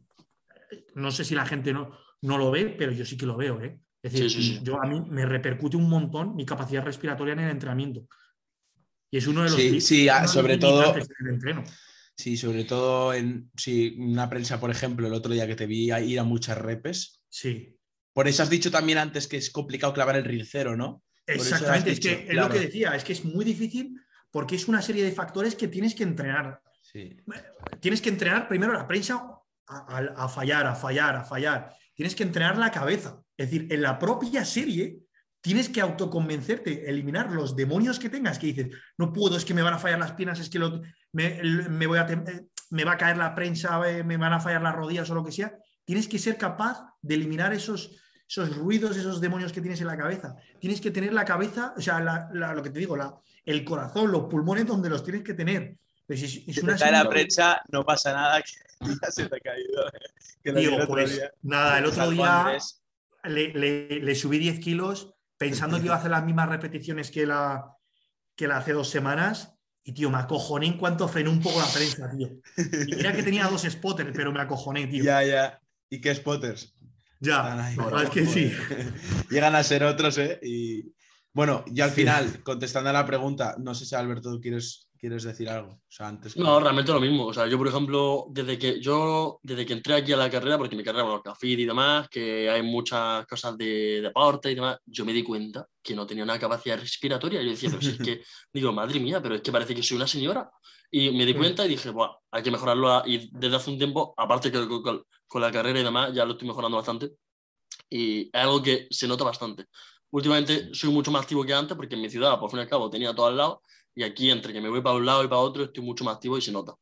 [0.94, 1.90] no sé si la gente no,
[2.22, 3.60] no lo ve, pero yo sí que lo veo.
[3.62, 3.80] ¿eh?
[4.02, 4.60] Es decir, Sí, sí, sí.
[4.62, 8.06] yo a mí me repercute un montón mi capacidad respiratoria en el entrenamiento.
[9.10, 11.64] Y es uno de los, Sí, sí, ah, sobre todo- limitantes del entreno.
[12.18, 15.90] Sí, sobre todo en si una prensa, por ejemplo, el otro día que te vi
[15.92, 17.22] a ir a muchas repes.
[17.28, 17.76] Sí,
[18.12, 21.04] Por eso has dicho también antes que es complicado clavar el reel cero, ¿no?
[21.26, 23.94] Exactamente, es que es lo que decía, es que es muy difícil
[24.30, 26.60] porque es una serie de factores que tienes que entrenar.
[26.82, 27.16] Sí.
[27.80, 29.14] Tienes que entrenar primero la prensa
[29.68, 31.72] a, a- a fallar, a fallar, a fallar.
[31.94, 33.22] Tienes que entrenar la cabeza.
[33.36, 34.98] Es decir, en la propia serie
[35.40, 39.62] tienes que autoconvencerte, eliminar los demonios que tengas, que dices, no puedo, es que me
[39.62, 40.80] van a fallar las piernas, es que lo-
[41.12, 44.40] me, me voy a eh, me va a caer la prensa, eh, me van a
[44.40, 45.56] fallar las rodillas o lo que sea.
[45.84, 47.96] Tienes que ser capaz de eliminar esos,
[48.28, 50.36] esos ruidos, esos demonios que tienes en la cabeza.
[50.60, 53.14] Tienes que tener la cabeza, o sea, la- la- lo que te digo, la-
[53.46, 55.76] el corazón, los pulmones donde los tienes que tener.
[56.06, 58.52] Pues es, es Si una te cae la prensa, no pasa nada, que
[59.02, 59.84] ya se te ha caído.
[60.42, 61.30] Que el otro pues, día.
[61.42, 62.58] nada, el otro día
[63.24, 67.72] le- le subí 10 kilos pensando que iba a hacer las mismas repeticiones que la,
[68.36, 69.54] que la hace dos semanas.
[69.84, 72.28] Y, tío, me acojoné en cuanto frené un poco la prensa, tío.
[72.86, 75.02] Y mira que tenía dos spotters, pero me acojoné, tío.
[75.02, 75.60] Ya, ya.
[75.88, 76.74] ¿Y qué spotters?
[77.20, 77.76] Ya, ahí.
[78.04, 78.52] es que sí.
[79.30, 80.38] Llegan a ser otros, ¿eh?
[80.42, 80.92] Y
[81.32, 85.48] bueno, y al final, contestando a la pregunta, no sé si Alberto quieres, quieres decir
[85.48, 85.72] algo.
[85.72, 87.26] O sea, antes que- No, realmente lo mismo.
[87.26, 90.58] O sea, yo, por ejemplo, desde que yo, desde que entré aquí a la carrera,
[90.58, 94.78] porque mi carrera, bueno, Cafid y demás, que hay muchas cosas de deporte y demás,
[94.84, 97.40] yo me di cuenta que no tenía una capacidad respiratoria.
[97.42, 98.22] Yo decía, pero si es que,
[98.52, 100.50] digo, madre mía, pero es que parece que soy una señora.
[100.90, 101.38] Y me di Mm.
[101.38, 103.02] cuenta y dije, Buah, hay que mejorarlo.
[103.06, 106.24] Y desde hace un tiempo, aparte que con, con- con la carrera y demás, ya
[106.24, 107.12] lo estoy mejorando bastante.
[107.90, 109.66] Y es algo que se nota bastante.
[110.10, 112.68] Últimamente soy mucho más activo que antes, porque en mi ciudad, por fin y al
[112.68, 113.62] cabo, tenía todo al lado.
[113.98, 116.14] Y aquí, entre que me voy para un lado y para otro, estoy mucho más
[116.14, 116.72] activo y se nota.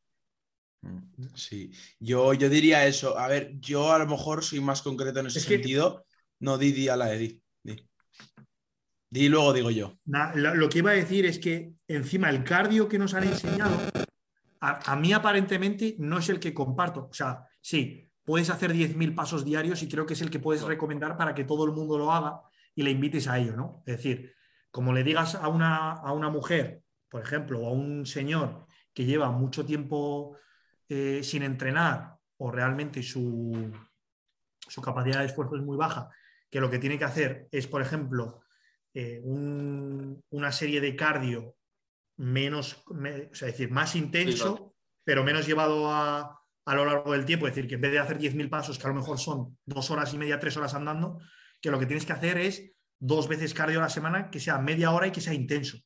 [1.33, 3.17] Sí, yo, yo diría eso.
[3.17, 6.05] A ver, yo a lo mejor soy más concreto en ese Es que- sentido.
[6.41, 7.41] No, di, di a la de di.
[9.09, 9.97] Di, luego digo yo.
[10.35, 13.75] Lo que iba a decir es que encima el cardio que nos han enseñado,
[14.59, 17.07] a, a mí aparentemente no es el que comparto.
[17.09, 20.61] O sea, sí, puedes hacer 10.000 pasos diarios y creo que es el que puedes
[20.61, 22.41] recomendar para que todo el mundo lo haga
[22.75, 23.81] y le invites a ello, ¿no?
[23.87, 24.35] Es decir,
[24.69, 29.05] Como le digas a una, a una mujer, por ejemplo, o a un señor que
[29.05, 30.37] lleva mucho tiempo
[30.89, 33.71] eh, sin entrenar o realmente su,
[34.67, 36.09] su, capacidad de esfuerzo es muy baja,
[36.49, 38.41] que lo que tiene que hacer es, por ejemplo,
[38.93, 41.55] eh, una serie de cardio
[42.17, 42.83] menos,
[43.31, 47.47] es decir, más intenso, pero menos llevado a, a, lo largo del tiempo.
[47.47, 49.91] Es decir, que en vez de hacer 10.000 pasos, que a lo mejor son dos
[49.91, 51.19] horas y media, tres horas andando,
[51.61, 54.57] que lo que tienes que hacer es dos veces cardio a la semana, que sea
[54.57, 55.77] media hora y que sea intenso.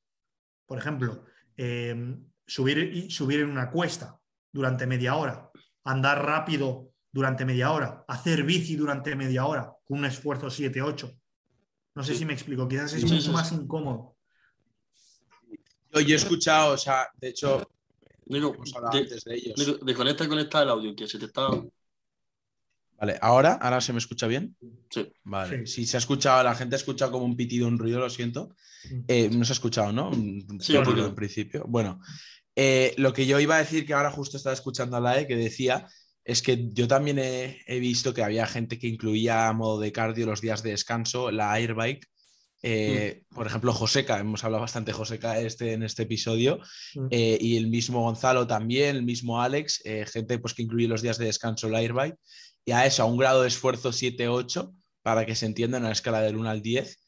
[0.72, 1.26] Por ejemplo,
[1.57, 2.15] eh,
[2.48, 4.18] subir, subir en una cuesta
[4.53, 5.52] durante media hora,
[5.84, 11.14] andar rápido durante media hora, hacer bici durante media hora, con un esfuerzo 7-8.
[11.95, 14.15] No sé si me explico, quizás es mucho más incómodo.
[15.91, 17.69] Yo, he escuchado, o sea, de hecho,
[18.27, 18.56] Nico,
[18.93, 19.85] antes de ellos.
[19.85, 21.49] desconecta y conecta el audio, que se te está.
[23.01, 23.53] Vale, ¿ahora?
[23.53, 24.55] ¿Ahora se me escucha bien?
[24.91, 25.11] Sí.
[25.23, 25.65] Vale.
[25.65, 28.55] Si se ha escuchado, la gente ha escuchado como un pitido, un ruido, lo siento.
[28.91, 28.99] Mm.
[29.07, 30.11] Eh, no se ha escuchado, ¿no?
[30.59, 31.01] Sí, porque...
[31.01, 31.65] en principio.
[31.67, 31.99] Bueno,
[32.55, 35.25] eh, lo que yo iba a decir, que ahora justo estaba escuchando a la E,
[35.25, 35.87] que decía,
[36.23, 40.27] es que yo también he, visto que había gente que incluía a modo de cardio
[40.27, 42.05] los días de descanso, la airbike.
[42.61, 43.33] Eh, mm.
[43.33, 46.59] Por ejemplo, Joseca, hemos hablado bastante de Joseca este, en este episodio,
[46.93, 47.07] mm.
[47.09, 51.25] y el mismo Gonzalo también, el mismo Alex, gente pues, que incluye los días de
[51.25, 52.19] descanso, la airbike
[52.65, 55.91] y a eso, a un grado de esfuerzo 7-8, para que se entienda en la
[55.91, 56.99] escala del 1 al 10,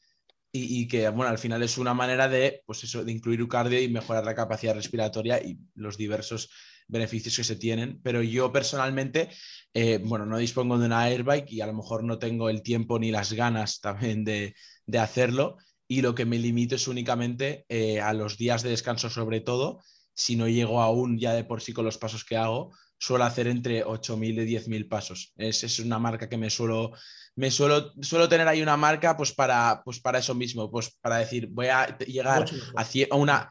[0.55, 3.89] y, que, bueno, al final es una manera de, pues eso, de incluir cardio y
[3.89, 6.51] mejorar la capacidad respiratoria y los diversos
[6.87, 7.99] beneficios que se tienen.
[8.03, 9.29] Pero yo personalmente,
[9.73, 12.99] eh, bueno, no dispongo de una airbike y a lo mejor no tengo el tiempo
[12.99, 14.53] ni las ganas también de,
[14.99, 15.57] hacerlo.
[15.87, 19.81] Y lo que me limito es únicamente eh, a los días de descanso, sobre todo,
[20.13, 23.47] si no llego aún ya de por sí con los pasos que hago, suelo hacer
[23.47, 25.33] entre 8.000 y 10.000 pasos.
[25.35, 26.91] Es, es, una marca que me suelo,
[27.35, 31.17] me suelo, suelo tener ahí una marca pues para, pues para eso mismo, pues para
[31.17, 32.45] decir, voy a llegar
[32.75, 33.49] a, una,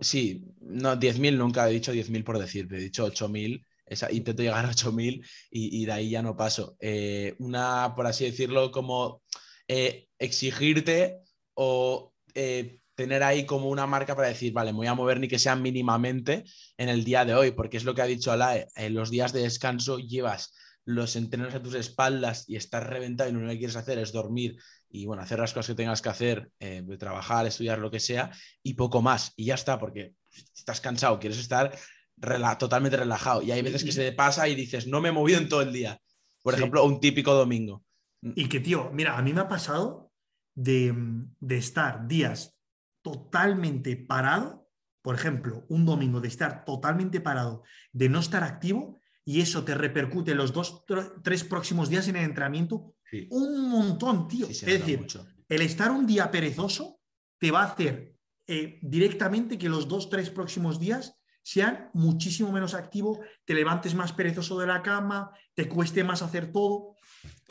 [0.00, 3.64] sí, no, 10.000 nunca he dicho 10.000 por decir, he dicho 8.000.
[3.86, 6.76] Esa, intento llegar a 8.000 y, y de ahí ya no paso.
[6.80, 9.22] Eh, una, por así decirlo, como
[9.68, 11.20] eh, exigirte
[11.54, 15.28] o eh, tener ahí como una marca para decir, vale, me voy a mover ni
[15.28, 16.44] que sea mínimamente
[16.76, 19.32] en el día de hoy, porque es lo que ha dicho Alae, en los días
[19.32, 20.54] de descanso llevas
[20.86, 24.12] los entrenos a tus espaldas y estás reventado y lo único que quieres hacer es
[24.12, 24.56] dormir
[24.90, 28.30] y bueno, hacer las cosas que tengas que hacer, eh, trabajar, estudiar, lo que sea,
[28.62, 29.32] y poco más.
[29.34, 30.14] Y ya está, porque
[30.54, 31.76] estás cansado, quieres estar
[32.60, 33.42] totalmente relajado.
[33.42, 35.62] Y hay veces que se te pasa y dices, no me he movido en todo
[35.62, 35.98] el día.
[36.42, 37.82] Por ejemplo, un típico domingo.
[38.22, 40.12] Y que, tío, mira, a mí me ha pasado
[40.54, 40.94] de,
[41.40, 42.53] de estar días
[43.04, 44.66] totalmente parado,
[45.02, 47.62] por ejemplo, un domingo de estar totalmente parado,
[47.92, 50.84] de no estar activo, y eso te repercute los dos,
[51.22, 52.94] tres próximos días en el entrenamiento
[53.30, 54.48] un montón, tío.
[54.48, 55.06] es decir,
[55.48, 57.00] el estar un día perezoso
[57.38, 58.16] te va a hacer
[58.46, 64.12] eh, directamente que los dos, tres próximos días sean muchísimo menos activo, te levantes más
[64.12, 66.96] perezoso de la cama, te cueste más hacer todo.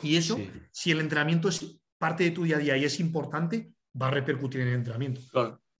[0.02, 0.38] Y eso,
[0.72, 4.10] si el entrenamiento es parte de tu día a día y es importante, va a
[4.10, 5.20] repercutir en el entrenamiento.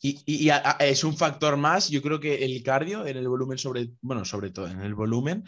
[0.00, 0.50] Y,
[0.80, 4.50] es un factor más, yo creo que el cardio en el volumen sobre, bueno, sobre
[4.50, 5.44] todo en el volumen.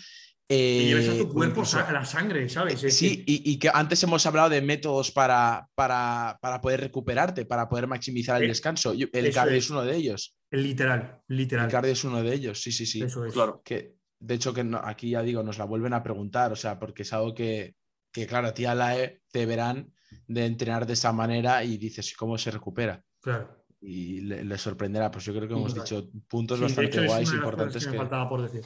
[0.49, 2.81] Eh, lleves a tu cuerpo a la sangre, ¿sabes?
[2.95, 8.37] sí, y, que antes hemos hablado de métodos para, para, poder recuperarte, para poder maximizar
[8.37, 8.93] el eh, descanso.
[8.93, 9.69] El cardio es.
[9.71, 10.37] uno de ellos.
[10.51, 11.67] El literal, literal.
[11.67, 13.03] El cardio es uno de ellos, sí, sí, sí.
[13.03, 13.35] Eso es.
[13.35, 13.61] Claro.
[13.65, 17.03] Que, de hecho, que aquí ya digo, nos la vuelven a preguntar, o sea, porque
[17.03, 17.75] es algo que,
[18.13, 19.93] que claro, a ti a la E te verán
[20.27, 23.03] de entrenar de esa manera y dices, ¿cómo se recupera?
[23.21, 23.65] Claro.
[23.81, 27.87] Y le, sorprenderá, pues yo creo que hemos dicho puntos bastante guays, importantes.
[27.87, 28.63] Que, faltaba por decir.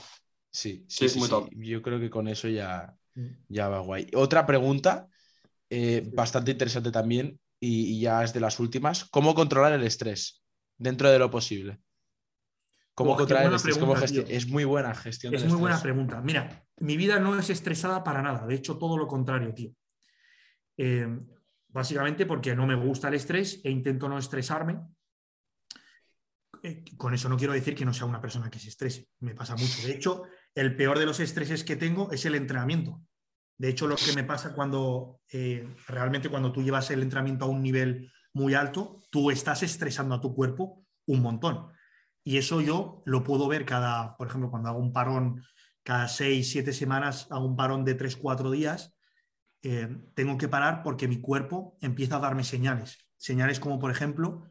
[0.50, 1.20] Sí, sí, sí,
[1.56, 3.26] yo creo que con eso ya, mm.
[3.48, 4.08] ya va guay.
[4.14, 5.08] Otra pregunta,
[5.68, 10.42] eh, bastante interesante también, y, ya es de las últimas, ¿cómo controlar el estrés
[10.78, 11.78] dentro de lo posible?
[12.94, 13.76] ¿Cómo controlar el estrés?
[14.28, 15.34] es muy buena gestión.
[15.34, 16.20] Es muy buena pregunta.
[16.20, 19.72] Mira, mi vida no es estresada para nada, de hecho todo lo contrario, tío.
[20.76, 21.06] Eh,
[21.72, 24.80] básicamente porque no me gusta el estrés e intento no estresarme.
[26.62, 29.34] Eh, con eso no quiero decir que no sea una persona que se estrese, me
[29.34, 29.86] pasa mucho.
[29.86, 30.24] De hecho,
[30.54, 33.00] el peor de los estreses que tengo es el entrenamiento.
[33.56, 37.48] De hecho, lo que me pasa cuando eh, realmente cuando tú llevas el entrenamiento a
[37.48, 41.68] un nivel muy alto, tú estás estresando a tu cuerpo un montón.
[42.24, 45.42] Y eso yo lo puedo ver cada, por ejemplo, cuando hago un parón
[45.82, 48.94] cada seis, siete semanas, hago un parón de tres, cuatro días,
[49.62, 52.98] eh, tengo que parar porque mi cuerpo empieza a darme señales.
[53.16, 54.44] Señales como, por ejemplo,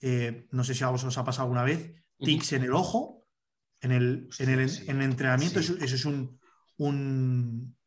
[0.00, 3.24] eh, no sé si a vosotros os ha pasado alguna vez, tics en el ojo,
[3.80, 6.40] en el, en el, entrenamiento, eso, es un,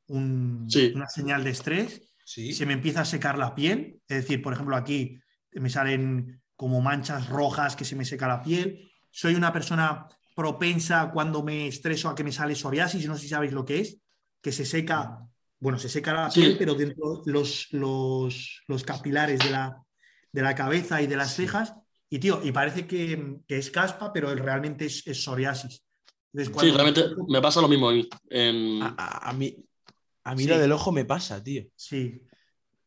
[0.07, 2.14] una señal de estrés.
[2.23, 5.19] Se me empieza a secar la piel, es decir, por ejemplo, aquí
[5.53, 8.91] me salen como manchas rojas que se me seca la piel.
[9.10, 13.30] Soy una persona propensa cuando me estreso a que me sale psoriasis, no sé si
[13.30, 13.99] sabéis lo que es,
[14.41, 15.19] que se seca,
[15.60, 16.41] bueno, se seca la Sí.
[16.41, 19.77] piel, pero dentro los, los, los capilares de la,
[20.31, 21.73] de la cabeza y de las cejas.
[22.10, 25.84] Y tío, y parece que, que es caspa, pero realmente es, es psoriasis.
[26.34, 28.07] Entonces, Sí, realmente me pasa lo mismo a mí.
[28.30, 29.56] En- A, a- a mí,
[30.23, 30.49] a mí Sí.
[30.49, 31.65] lo del ojo me pasa, tío.
[31.76, 32.22] Sí.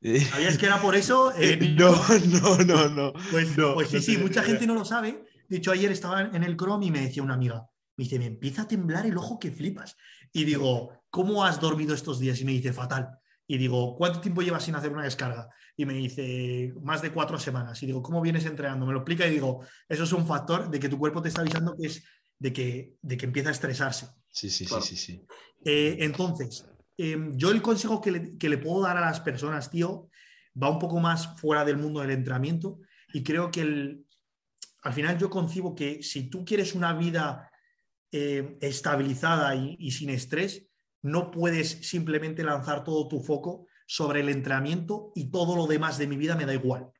[0.31, 1.33] ¿Sabías que era por eso?
[1.37, 1.95] Eh, no,
[2.27, 3.13] no, no, no.
[3.31, 5.25] Pues, No, pues sí, no sí, mucha gente no lo sabe.
[5.49, 7.67] De hecho, ayer estaba en el Chrome y me decía una amiga,
[7.97, 9.97] me dice, me empieza a temblar el ojo que flipas.
[10.33, 12.41] Y digo, ¿cómo has dormido estos días?
[12.41, 13.11] Y me dice, fatal.
[13.47, 15.47] Y digo, ¿cuánto tiempo llevas sin hacer una descarga?
[15.77, 17.83] Y me dice, más de cuatro semanas.
[17.83, 18.87] Y digo, ¿cómo vienes entrenando?
[18.87, 21.43] Me lo explica y digo, eso es un factor de que tu cuerpo te está
[21.43, 22.03] avisando que es
[22.39, 24.07] de que, de que empieza a estresarse.
[24.31, 24.83] Sí, sí, Claro.
[24.83, 25.27] sí, sí, sí.
[25.65, 26.67] Eh, entonces,
[26.97, 30.09] em, yo el consejo que le, que le puedo dar a las personas, tío,
[30.61, 32.79] va un poco más fuera del mundo del entrenamiento
[33.13, 34.07] y creo que el-
[34.83, 37.51] al final yo concibo que si tú quieres una vida
[38.11, 40.67] eh, estabilizada y, y sin estrés,
[41.03, 46.07] no puedes simplemente lanzar todo tu foco sobre el entrenamiento y todo lo demás de
[46.07, 46.91] mi vida me da igual.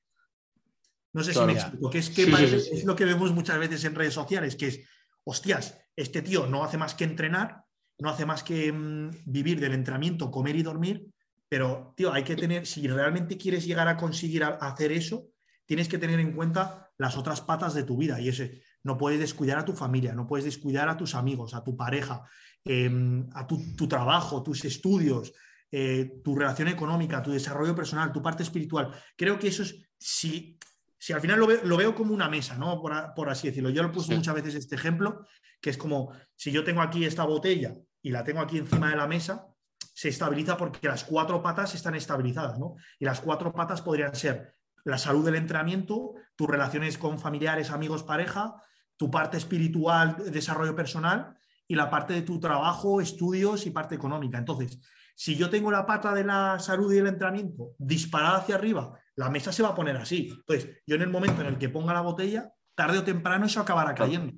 [1.15, 2.77] No sé si me explico, que es que Sí, sí, parece- sí, sí.
[2.79, 4.81] es lo que vemos muchas veces en redes sociales, que es,
[5.25, 7.65] hostias, este tío no hace más que entrenar,
[7.99, 11.07] no hace más que mm, vivir del entrenamiento, comer y dormir,
[11.49, 15.29] pero, tío, hay que tener, si realmente quieres llegar a conseguir a- hacer eso,
[15.67, 19.21] tienes que tener en cuenta las otras patas de tu vida y ese, no puedes
[19.21, 22.23] descuidar a tu familia, no puedes descuidar a tus amigos, a tu pareja,
[22.65, 25.33] em, a tu, tu trabajo, tus estudios,
[25.71, 28.93] eh, tu relación económica, tu desarrollo personal, tu parte espiritual.
[29.17, 30.59] Creo que eso es, si,
[30.99, 32.81] si al final lo, ve- lo veo como una mesa, ¿no?
[32.81, 33.71] Por, a- por así decirlo.
[33.71, 34.17] Yo lo he puesto Sí.
[34.19, 35.25] muchas veces este ejemplo,
[35.61, 38.97] que es como si yo tengo aquí esta botella y la tengo aquí encima de
[38.97, 39.47] la mesa,
[39.95, 42.75] se estabiliza porque las cuatro patas están estabilizadas, ¿no?
[42.99, 44.55] Y las cuatro patas podrían ser
[44.85, 48.55] la salud del entrenamiento, tus relaciones con familiares, amigos, pareja,
[49.03, 54.39] tu parte espiritual, desarrollo personal y la parte de tu trabajo, estudios y parte económica.
[54.39, 54.79] Entonces,
[55.17, 59.29] si yo tengo la pata de la salud y del entrenamiento disparada hacia arriba, la
[59.29, 60.29] mesa se va a poner así.
[60.33, 63.59] Entonces, yo en el momento en el que ponga la botella, tarde o temprano eso
[63.61, 64.35] acabará cayendo.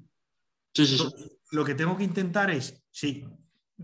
[0.75, 1.03] Sí, sí, sí.
[1.05, 3.29] Entonces, lo que tengo que intentar es, sí,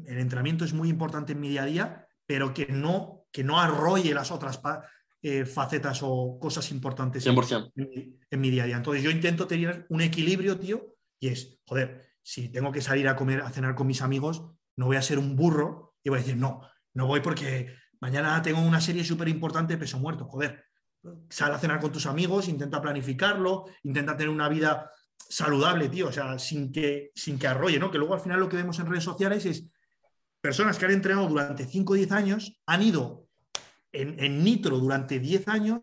[0.07, 3.61] el entrenamiento es muy importante en mi día a día, pero que no, que no
[3.61, 4.83] arrolle las otras pa-
[5.23, 7.73] eh, facetas o cosas importantes en, 100%.
[7.77, 8.77] en mi, en mi día a día.
[8.77, 13.17] Entonces yo intento tener un equilibrio, tío, y es, joder, si tengo que salir a
[13.17, 14.45] comer, a cenar con mis amigos,
[14.77, 16.63] no voy a ser un burro y voy a decir, no,
[16.95, 20.65] no voy porque mañana tengo una serie súper importante de peso muerto, joder.
[21.29, 26.13] Sal a cenar con tus amigos, intenta planificarlo, intenta tener una vida saludable, tío, o
[26.13, 27.91] sea, sin que, sin que arrolle, ¿no?
[27.91, 29.67] Que luego al final lo que vemos en redes sociales es
[30.41, 33.20] personas que han entrenado durante 5 o 10 años, han ido
[33.93, 35.81] en, en nitro durante 10 años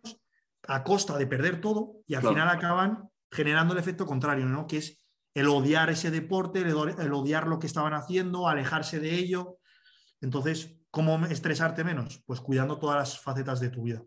[0.68, 2.36] a costa de perder todo y al Claro.
[2.36, 4.68] final acaban generando el efecto contrario, ¿no?
[4.68, 9.00] Que es el odiar ese deporte, el, odi- el odiar lo que estaban haciendo, alejarse
[9.00, 9.58] de ello.
[10.22, 12.24] Entonces, ¿cómo estresarte menos?
[12.26, 14.02] Pues cuidando todas las facetas de tu vida.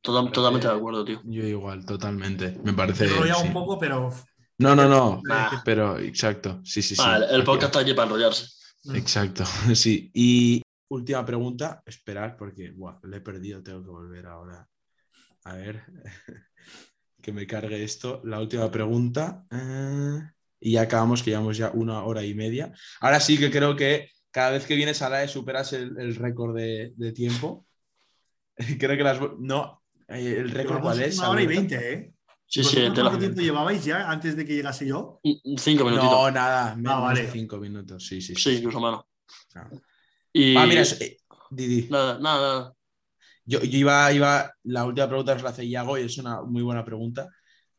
[0.00, 1.20] Total- totalmente de acuerdo, tío.
[1.24, 2.58] Yo igual, totalmente.
[2.62, 3.06] Me parece.
[3.06, 3.46] He enrollado sí.
[3.48, 4.12] un poco, pero
[4.58, 5.20] No, no, no.
[5.64, 6.60] Pero exacto.
[6.62, 7.02] Sí, sí, sí.
[7.04, 8.46] Ah, el, podcast está aquí para enrollarse.
[8.84, 9.44] mm, Exacto,
[9.74, 10.10] sí.
[10.14, 14.68] Y última pregunta, esperar porque buah, le he perdido, tengo que volver ahora.
[15.44, 15.84] A ver,
[17.22, 18.20] que me cargue esto.
[18.24, 19.46] La última pregunta.
[19.50, 20.20] eh,
[20.60, 22.72] y ya acabamos, que llevamos ya una hora y media.
[23.00, 26.16] Ahora sí que creo que cada vez que vienes a la E superas el, el
[26.16, 27.66] récord de, de tiempo.
[28.78, 29.20] creo que las...
[29.38, 31.18] No, eh, ¿el récord cuál es?
[31.18, 32.14] Una hora y veinte, ¿eh?
[32.46, 35.20] Sí, sí, ¿Vosotros te la- ¿Cuánto tiempo llevabais ya antes de que llegase yo?
[35.56, 36.12] Cinco minutitos.
[36.12, 37.22] No, nada, menos vale.
[37.22, 38.06] de cinco minutos.
[38.06, 39.04] Sí, sí, sí, incluso menos.
[39.54, 39.68] Ah.
[40.34, 40.56] Y...
[40.56, 41.16] Ah, mira, es- eh,
[41.50, 41.88] Didi.
[41.90, 42.72] Nada, nada, nada.
[43.46, 46.62] Yo, yo iba, iba, la última pregunta os la hace Iago y es una muy
[46.62, 47.28] buena pregunta.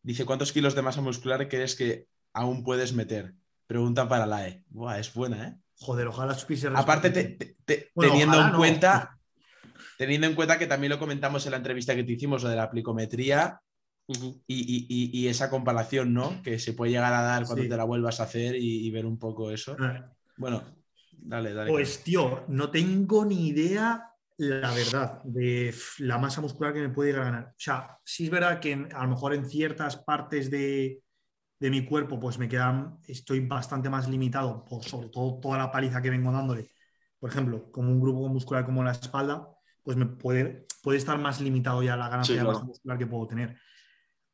[0.01, 3.33] Dice, ¿cuántos kilos de masa muscular crees que aún puedes meter?
[3.67, 4.63] Pregunta para la E.
[4.69, 5.55] Buah, es buena, ¿eh?
[5.79, 7.37] Joder, ojalá supiese Aparte, te- responder.
[7.65, 8.57] te- te- Bueno, teniendo ojalá en no.
[8.59, 9.17] cuenta,
[9.97, 12.55] teniendo en cuenta que también lo comentamos en la entrevista que te hicimos, lo de
[12.55, 13.59] la plicometría
[14.07, 14.41] Ujú.
[14.45, 16.41] y, y- y- y esa comparación, ¿no?
[16.43, 17.69] Que se puede llegar a dar cuando Sí.
[17.69, 19.75] te la vuelvas a hacer y, y ver un poco eso.
[19.83, 20.03] Eh,
[20.37, 20.63] Bueno,
[21.27, 21.71] dale, dale.
[21.71, 27.11] Pues, tío, no tengo ni idea, la verdad, de la masa muscular que me puede
[27.11, 27.45] llegar a ganar.
[27.49, 31.01] O sea, sí es verdad que a lo mejor en ciertas partes de,
[31.59, 35.71] de mi cuerpo, pues me quedan, estoy bastante más limitado, por sobre todo toda la
[35.71, 36.69] paliza que vengo dándole.
[37.19, 39.47] Por ejemplo, como un grupo muscular como la espalda,
[39.81, 42.53] pues me puede, puede estar más limitado ya la ganancia Sí, de claro.
[42.57, 43.57] masa muscular que puedo tener.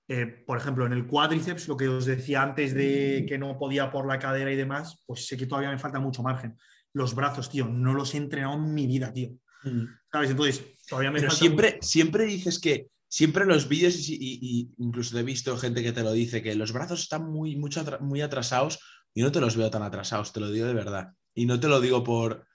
[0.08, 3.90] Eh, por ejemplo, en el cuádriceps, lo que os decía antes de que no podía
[3.92, 6.58] por la cadera y demás, pues sé que todavía me falta mucho margen.
[6.94, 9.32] Los brazos, tío, no los he entrenado en mi vida, tío.
[9.64, 9.86] Mm.
[10.12, 10.32] ¿Sabes?
[10.32, 14.70] Entonces, todavía me Pero falta siempre, siempre dices que, siempre los vídeos, y, y- y
[14.78, 18.22] incluso he visto gente que te lo dice, que los brazos están muy, mucho muy
[18.22, 18.80] atrasados
[19.14, 21.10] y no te los veo tan atrasados, te lo digo de verdad.
[21.34, 22.46] Y no te lo digo por,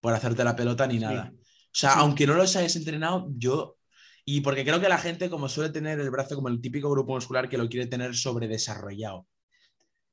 [0.00, 1.00] por hacerte la pelota ni Sí.
[1.00, 1.32] nada.
[1.32, 1.38] O
[1.72, 1.98] sea, Sí.
[2.00, 3.76] aunque no los hayas entrenado, yo...
[4.24, 7.14] Y porque creo que la gente como suele tener el brazo como el típico grupo
[7.14, 9.26] muscular que lo quiere tener sobredesarrollado.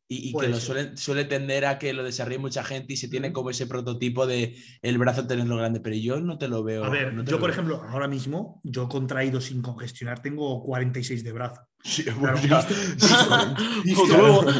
[0.10, 3.10] Y, y que lo suele, suele tender a que lo desarrolle mucha gente y se
[3.10, 6.86] tiene como ese prototipo de el brazo tenerlo grande, pero yo no te lo veo.
[6.86, 7.52] A ver, no yo por veo.
[7.52, 11.62] ejemplo, ahora mismo, yo contraído sin congestionar, tengo 46 de brazo.
[11.84, 12.66] Sí, Claro, ya.
[12.66, 12.74] visto-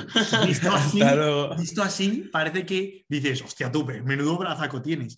[0.74, 1.00] así,
[1.58, 5.18] visto parece que dices, hostia, tú, menudo brazaco tienes.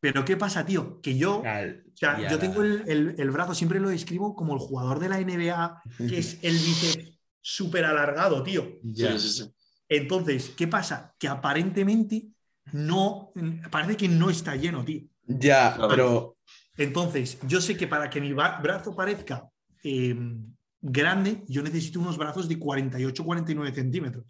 [0.00, 1.00] Pero ¿qué pasa, tío?
[1.02, 4.34] Que yo, o sea, Ya yo la- tengo el, el- el brazo, siempre lo describo
[4.34, 8.78] como el jugador de la NBA, que es el bíceps súper alargado, tío.
[8.94, 9.44] Sí, sí, sí.
[9.88, 11.14] Entonces, ¿qué pasa?
[11.18, 12.28] Que aparentemente
[12.72, 13.32] no,
[13.70, 15.02] parece que no está lleno, tío.
[15.26, 16.36] Ya, pero
[16.76, 19.48] Entonces, yo sé que para que mi brazo parezca
[19.82, 20.16] eh,
[20.80, 24.24] grande, yo necesito unos brazos de 48-49 centímetros,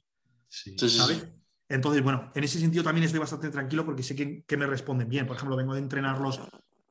[0.48, 0.76] sí.
[0.78, 1.26] ¿sabes?
[1.68, 5.08] Entonces, bueno, en ese sentido también estoy bastante tranquilo porque sé que, que me responden
[5.08, 5.26] bien.
[5.26, 6.40] Por ejemplo, vengo de entrenarlos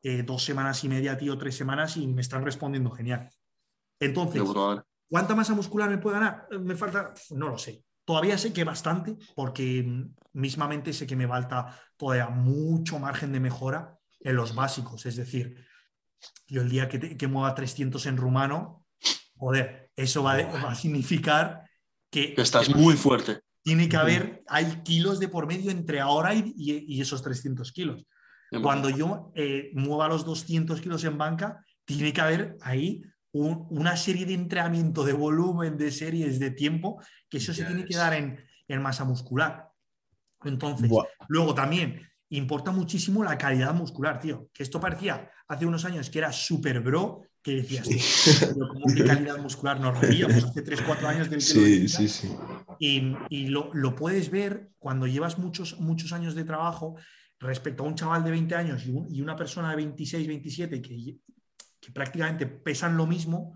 [0.04, 3.30] eh, dos semanas y media, tío, tres semanas y me están respondiendo genial.
[4.00, 4.44] Entonces.
[5.08, 6.48] ¿Cuánta masa muscular me puede ganar?
[6.52, 7.84] Eh, Me falta, no lo sé.
[8.06, 13.40] Todavía sé que bastante, porque mm, mismamente sé que me falta todavía mucho margen de
[13.40, 15.06] mejora en los básicos.
[15.06, 15.66] Es decir,
[16.48, 18.86] yo el día que, te- que mueva 300 en rumano,
[19.36, 21.64] joder, eso va, de- va a significar
[22.12, 23.42] que, Que estás que muy fuerte.
[23.64, 27.72] tiene que haber, hay kilos de por medio entre ahora y, y- y esos 300
[27.72, 28.06] kilos.
[28.62, 33.02] Cuando yo eh, mueva los 200 kilos en banca, tiene que haber ahí
[33.36, 37.86] un- una serie de entrenamiento, de volumen, de series, de tiempo, que eso se tiene
[37.86, 39.68] que dar en, en masa muscular.
[40.44, 40.90] Entonces,
[41.28, 44.50] luego también importa muchísimo la calidad muscular, tío.
[44.54, 47.88] Que esto parecía hace unos años que era súper bro, que decías,
[48.54, 51.80] "Pero ¿cómo que calidad muscular nos reíamos hace 3, 4 años del que lo Sí,
[51.82, 51.98] decía".
[51.98, 52.36] sí, sí.
[52.80, 56.96] Y, y lo, lo puedes ver cuando llevas muchos, muchos años de trabajo
[57.40, 60.82] respecto a un chaval de 20 años y, un- y una persona de 26, 27
[60.82, 61.18] que,
[61.86, 63.54] que prácticamente pesan lo mismo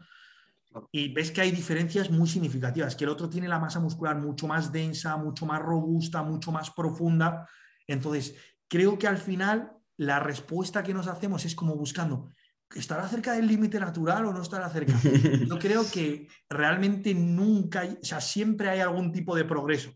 [0.91, 4.47] y ves que hay diferencias muy significativas, que el otro tiene la masa muscular mucho
[4.47, 7.49] más densa, mucho más robusta, mucho más profunda.
[7.87, 8.35] Entonces,
[8.67, 12.31] creo que al final la respuesta que nos hacemos es como buscando,
[12.75, 14.93] ¿estará cerca del límite natural o no estará cerca?
[15.47, 19.91] Yo creo que realmente nunca, hay, o sea, siempre hay algún tipo de progreso.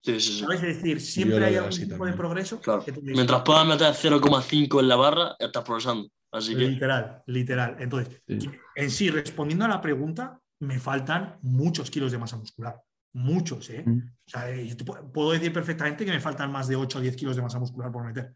[0.00, 0.40] Sí, sí, sí.
[0.40, 0.62] ¿Sabes?
[0.62, 2.60] Es decir, siempre hay algún tipo de progreso.
[2.60, 2.84] Claro.
[3.02, 6.08] Mientras puedas meter 0,5 en la barra, ya estás progresando.
[6.34, 6.60] Así que.
[6.68, 7.76] Literal, literal.
[7.78, 8.50] Entonces, Sí.
[8.76, 12.76] en sí, respondiendo a la pregunta, me faltan muchos kilos de masa muscular.
[13.12, 13.84] Muchos, ¿eh?
[13.86, 13.98] Mm.
[13.98, 16.98] O sea, eh, yo te pu- puedo decir perfectamente que me faltan más de 8
[16.98, 18.34] o 10 kilos de masa muscular por meter.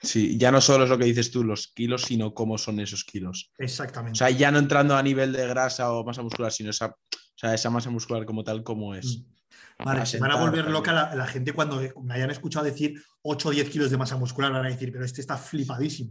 [0.00, 3.04] Sí, ya no solo es lo que dices tú, los kilos, sino cómo son esos
[3.04, 3.50] kilos.
[3.58, 4.12] Exactamente.
[4.12, 6.94] O sea, ya no entrando a nivel de grasa o masa muscular, sino esa, o
[7.36, 9.18] sea, esa masa muscular como tal, como es.
[9.18, 9.37] Mm.
[9.84, 13.48] Vale, se van a volver loca la, la gente cuando me hayan escuchado decir 8
[13.48, 14.50] o 10 kilos de masa muscular.
[14.52, 16.10] Van a decir, pero este está flipadísimo.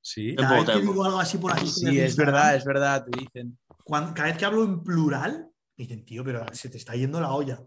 [0.00, 3.18] Sí, Cada vez que digo algo así por aquí, sí, es verdad, es verdad, te
[3.18, 3.58] dicen.
[3.84, 7.20] cuando- cada vez que hablo en plural, me dicen, tío, pero se te está yendo
[7.20, 7.60] la olla.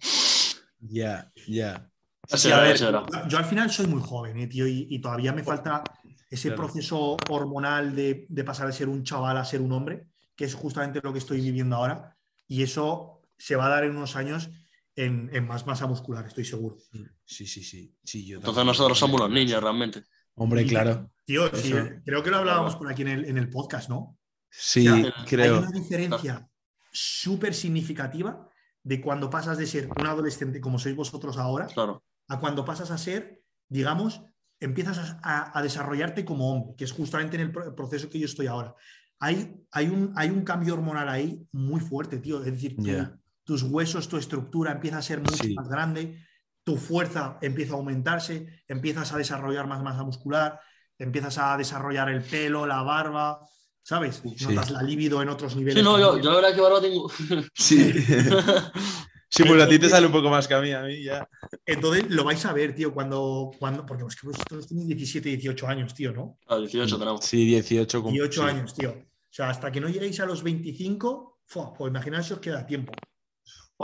[0.79, 1.87] Ya, ya.
[2.31, 2.83] Así Sí.
[2.85, 5.83] Yo, yo al final soy muy joven, eh, tío, y, y todavía me falta
[6.29, 6.63] ese Claro.
[6.63, 10.53] proceso hormonal de, de pasar de ser un chaval a ser un hombre, que es
[10.55, 12.15] justamente lo que estoy viviendo ahora.
[12.47, 14.49] Y eso se va a dar en unos años
[14.95, 16.77] en, en más masa muscular, estoy seguro.
[17.25, 17.95] Sí, sí, sí.
[18.03, 20.03] sí yo Entonces nosotros somos los niños realmente.
[20.35, 21.11] Hombre, claro.
[21.25, 21.73] Tío, sí,
[22.05, 24.17] creo que lo hablábamos por aquí en el, en el podcast, ¿no?
[24.49, 25.53] Sí, O sea, creo.
[25.57, 26.47] Hay una diferencia
[26.91, 28.47] súper significativa
[28.83, 32.03] de cuando pasas de ser un adolescente como sois vosotros ahora Claro.
[32.27, 34.23] a cuando pasas a ser, digamos,
[34.59, 38.19] empiezas a, a- a desarrollarte como hombre, que es justamente en el pro- proceso que
[38.19, 38.75] yo estoy ahora.
[39.19, 42.39] Hay, hay, un, hay un cambio hormonal ahí muy fuerte, tío.
[42.39, 43.17] Es decir, Ya.
[43.43, 45.53] Tus huesos, tu estructura empieza a ser mucho Sí.
[45.53, 46.17] más grande,
[46.63, 50.59] tu fuerza empieza a aumentarse, empiezas a desarrollar más masa muscular,
[50.97, 53.39] empiezas a desarrollar el pelo, la barba,
[53.81, 54.21] ¿sabes?
[54.37, 54.45] Sí.
[54.45, 55.79] Notas la libido en otros niveles.
[55.79, 57.09] Sí, no, yo, yo la verdad que barba tengo.
[57.55, 57.91] Sí.
[59.29, 61.27] sí, pues a ti te sale un poco más que a mí, a mí ya.
[61.65, 65.67] Entonces lo vais a ver, tío, cuando, cuando porque es que vosotros tenéis 17, 18
[65.67, 66.37] años, tío, ¿no?
[66.47, 67.25] A 18 tenemos.
[67.25, 68.03] Sí, 18.
[68.03, 68.47] con- 18 sí.
[68.47, 68.91] años, tío.
[68.91, 72.65] O sea, hasta que no lleguéis a los 25, fua, pues imaginaos si os queda
[72.67, 72.91] tiempo.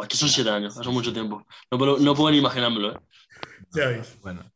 [0.07, 1.45] Que son 7 años, eso es mucho tiempo.
[1.71, 2.99] No, puedo- no puedo ni imaginármelo, ¿eh?
[3.73, 4.17] Ya veis.
[4.21, 4.51] Bueno.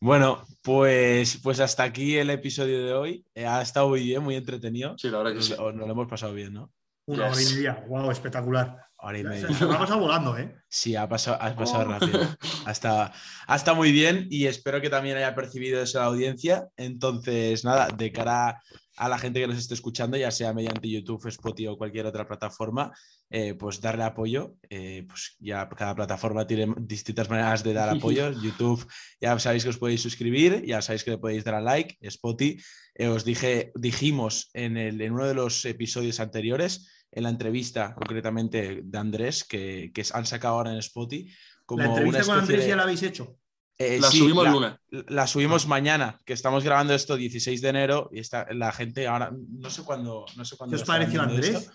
[0.00, 3.24] Bueno, pues, pues hasta aquí el episodio de hoy.
[3.34, 4.96] Eh, ha estado muy bien, muy entretenido.
[4.98, 5.54] Sí, la verdad que Nos, sí.
[5.58, 6.72] nos lo hemos pasado bien, ¿no?
[7.06, 7.36] Una Yes.
[7.36, 7.84] hora y media.
[7.88, 8.76] Wow, espectacular.
[9.04, 9.48] Hora y media.
[9.52, 10.56] se me ha pasado volando, ¿eh?
[10.68, 11.92] Sí, ha pasado, ha pasado Oh.
[11.92, 12.20] rápido.
[12.66, 13.12] Hasta,
[13.48, 16.68] hasta muy bien y espero que también haya percibido eso la audiencia.
[16.76, 18.60] Entonces, nada, de cara
[18.96, 22.26] a la gente que nos esté escuchando, ya sea mediante YouTube, Spotify o cualquier otra
[22.26, 22.92] plataforma,
[23.30, 24.56] eh, pues darle apoyo.
[24.68, 28.32] Eh, pues ya cada plataforma tiene distintas maneras de dar apoyo.
[28.32, 28.86] YouTube,
[29.20, 31.96] ya sabéis que os podéis suscribir, ya sabéis que le podéis dar a like.
[32.00, 32.62] Spotify,
[32.94, 37.94] eh, os dije, dijimos en, el, en uno de los episodios anteriores, en la entrevista
[37.94, 41.30] concretamente de Andrés, que, que han sacado ahora en Spotify.
[41.64, 43.38] Como ¿La entrevista una con Andrés ya la habéis hecho?
[43.78, 44.72] Eh, La sí, subimos la, lunes.
[45.08, 49.32] la subimos mañana, que estamos grabando esto 16 de enero y está, la gente ahora,
[49.32, 51.70] no sé cuándo, no sé cuándo ¿Qué os pareció Andrés?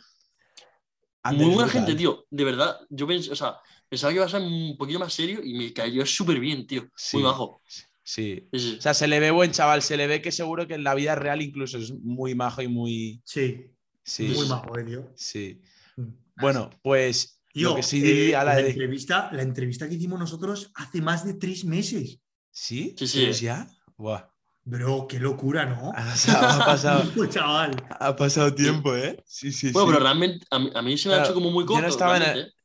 [1.25, 1.69] Muy buena brutal.
[1.71, 2.25] gente, tío.
[2.29, 3.57] De verdad, yo pensé, o sea,
[3.89, 6.87] pensaba que iba a ser un poquito más serio y me cayó súper bien, tío.
[6.95, 7.17] Sí.
[7.17, 7.61] Muy bajo.
[8.01, 8.47] Sí.
[8.53, 10.95] O sea, se le ve buen chaval, se le ve que seguro que en la
[10.95, 13.21] vida real incluso es muy majo y muy...
[13.25, 13.65] Sí,
[14.03, 15.11] Sí, muy majo, eh, tío.
[15.15, 15.61] sí.
[15.97, 16.13] Mm.
[16.39, 18.69] Bueno, pues Tío, lo que sí eh, la la, de...
[18.69, 22.19] entrevista, la entrevista que hicimos nosotros hace más de tres meses.
[22.51, 22.95] ¿Sí?
[22.97, 23.19] Sí, sí.
[23.23, 23.67] ¿Tres ya?
[23.97, 24.23] Buah.
[24.65, 25.91] Bro, qué locura, ¿no?
[25.95, 27.71] Ha pasado, ha pasado, Pues, chaval.
[27.89, 29.23] ha pasado tiempo, ¿eh?
[29.25, 29.93] Sí, sí, Bueno, sí.
[29.93, 31.81] pero realmente a mí, a mí se me ha hecho como muy yo corto.
[31.81, 32.57] no estaba en el- realmente,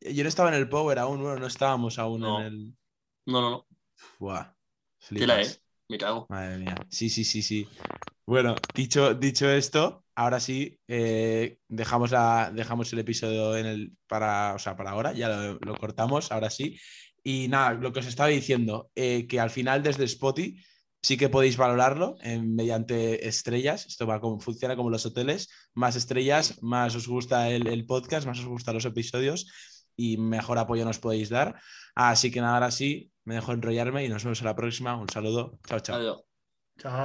[0.00, 0.14] ¿eh?
[0.14, 2.40] Yo no estaba en el Power aún, bueno, no estábamos aún No.
[2.40, 2.76] en el...
[3.26, 3.66] No, no, no.
[4.18, 4.54] Buah.
[5.16, 5.48] Tela, flipas.
[5.58, 5.62] ¿eh?
[5.88, 6.30] Me cago.
[6.30, 6.76] Madre mía.
[6.90, 7.68] Sí, sí, sí, sí.
[8.26, 14.54] Bueno, dicho, dicho esto, ahora sí, eh, dejamos, la, dejamos el episodio en el, para,
[14.54, 16.76] o sea, para ahora, ya lo, lo cortamos, ahora sí.
[17.22, 20.56] Y nada, lo que os estaba diciendo, eh, que al final desde Spotify
[21.06, 23.86] sí que podéis valorarlo eh, mediante estrellas.
[23.86, 25.48] Esto va como, funciona como los hoteles.
[25.74, 29.46] Más estrellas, más os gusta el, el podcast, más os gustan los episodios
[29.96, 31.60] y mejor apoyo nos podéis dar.
[31.94, 34.96] Así que nada, ahora sí, me dejo enrollarme y nos vemos en la próxima.
[34.96, 35.58] Un saludo.
[35.68, 35.96] Chao, chao.
[35.96, 36.22] Adiós.
[36.78, 37.04] Chao.